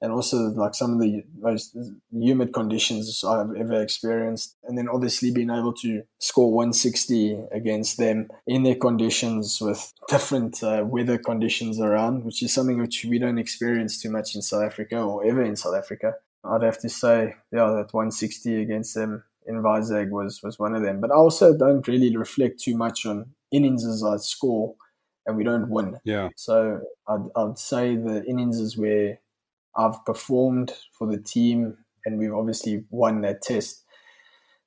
and 0.00 0.12
also 0.12 0.50
like 0.50 0.74
some 0.74 0.92
of 0.92 1.00
the 1.00 1.24
most 1.40 1.76
humid 2.12 2.52
conditions 2.52 3.22
I've 3.24 3.54
ever 3.56 3.82
experienced. 3.82 4.56
And 4.64 4.78
then 4.78 4.88
obviously 4.88 5.30
being 5.30 5.50
able 5.50 5.72
to 5.74 6.02
score 6.20 6.52
160 6.52 7.38
against 7.52 7.98
them 7.98 8.28
in 8.46 8.62
their 8.62 8.76
conditions 8.76 9.60
with 9.60 9.92
different 10.08 10.62
uh, 10.62 10.84
weather 10.86 11.18
conditions 11.18 11.80
around, 11.80 12.24
which 12.24 12.42
is 12.42 12.54
something 12.54 12.80
which 12.80 13.04
we 13.08 13.18
don't 13.18 13.38
experience 13.38 14.00
too 14.00 14.10
much 14.10 14.34
in 14.34 14.42
South 14.42 14.64
Africa 14.64 14.98
or 14.98 15.24
ever 15.24 15.42
in 15.42 15.56
South 15.56 15.74
Africa. 15.74 16.14
I'd 16.44 16.62
have 16.62 16.78
to 16.80 16.88
say, 16.88 17.34
yeah, 17.52 17.66
that 17.66 17.92
160 17.92 18.62
against 18.62 18.94
them 18.94 19.24
in 19.46 19.62
Vizag 19.62 20.10
was, 20.10 20.42
was 20.42 20.58
one 20.58 20.74
of 20.74 20.82
them. 20.82 21.00
But 21.00 21.10
I 21.10 21.14
also 21.14 21.56
don't 21.56 21.86
really 21.88 22.16
reflect 22.16 22.60
too 22.60 22.76
much 22.76 23.04
on 23.04 23.30
innings 23.50 23.84
as 23.84 24.04
I 24.04 24.18
score 24.18 24.76
and 25.26 25.36
we 25.36 25.44
don't 25.44 25.68
win. 25.68 25.98
Yeah. 26.04 26.30
So 26.36 26.80
I'd, 27.06 27.26
I'd 27.36 27.58
say 27.58 27.96
the 27.96 28.24
innings 28.24 28.58
is 28.58 28.76
where 28.76 29.18
I've 29.76 30.04
performed 30.04 30.72
for 30.92 31.06
the 31.06 31.20
team 31.20 31.78
and 32.04 32.18
we've 32.18 32.34
obviously 32.34 32.84
won 32.90 33.20
that 33.22 33.42
test. 33.42 33.84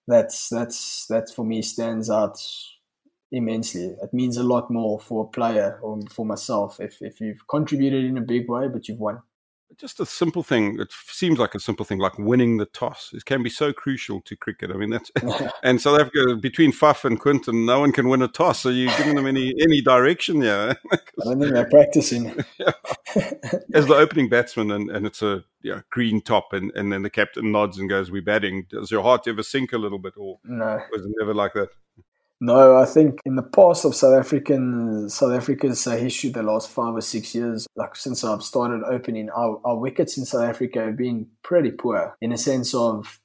That's 0.08 0.50
that's 0.50 1.06
that 1.08 1.30
for 1.36 1.46
me 1.46 1.62
stands 1.62 2.10
out 2.10 2.38
immensely. 3.32 3.96
It 4.02 4.14
means 4.14 4.38
a 4.38 4.44
lot 4.44 4.70
more 4.70 5.00
for 5.00 5.26
a 5.26 5.28
player 5.28 5.80
or 5.82 6.02
for 6.10 6.26
myself 6.26 6.80
if 6.80 7.02
if 7.02 7.22
you've 7.22 7.48
contributed 7.48 8.06
in 8.06 8.18
a 8.18 8.22
big 8.22 8.50
way 8.50 8.68
but 8.68 8.88
you've 8.88 9.00
won 9.00 9.22
just 9.78 10.00
a 10.00 10.06
simple 10.06 10.44
thing. 10.44 10.80
It 10.80 10.92
seems 10.92 11.40
like 11.40 11.56
a 11.56 11.60
simple 11.60 11.86
thing, 11.86 12.00
like 12.00 12.18
winning 12.18 12.58
the 12.58 12.66
toss. 12.66 13.12
It 13.14 13.26
can 13.26 13.44
be 13.44 13.50
so 13.50 13.74
crucial 13.74 14.22
to 14.22 14.36
cricket. 14.36 14.72
I 14.72 14.76
mean, 14.76 14.90
that's 14.90 15.12
and 15.64 15.82
South 15.82 16.00
Africa 16.00 16.36
between 16.36 16.72
Faf 16.72 17.06
and 17.06 17.20
Quinton, 17.20 17.66
no 17.66 17.80
one 17.80 17.92
can 17.92 18.10
win 18.10 18.22
a 18.22 18.28
toss. 18.28 18.62
So 18.62 18.70
you're 18.70 18.96
giving 18.98 19.16
them 19.16 19.28
any 19.28 19.54
any 19.62 19.82
direction, 19.82 20.42
yeah. 20.42 20.74
I 20.92 20.98
don't 21.24 21.40
think 21.40 21.54
they're 21.54 21.70
practicing. 21.70 22.44
yeah. 22.58 22.72
As 23.74 23.88
the 23.88 23.96
opening 23.96 24.30
batsman, 24.30 24.72
and, 24.72 24.90
and 24.90 25.06
it's 25.06 25.22
a 25.22 25.44
you 25.62 25.76
know, 25.76 25.82
green 25.90 26.22
top, 26.22 26.54
and, 26.54 26.72
and 26.76 26.92
then 26.92 27.04
the 27.04 27.10
captain 27.10 27.52
nods 27.52 27.78
and 27.78 27.90
goes, 27.90 28.12
"We're 28.12 28.22
batting." 28.22 28.68
Does 28.70 28.92
your 28.92 29.04
heart 29.04 29.28
ever 29.28 29.44
sink 29.44 29.74
a 29.74 29.78
little 29.78 30.00
bit, 30.00 30.14
or 30.18 30.40
no? 30.44 30.82
Was 30.92 31.06
it 31.06 31.12
never 31.20 31.34
like 31.34 31.54
that? 31.54 31.70
No, 32.44 32.76
I 32.76 32.86
think 32.86 33.20
in 33.24 33.36
the 33.36 33.44
past 33.44 33.86
of 33.86 33.94
South 33.94 34.20
African 34.20 35.08
South 35.10 35.32
Africa's 35.32 35.84
history, 35.86 36.32
the 36.32 36.42
last 36.42 36.70
five 36.72 36.96
or 36.96 37.02
six 37.02 37.36
years, 37.36 37.68
like 37.76 37.96
since 37.96 38.24
I've 38.24 38.42
started 38.42 38.84
opening, 38.84 39.30
our, 39.30 39.62
our 39.64 39.78
wickets 39.78 40.18
in 40.18 40.26
South 40.26 40.50
Africa 40.50 40.84
have 40.84 40.98
been 40.98 41.28
pretty 41.44 41.70
poor 41.70 42.18
in 42.20 42.32
a 42.32 42.40
sense 42.40 42.74
of 42.74 43.21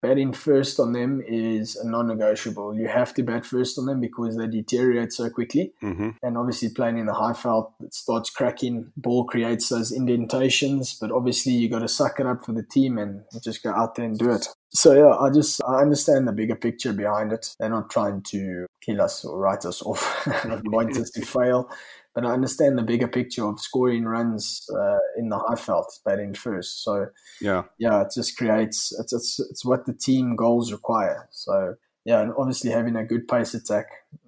batting 0.00 0.32
first 0.32 0.78
on 0.78 0.92
them 0.92 1.22
is 1.26 1.76
a 1.76 1.88
non-negotiable. 1.88 2.74
You 2.74 2.88
have 2.88 3.14
to 3.14 3.22
bat 3.22 3.44
first 3.44 3.78
on 3.78 3.86
them 3.86 4.00
because 4.00 4.36
they 4.36 4.46
deteriorate 4.46 5.12
so 5.12 5.28
quickly. 5.30 5.72
Mm-hmm. 5.82 6.10
And 6.22 6.38
obviously, 6.38 6.70
playing 6.70 6.98
in 6.98 7.06
the 7.06 7.12
Highveld, 7.12 7.72
it 7.82 7.94
starts 7.94 8.30
cracking. 8.30 8.92
Ball 8.96 9.24
creates 9.24 9.68
those 9.68 9.92
indentations, 9.92 10.94
but 10.94 11.10
obviously, 11.10 11.52
you 11.52 11.68
got 11.68 11.80
to 11.80 11.88
suck 11.88 12.20
it 12.20 12.26
up 12.26 12.44
for 12.44 12.52
the 12.52 12.62
team 12.62 12.98
and 12.98 13.22
just 13.42 13.62
go 13.62 13.70
out 13.70 13.94
there 13.94 14.04
and 14.04 14.18
do 14.18 14.30
it. 14.30 14.48
So 14.70 14.92
yeah, 14.92 15.16
I 15.16 15.30
just 15.30 15.62
I 15.66 15.80
understand 15.80 16.28
the 16.28 16.32
bigger 16.32 16.56
picture 16.56 16.92
behind 16.92 17.32
it. 17.32 17.54
They're 17.58 17.70
not 17.70 17.90
trying 17.90 18.22
to 18.28 18.66
kill 18.82 19.00
us 19.00 19.24
or 19.24 19.38
write 19.38 19.64
us 19.64 19.82
off, 19.82 20.26
not 20.44 20.66
want 20.68 20.96
us 20.96 21.10
to 21.10 21.24
fail. 21.24 21.70
But 22.18 22.26
I 22.26 22.32
understand 22.32 22.76
the 22.76 22.82
bigger 22.82 23.06
picture 23.06 23.46
of 23.46 23.60
scoring 23.60 24.04
runs 24.04 24.68
uh, 24.74 24.98
in 25.16 25.28
the 25.28 25.38
Highveld 25.38 25.84
batting 26.04 26.34
first. 26.34 26.82
So 26.82 27.06
yeah, 27.40 27.62
yeah, 27.78 28.00
it 28.00 28.08
just 28.12 28.36
creates 28.36 28.92
it's 28.98 29.12
it's 29.12 29.38
it's 29.38 29.64
what 29.64 29.86
the 29.86 29.92
team 29.92 30.34
goals 30.34 30.72
require. 30.72 31.28
So 31.30 31.76
yeah, 32.04 32.20
and 32.20 32.32
obviously 32.36 32.72
having 32.72 32.96
a 32.96 33.04
good 33.04 33.28
pace 33.28 33.54
attack. 33.54 33.86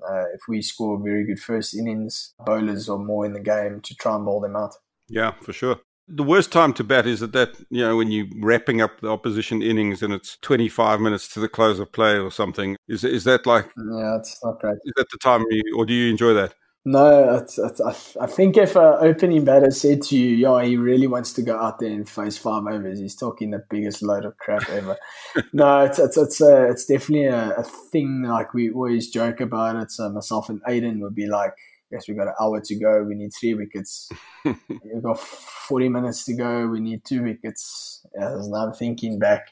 Uh, 0.09 0.27
if 0.33 0.43
we 0.49 0.63
score 0.63 1.03
very 1.03 1.25
good 1.25 1.41
first 1.41 1.75
innings, 1.75 2.33
bowlers 2.47 2.89
are 2.89 2.97
more 2.97 3.27
in 3.27 3.33
the 3.33 3.41
game 3.41 3.81
to 3.81 3.95
try 3.97 4.15
and 4.15 4.25
bowl 4.25 4.41
them 4.41 4.55
out. 4.55 4.77
Yeah, 5.09 5.33
for 5.43 5.53
sure. 5.53 5.81
The 6.07 6.23
worst 6.23 6.53
time 6.53 6.73
to 6.75 6.85
bat 6.85 7.09
is 7.09 7.25
at 7.25 7.33
that, 7.33 7.57
you 7.71 7.83
know, 7.83 7.97
when 7.97 8.13
you're 8.13 8.29
wrapping 8.41 8.81
up 8.81 9.01
the 9.01 9.09
opposition 9.09 9.63
innings 9.63 10.01
and 10.01 10.13
it's 10.13 10.37
25 10.43 11.01
minutes 11.01 11.27
to 11.35 11.41
the 11.41 11.49
close 11.49 11.81
of 11.81 11.91
play 11.91 12.19
or 12.19 12.31
something. 12.31 12.77
Is 12.87 13.03
is 13.03 13.25
that 13.25 13.47
like? 13.47 13.65
Yeah, 13.77 14.17
it's 14.17 14.39
not 14.45 14.61
great. 14.61 14.79
Is 14.85 14.93
that 14.95 15.11
the 15.11 15.19
time, 15.19 15.45
you, 15.51 15.63
or 15.77 15.85
do 15.85 15.93
you 15.93 16.09
enjoy 16.09 16.35
that? 16.35 16.55
No, 16.87 17.37
it's, 17.37 17.59
it's, 17.59 18.17
I 18.17 18.27
think 18.27 18.57
if 18.57 18.75
an 18.75 18.97
opening 19.01 19.45
batter 19.45 19.71
said 19.71 20.01
to 20.05 20.17
you, 20.17 20.35
yo, 20.35 20.59
he 20.61 20.79
really 20.79 21.07
wants 21.07 21.35
to 21.35 21.43
go 21.43 21.59
out 21.59 21.79
there 21.79 21.91
and 21.91 22.09
face 22.09 22.39
five 22.39 22.63
overs," 22.67 22.99
he's 22.99 23.15
talking 23.15 23.51
the 23.51 23.63
biggest 23.69 24.03
load 24.03 24.25
of 24.25 24.39
crap 24.39 24.67
ever. 24.71 24.97
no, 25.53 25.81
it's 25.81 25.99
it's 25.99 26.17
it's, 26.17 26.41
a, 26.41 26.71
it's 26.71 26.87
definitely 26.87 27.27
a, 27.27 27.51
a, 27.51 27.65
thing. 27.65 28.23
Like 28.23 28.55
we 28.55 28.71
always 28.71 29.11
joke 29.11 29.43
about 29.43 29.77
it. 29.77 29.91
So 29.91 30.09
myself 30.09 30.49
and 30.49 30.63
Aiden 30.63 31.01
would 31.01 31.15
be 31.15 31.27
like, 31.27 31.53
"Yes, 31.91 32.09
we've 32.09 32.17
got 32.17 32.29
an 32.29 32.35
hour 32.41 32.63
to 32.63 32.75
go. 32.75 33.03
We 33.03 33.15
need 33.15 33.33
three 33.39 33.53
wickets. 33.53 34.09
We've 34.45 35.03
got 35.03 35.21
forty 35.21 35.91
minutes 35.91 36.25
to 36.25 36.35
go. 36.35 36.67
We 36.67 36.81
need 36.81 37.05
two 37.05 37.23
wickets." 37.23 38.07
Yeah, 38.15 38.33
and 38.37 38.57
I'm 38.57 38.73
thinking 38.73 39.19
back, 39.19 39.49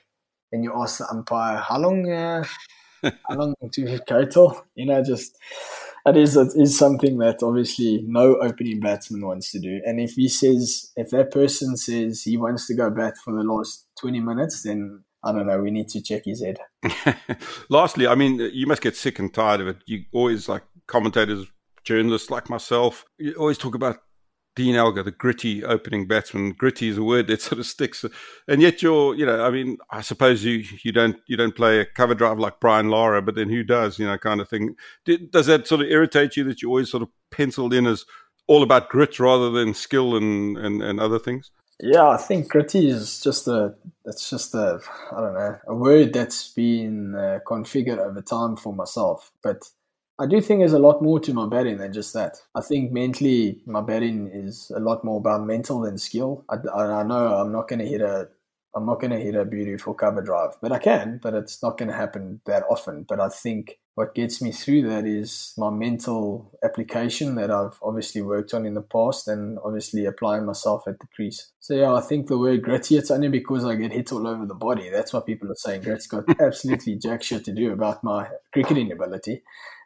and 0.51 0.65
you 0.65 0.73
ask 0.75 0.97
the 0.97 1.11
umpire, 1.11 1.59
"How 1.59 1.79
long? 1.79 2.11
Uh, 2.11 2.45
how 3.03 3.13
long 3.37 3.55
to 3.71 3.87
hit 3.87 4.07
total?" 4.07 4.65
You 4.75 4.87
know, 4.87 5.05
just 5.05 5.37
that 6.09 6.17
is 6.19 6.37
is 6.37 6.79
something 6.79 7.19
that 7.19 7.43
obviously 7.43 8.03
no 8.07 8.37
opening 8.37 8.81
batsman 8.81 9.27
wants 9.27 9.53
to 9.53 9.59
do. 9.59 9.81
And 9.85 10.01
if 10.01 10.13
he 10.13 10.29
says, 10.29 10.91
if 10.97 11.11
that 11.11 11.31
person 11.31 11.77
says 11.77 12.23
he 12.23 12.37
wants 12.37 12.67
to 12.69 12.75
go 12.75 12.91
bat 12.91 13.15
for 13.23 13.35
the 13.35 13.43
last 13.43 13.87
twenty 14.01 14.21
minutes, 14.21 14.63
then 14.63 15.05
I 15.23 15.33
don't 15.33 15.47
know. 15.47 15.61
We 15.61 15.71
need 15.71 15.89
to 15.89 16.03
check 16.03 16.23
his 16.25 16.43
head. 16.43 16.59
Lastly, 17.69 18.07
I 18.07 18.15
mean, 18.15 18.39
you 18.53 18.67
must 18.67 18.83
get 18.83 18.97
sick 18.97 19.19
and 19.19 19.33
tired 19.33 19.61
of 19.61 19.69
it. 19.69 19.77
You 19.87 20.05
always 20.13 20.49
like 20.49 20.63
commentators, 20.87 21.47
journalists 21.85 22.31
like 22.31 22.49
myself. 22.49 23.05
You 23.19 23.35
always 23.35 23.59
talk 23.59 23.75
about 23.75 23.99
Dean 24.59 24.75
Elgar, 24.75 25.05
the 25.05 25.13
gritty 25.13 25.65
opening 25.65 26.09
batsman. 26.09 26.51
Gritty 26.51 26.89
is 26.89 26.99
a 26.99 27.03
word 27.05 27.29
that 27.29 27.41
sort 27.41 27.61
of 27.61 27.67
sticks, 27.67 28.05
and 28.49 28.61
yet 28.61 28.83
you're, 28.83 29.15
you 29.15 29.25
know, 29.25 29.45
I 29.45 29.51
mean, 29.53 29.79
I 29.89 30.01
suppose 30.01 30.43
you 30.43 30.65
you 30.83 30.91
don't 30.91 31.17
you 31.29 31.37
don't 31.37 31.55
play 31.55 31.79
a 31.79 31.87
cover 31.87 32.13
drive 32.13 32.41
like 32.41 32.59
Brian 32.59 32.91
Lara, 32.91 33.23
but 33.23 33.37
then 33.37 33.51
who 33.51 33.63
does, 33.63 34.01
you 34.01 34.07
know, 34.07 34.19
kind 34.19 34.41
of 34.41 34.49
thing. 34.49 34.75
Does 35.31 35.47
that 35.47 35.69
sort 35.69 35.83
of 35.83 35.87
irritate 35.87 36.37
you 36.37 36.43
that 36.43 36.61
you 36.61 36.71
always 36.71 36.91
sort 36.91 37.05
of 37.05 37.09
penciled 37.31 37.73
in 37.73 37.87
as 37.87 38.05
all 38.49 38.65
about 38.65 38.89
grit 38.89 39.21
rather 39.21 39.49
than 39.53 39.75
skill 39.75 40.17
and 40.17 40.59
and, 40.59 40.83
and 40.83 40.99
other 40.99 41.21
things? 41.21 41.53
Yeah, 41.81 42.09
I 42.09 42.17
think 42.17 42.49
gritty 42.49 42.89
is 42.89 43.21
just 43.21 43.47
a 43.47 43.77
it's 44.07 44.29
just 44.29 44.57
a 44.57 44.81
I 45.13 45.21
don't 45.21 45.35
know 45.35 45.57
a 45.69 45.75
word 45.77 46.13
that's 46.13 46.49
been 46.53 47.15
uh, 47.15 47.39
configured 47.47 47.99
over 47.99 48.23
time 48.23 48.57
for 48.57 48.75
myself, 48.75 49.31
but 49.41 49.71
I 50.21 50.27
do 50.27 50.41
think 50.41 50.61
there's 50.61 50.73
a 50.73 50.81
lot 50.81 51.01
more 51.01 51.21
to 51.21 51.33
my 51.33 51.47
batting 51.47 51.79
than 51.79 51.93
just 51.93 52.13
that. 52.15 52.39
I 52.55 52.61
think 52.61 52.91
mentally, 52.91 53.61
my 53.67 53.81
batting 53.81 54.29
is 54.33 54.73
a 54.75 54.81
lot 54.81 55.05
more 55.05 55.19
about 55.19 55.47
mental 55.47 55.81
than 55.81 55.97
skill. 55.97 56.45
I, 56.49 56.57
I, 56.75 57.03
know 57.05 57.37
I'm 57.37 57.53
not 57.53 57.69
going 57.69 57.79
to 57.79 57.87
hit 57.87 58.01
a 58.01 58.29
I'm 58.75 58.87
not 58.87 59.01
going 59.01 59.11
to 59.11 59.19
hit 59.19 59.35
a 59.35 59.45
beautiful 59.45 59.95
cover 59.95 60.21
drive, 60.21 60.53
but 60.61 60.73
I 60.73 60.79
can. 60.79 61.19
But 61.23 61.35
it's 61.35 61.63
not 61.63 61.79
going 61.79 61.89
to 61.89 61.97
happen 61.97 62.41
that 62.47 62.65
often. 62.71 63.07
But 63.09 63.19
I 63.19 63.29
think 63.29 63.79
what 63.95 64.15
gets 64.15 64.43
me 64.43 64.53
through 64.53 64.89
that 64.89 65.07
is 65.07 65.55
my 65.57 65.71
mental 65.71 66.53
application 66.63 67.35
that 67.37 67.51
I've 67.51 67.79
obviously 67.83 68.23
worked 68.23 68.55
on 68.55 68.67
in 68.67 68.75
the 68.75 68.83
past, 68.83 69.27
and 69.27 69.59
obviously 69.65 70.05
applying 70.05 70.45
myself 70.45 70.87
at 70.87 71.01
the 71.01 71.07
crease. 71.15 71.51
So 71.61 71.75
yeah, 71.75 71.95
I 71.95 72.01
think 72.01 72.27
the 72.27 72.39
word 72.39 72.63
gritty. 72.63 72.97
It's 72.97 73.11
only 73.11 73.29
because 73.29 73.65
I 73.65 73.75
get 73.75 73.93
hit 73.93 74.13
all 74.13 74.27
over 74.27 74.47
the 74.47 74.55
body. 74.55 74.91
That's 74.91 75.13
what 75.13 75.27
people 75.27 75.51
are 75.51 75.57
saying. 75.57 75.83
Grit's 75.83 76.07
got 76.07 76.25
absolutely 76.41 76.97
jack 76.97 77.23
shit 77.23 77.45
to 77.47 77.53
do 77.53 77.73
about 77.73 78.05
my 78.05 78.29
cricketing 78.53 78.93
ability. 78.93 79.43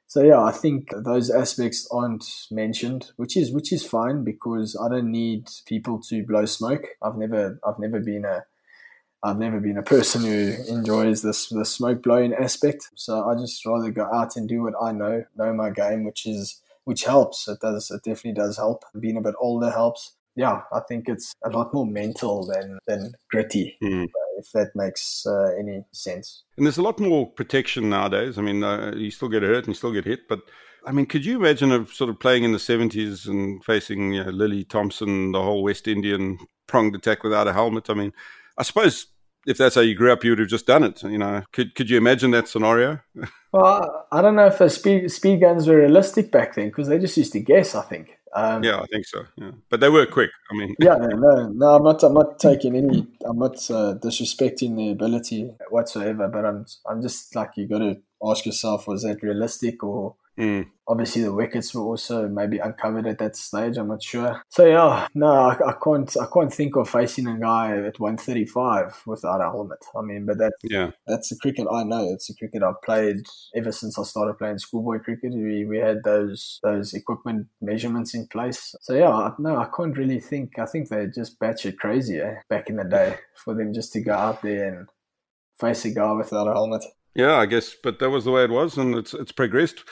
So 0.07 0.23
yeah, 0.23 0.43
I 0.43 0.53
think 0.53 0.91
those 0.95 1.31
aspects 1.31 1.89
aren't 1.91 2.25
mentioned, 2.51 3.13
which 3.17 3.37
is 3.37 3.51
which 3.51 3.73
is 3.73 3.85
fine 3.85 4.25
because 4.25 4.77
I 4.77 4.89
don't 4.89 5.11
need 5.11 5.49
people 5.67 6.01
to 6.03 6.25
blow 6.25 6.45
smoke. 6.45 6.85
I've 7.03 7.17
never 7.17 7.59
I've 7.67 7.79
never 7.79 7.99
been 7.99 8.25
a 8.25 8.45
I've 9.23 9.39
never 9.39 9.61
been 9.61 9.79
a 9.79 9.83
person 9.83 10.23
who 10.23 10.55
enjoys 10.69 11.23
this 11.23 11.49
the 11.49 11.65
smoke 11.65 12.03
blowing 12.03 12.35
aspect. 12.35 12.91
So 12.95 13.29
I 13.29 13.35
just 13.37 13.65
rather 13.65 13.91
go 13.91 14.05
out 14.13 14.37
and 14.37 14.49
do 14.49 14.63
what 14.63 14.75
I 14.81 14.93
know, 14.93 15.25
know 15.37 15.55
my 15.55 15.71
game, 15.71 16.05
which 16.05 16.27
is 16.27 16.61
which 16.85 17.05
helps. 17.05 17.49
It 17.49 17.61
does 17.61 17.91
it 17.91 18.03
definitely 18.03 18.41
does 18.41 18.57
help. 18.57 18.85
Being 18.99 19.17
a 19.17 19.23
bit 19.23 19.35
older 19.39 19.71
helps. 19.71 20.13
Yeah, 20.35 20.63
I 20.73 20.81
think 20.89 21.09
it's 21.09 21.35
a 21.45 21.51
lot 21.51 21.75
more 21.75 21.87
mental 21.87 22.47
than 22.47 22.79
than 22.87 23.13
gritty. 23.31 23.77
Mm 23.83 24.09
if 24.43 24.53
that 24.53 24.75
makes 24.75 25.25
uh, 25.27 25.53
any 25.59 25.85
sense. 25.93 26.43
And 26.57 26.67
there's 26.67 26.79
a 26.79 26.83
lot 26.83 26.99
more 26.99 27.31
protection 27.31 27.91
nowadays. 27.91 28.39
I 28.39 28.43
mean, 28.43 28.63
uh, 28.63 28.93
you 28.97 29.11
still 29.11 29.29
get 29.29 29.43
hurt 29.43 29.65
and 29.65 29.69
you 29.69 29.75
still 29.75 29.93
get 29.93 30.05
hit, 30.05 30.29
but 30.29 30.41
I 30.85 30.93
mean, 30.93 31.07
could 31.07 31.25
you 31.25 31.37
imagine 31.37 31.71
a 31.71 31.87
sort 31.87 32.11
of 32.11 32.19
playing 32.19 32.45
in 32.45 32.53
the 32.53 32.59
70s 32.59 33.29
and 33.29 33.65
facing 33.65 34.15
you 34.15 34.25
know, 34.25 34.31
Lillee 34.31 34.69
Thomson, 34.69 35.33
the 35.33 35.43
whole 35.43 35.63
West 35.63 35.87
Indian 35.87 36.39
pronged 36.67 36.97
attack 36.97 37.23
without 37.23 37.47
a 37.47 37.53
helmet? 37.53 37.89
I 37.89 37.95
mean, 37.95 38.13
I 38.59 38.65
suppose 38.65 39.07
if 39.47 39.59
that's 39.59 39.77
how 39.77 39.81
you 39.81 39.95
grew 39.95 40.13
up, 40.13 40.25
you 40.25 40.31
would 40.31 40.41
have 40.41 40.49
just 40.49 40.67
done 40.67 40.83
it. 40.83 41.03
You 41.03 41.19
know, 41.19 41.43
could 41.53 41.75
could 41.75 41.89
you 41.89 41.97
imagine 41.97 42.33
that 42.33 42.49
scenario? 42.49 43.01
well, 43.53 44.07
I 44.11 44.23
don't 44.23 44.37
know 44.37 44.47
if 44.47 44.59
the 44.59 44.69
speed 44.69 45.11
speed 45.11 45.41
guns 45.41 45.69
were 45.69 45.77
realistic 45.77 46.33
back 46.33 46.55
then 46.55 46.69
because 46.69 46.89
they 46.89 46.99
just 46.99 47.17
used 47.17 47.33
to 47.33 47.41
guess. 47.41 47.75
I 47.75 47.83
think. 47.83 48.19
Um, 48.35 48.65
yeah, 48.65 48.81
I 48.81 48.87
think 48.87 49.07
so. 49.07 49.25
Yeah, 49.37 49.51
but 49.69 49.81
they 49.81 49.91
were 49.91 50.07
quick. 50.07 50.31
I 50.51 50.55
mean, 50.55 50.75
yeah, 50.79 50.97
no, 51.01 51.49
no, 51.49 51.77
I'm 51.77 51.85
not. 51.85 52.03
I'm 52.03 52.15
not 52.15 52.39
taking 52.39 52.77
any. 52.77 53.07
I'm 53.25 53.39
not 53.39 53.57
uh, 53.71 53.95
disrespecting 54.03 54.77
the 54.77 54.91
ability 54.91 55.51
whatsoever. 55.69 56.29
But 56.29 56.47
I'm. 56.47 56.67
I'm 56.89 57.03
just 57.03 57.35
like 57.35 57.51
you 57.57 57.67
got 57.69 57.79
to 57.81 57.99
ask 58.25 58.47
yourself: 58.47 58.87
was 58.87 59.03
that 59.03 59.23
realistic 59.23 59.85
or 59.85 60.17
Mm. 60.39 60.67
Obviously, 60.89 61.23
the 61.23 61.33
wickets 61.33 61.75
were 61.75 61.83
also 61.83 62.27
maybe 62.27 62.59
uncovered 62.59 63.07
at 63.07 63.19
that 63.19 63.37
stage. 63.37 63.77
I'm 63.77 63.89
not 63.89 64.03
sure. 64.03 64.43
So 64.49 64.67
yeah, 64.67 65.07
no, 65.15 65.27
I, 65.27 65.53
I 65.69 65.75
can't. 65.83 66.15
I 66.21 66.27
can't 66.33 66.53
think 66.53 66.77
of 66.77 66.89
facing 66.89 67.27
a 67.27 67.39
guy 67.39 67.77
at 67.77 68.01
135 68.01 69.03
without 69.07 69.41
a 69.41 69.45
helmet. 69.45 69.85
I 69.97 70.01
mean, 70.03 70.27
but 70.27 70.39
that 70.39 70.55
yeah, 70.63 70.91
that's 71.07 71.29
the 71.29 71.37
cricket 71.37 71.67
I 71.71 71.85
know. 71.85 72.09
It's 72.13 72.29
the 72.29 72.35
cricket 72.35 72.63
I've 72.63 72.81
played 72.83 73.19
ever 73.55 73.73
since 73.73 73.99
I 73.99 74.03
started 74.05 74.39
playing 74.39 74.59
schoolboy 74.59 75.01
cricket. 75.01 75.33
We 75.33 75.67
we 75.67 75.79
had 75.79 76.03
those 76.05 76.59
those 76.63 76.95
equipment 76.95 77.49
measurements 77.61 78.15
in 78.15 78.27
place. 78.27 78.75
So 78.81 78.95
yeah, 78.95 79.31
no, 79.39 79.59
I 79.59 79.69
can't 79.77 79.97
really 79.97 80.21
think. 80.21 80.59
I 80.59 80.67
think 80.67 80.89
they're 80.89 81.07
just 81.07 81.39
batshit 81.39 81.77
crazy 81.77 82.21
eh, 82.21 82.37
back 82.49 82.71
in 82.71 82.77
the 82.77 82.85
day 82.85 83.17
for 83.37 83.55
them 83.55 83.75
just 83.75 83.93
to 83.93 84.01
go 84.01 84.15
out 84.15 84.43
there 84.43 84.69
and 84.69 84.89
face 85.61 85.85
a 85.85 85.91
guy 85.91 86.13
without 86.13 86.49
a 86.49 86.53
helmet. 86.53 86.85
Yeah, 87.15 87.37
I 87.37 87.47
guess, 87.47 87.75
but 87.83 87.99
that 87.99 88.11
was 88.11 88.25
the 88.25 88.31
way 88.31 88.45
it 88.45 88.51
was, 88.51 88.79
and 88.79 88.95
it's 88.95 89.13
it's 89.13 89.33
progressed. 89.33 89.85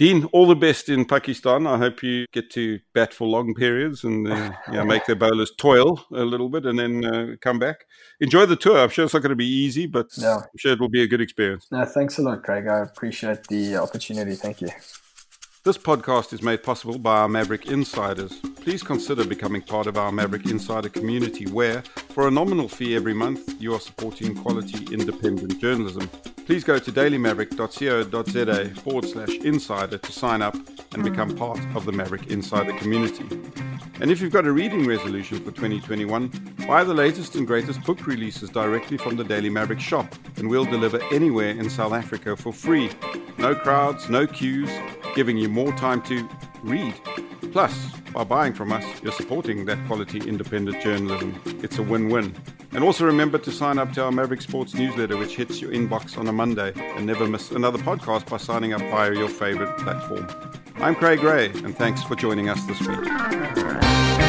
Dean, 0.00 0.24
all 0.32 0.46
the 0.46 0.56
best 0.56 0.88
in 0.88 1.04
Pakistan. 1.04 1.66
I 1.66 1.76
hope 1.76 2.02
you 2.02 2.24
get 2.32 2.48
to 2.52 2.80
bat 2.94 3.12
for 3.12 3.28
long 3.28 3.54
periods 3.54 4.02
and 4.02 4.26
uh, 4.26 4.52
yeah, 4.72 4.82
make 4.82 5.04
their 5.04 5.14
bowlers 5.14 5.52
toil 5.58 6.02
a 6.10 6.24
little 6.24 6.48
bit 6.48 6.64
and 6.64 6.78
then 6.78 7.04
uh, 7.04 7.36
come 7.42 7.58
back. 7.58 7.84
Enjoy 8.18 8.46
the 8.46 8.56
tour. 8.56 8.78
I'm 8.78 8.88
sure 8.88 9.04
it's 9.04 9.12
not 9.12 9.20
going 9.20 9.28
to 9.28 9.36
be 9.36 9.44
easy, 9.44 9.86
but. 9.86 10.06
I'm 10.24 10.56
sure 10.56 10.72
it 10.72 10.80
will 10.80 10.88
be 10.88 11.02
a 11.02 11.06
good 11.06 11.20
experience. 11.20 11.66
No, 11.70 11.84
thanks 11.84 12.16
a 12.16 12.22
lot, 12.22 12.42
Craig. 12.42 12.66
I 12.66 12.78
appreciate 12.78 13.46
the 13.48 13.76
opportunity. 13.76 14.36
Thank 14.36 14.62
you. 14.62 14.68
This 15.64 15.76
podcast 15.76 16.32
is 16.32 16.40
made 16.40 16.62
possible 16.62 16.98
by 16.98 17.18
our 17.18 17.28
Maverick 17.28 17.66
Insiders. 17.66 18.40
Please 18.62 18.82
consider 18.82 19.26
becoming 19.26 19.60
part 19.60 19.86
of 19.86 19.98
our 19.98 20.10
Maverick 20.10 20.46
Insider 20.46 20.88
community 20.88 21.44
where, 21.44 21.82
for 22.14 22.26
a 22.26 22.30
nominal 22.30 22.70
fee 22.70 22.96
every 22.96 23.12
month, 23.12 23.60
you 23.60 23.74
are 23.74 23.80
supporting 23.80 24.34
quality 24.34 24.94
independent 24.94 25.60
journalism. 25.60 26.08
Please 26.46 26.64
go 26.64 26.78
to 26.78 26.90
dailymaverick.co.za 26.92 28.80
forward 28.80 29.04
slash 29.04 29.30
insider 29.38 29.98
to 29.98 30.12
sign 30.12 30.42
up 30.42 30.56
and 30.92 31.04
become 31.04 31.36
part 31.36 31.60
of 31.76 31.84
the 31.84 31.92
Maverick 31.92 32.26
Insider 32.26 32.72
community. 32.72 33.24
And 34.00 34.10
if 34.10 34.20
you've 34.20 34.32
got 34.32 34.46
a 34.46 34.52
reading 34.52 34.86
resolution 34.86 35.38
for 35.38 35.52
2021, 35.52 36.54
buy 36.66 36.84
the 36.84 36.94
latest 36.94 37.34
and 37.34 37.46
greatest 37.46 37.82
book 37.84 38.06
releases 38.06 38.48
directly 38.50 38.96
from 38.96 39.16
the 39.16 39.24
Daily 39.24 39.50
Maverick 39.50 39.80
shop, 39.80 40.14
and 40.36 40.48
we'll 40.48 40.64
deliver 40.64 41.00
anywhere 41.12 41.50
in 41.50 41.68
South 41.68 41.92
Africa 41.92 42.34
for 42.34 42.52
free. 42.52 42.90
No 43.38 43.54
crowds, 43.54 44.08
no 44.08 44.26
queues, 44.26 44.70
giving 45.14 45.36
you 45.36 45.48
more 45.48 45.72
time 45.72 46.00
to 46.02 46.28
read. 46.62 46.94
Plus, 47.52 47.74
by 48.12 48.24
buying 48.24 48.52
from 48.52 48.72
us, 48.72 48.84
you're 49.02 49.12
supporting 49.12 49.64
that 49.66 49.78
quality 49.86 50.18
independent 50.28 50.82
journalism. 50.82 51.40
It's 51.62 51.78
a 51.78 51.82
win 51.82 52.08
win. 52.08 52.34
And 52.72 52.84
also 52.84 53.04
remember 53.04 53.38
to 53.38 53.50
sign 53.50 53.78
up 53.78 53.92
to 53.94 54.04
our 54.04 54.12
Maverick 54.12 54.42
Sports 54.42 54.74
newsletter, 54.74 55.16
which 55.16 55.36
hits 55.36 55.60
your 55.60 55.72
inbox 55.72 56.16
on 56.16 56.28
a 56.28 56.32
Monday, 56.32 56.72
and 56.76 57.06
never 57.06 57.26
miss 57.26 57.50
another 57.50 57.78
podcast 57.78 58.28
by 58.28 58.36
signing 58.36 58.72
up 58.72 58.80
via 58.82 59.12
your 59.14 59.28
favorite 59.28 59.76
platform. 59.78 60.28
I'm 60.76 60.94
Craig 60.94 61.22
Ray, 61.22 61.46
and 61.46 61.76
thanks 61.76 62.02
for 62.02 62.14
joining 62.14 62.48
us 62.48 62.64
this 62.66 62.80
week. 62.80 64.19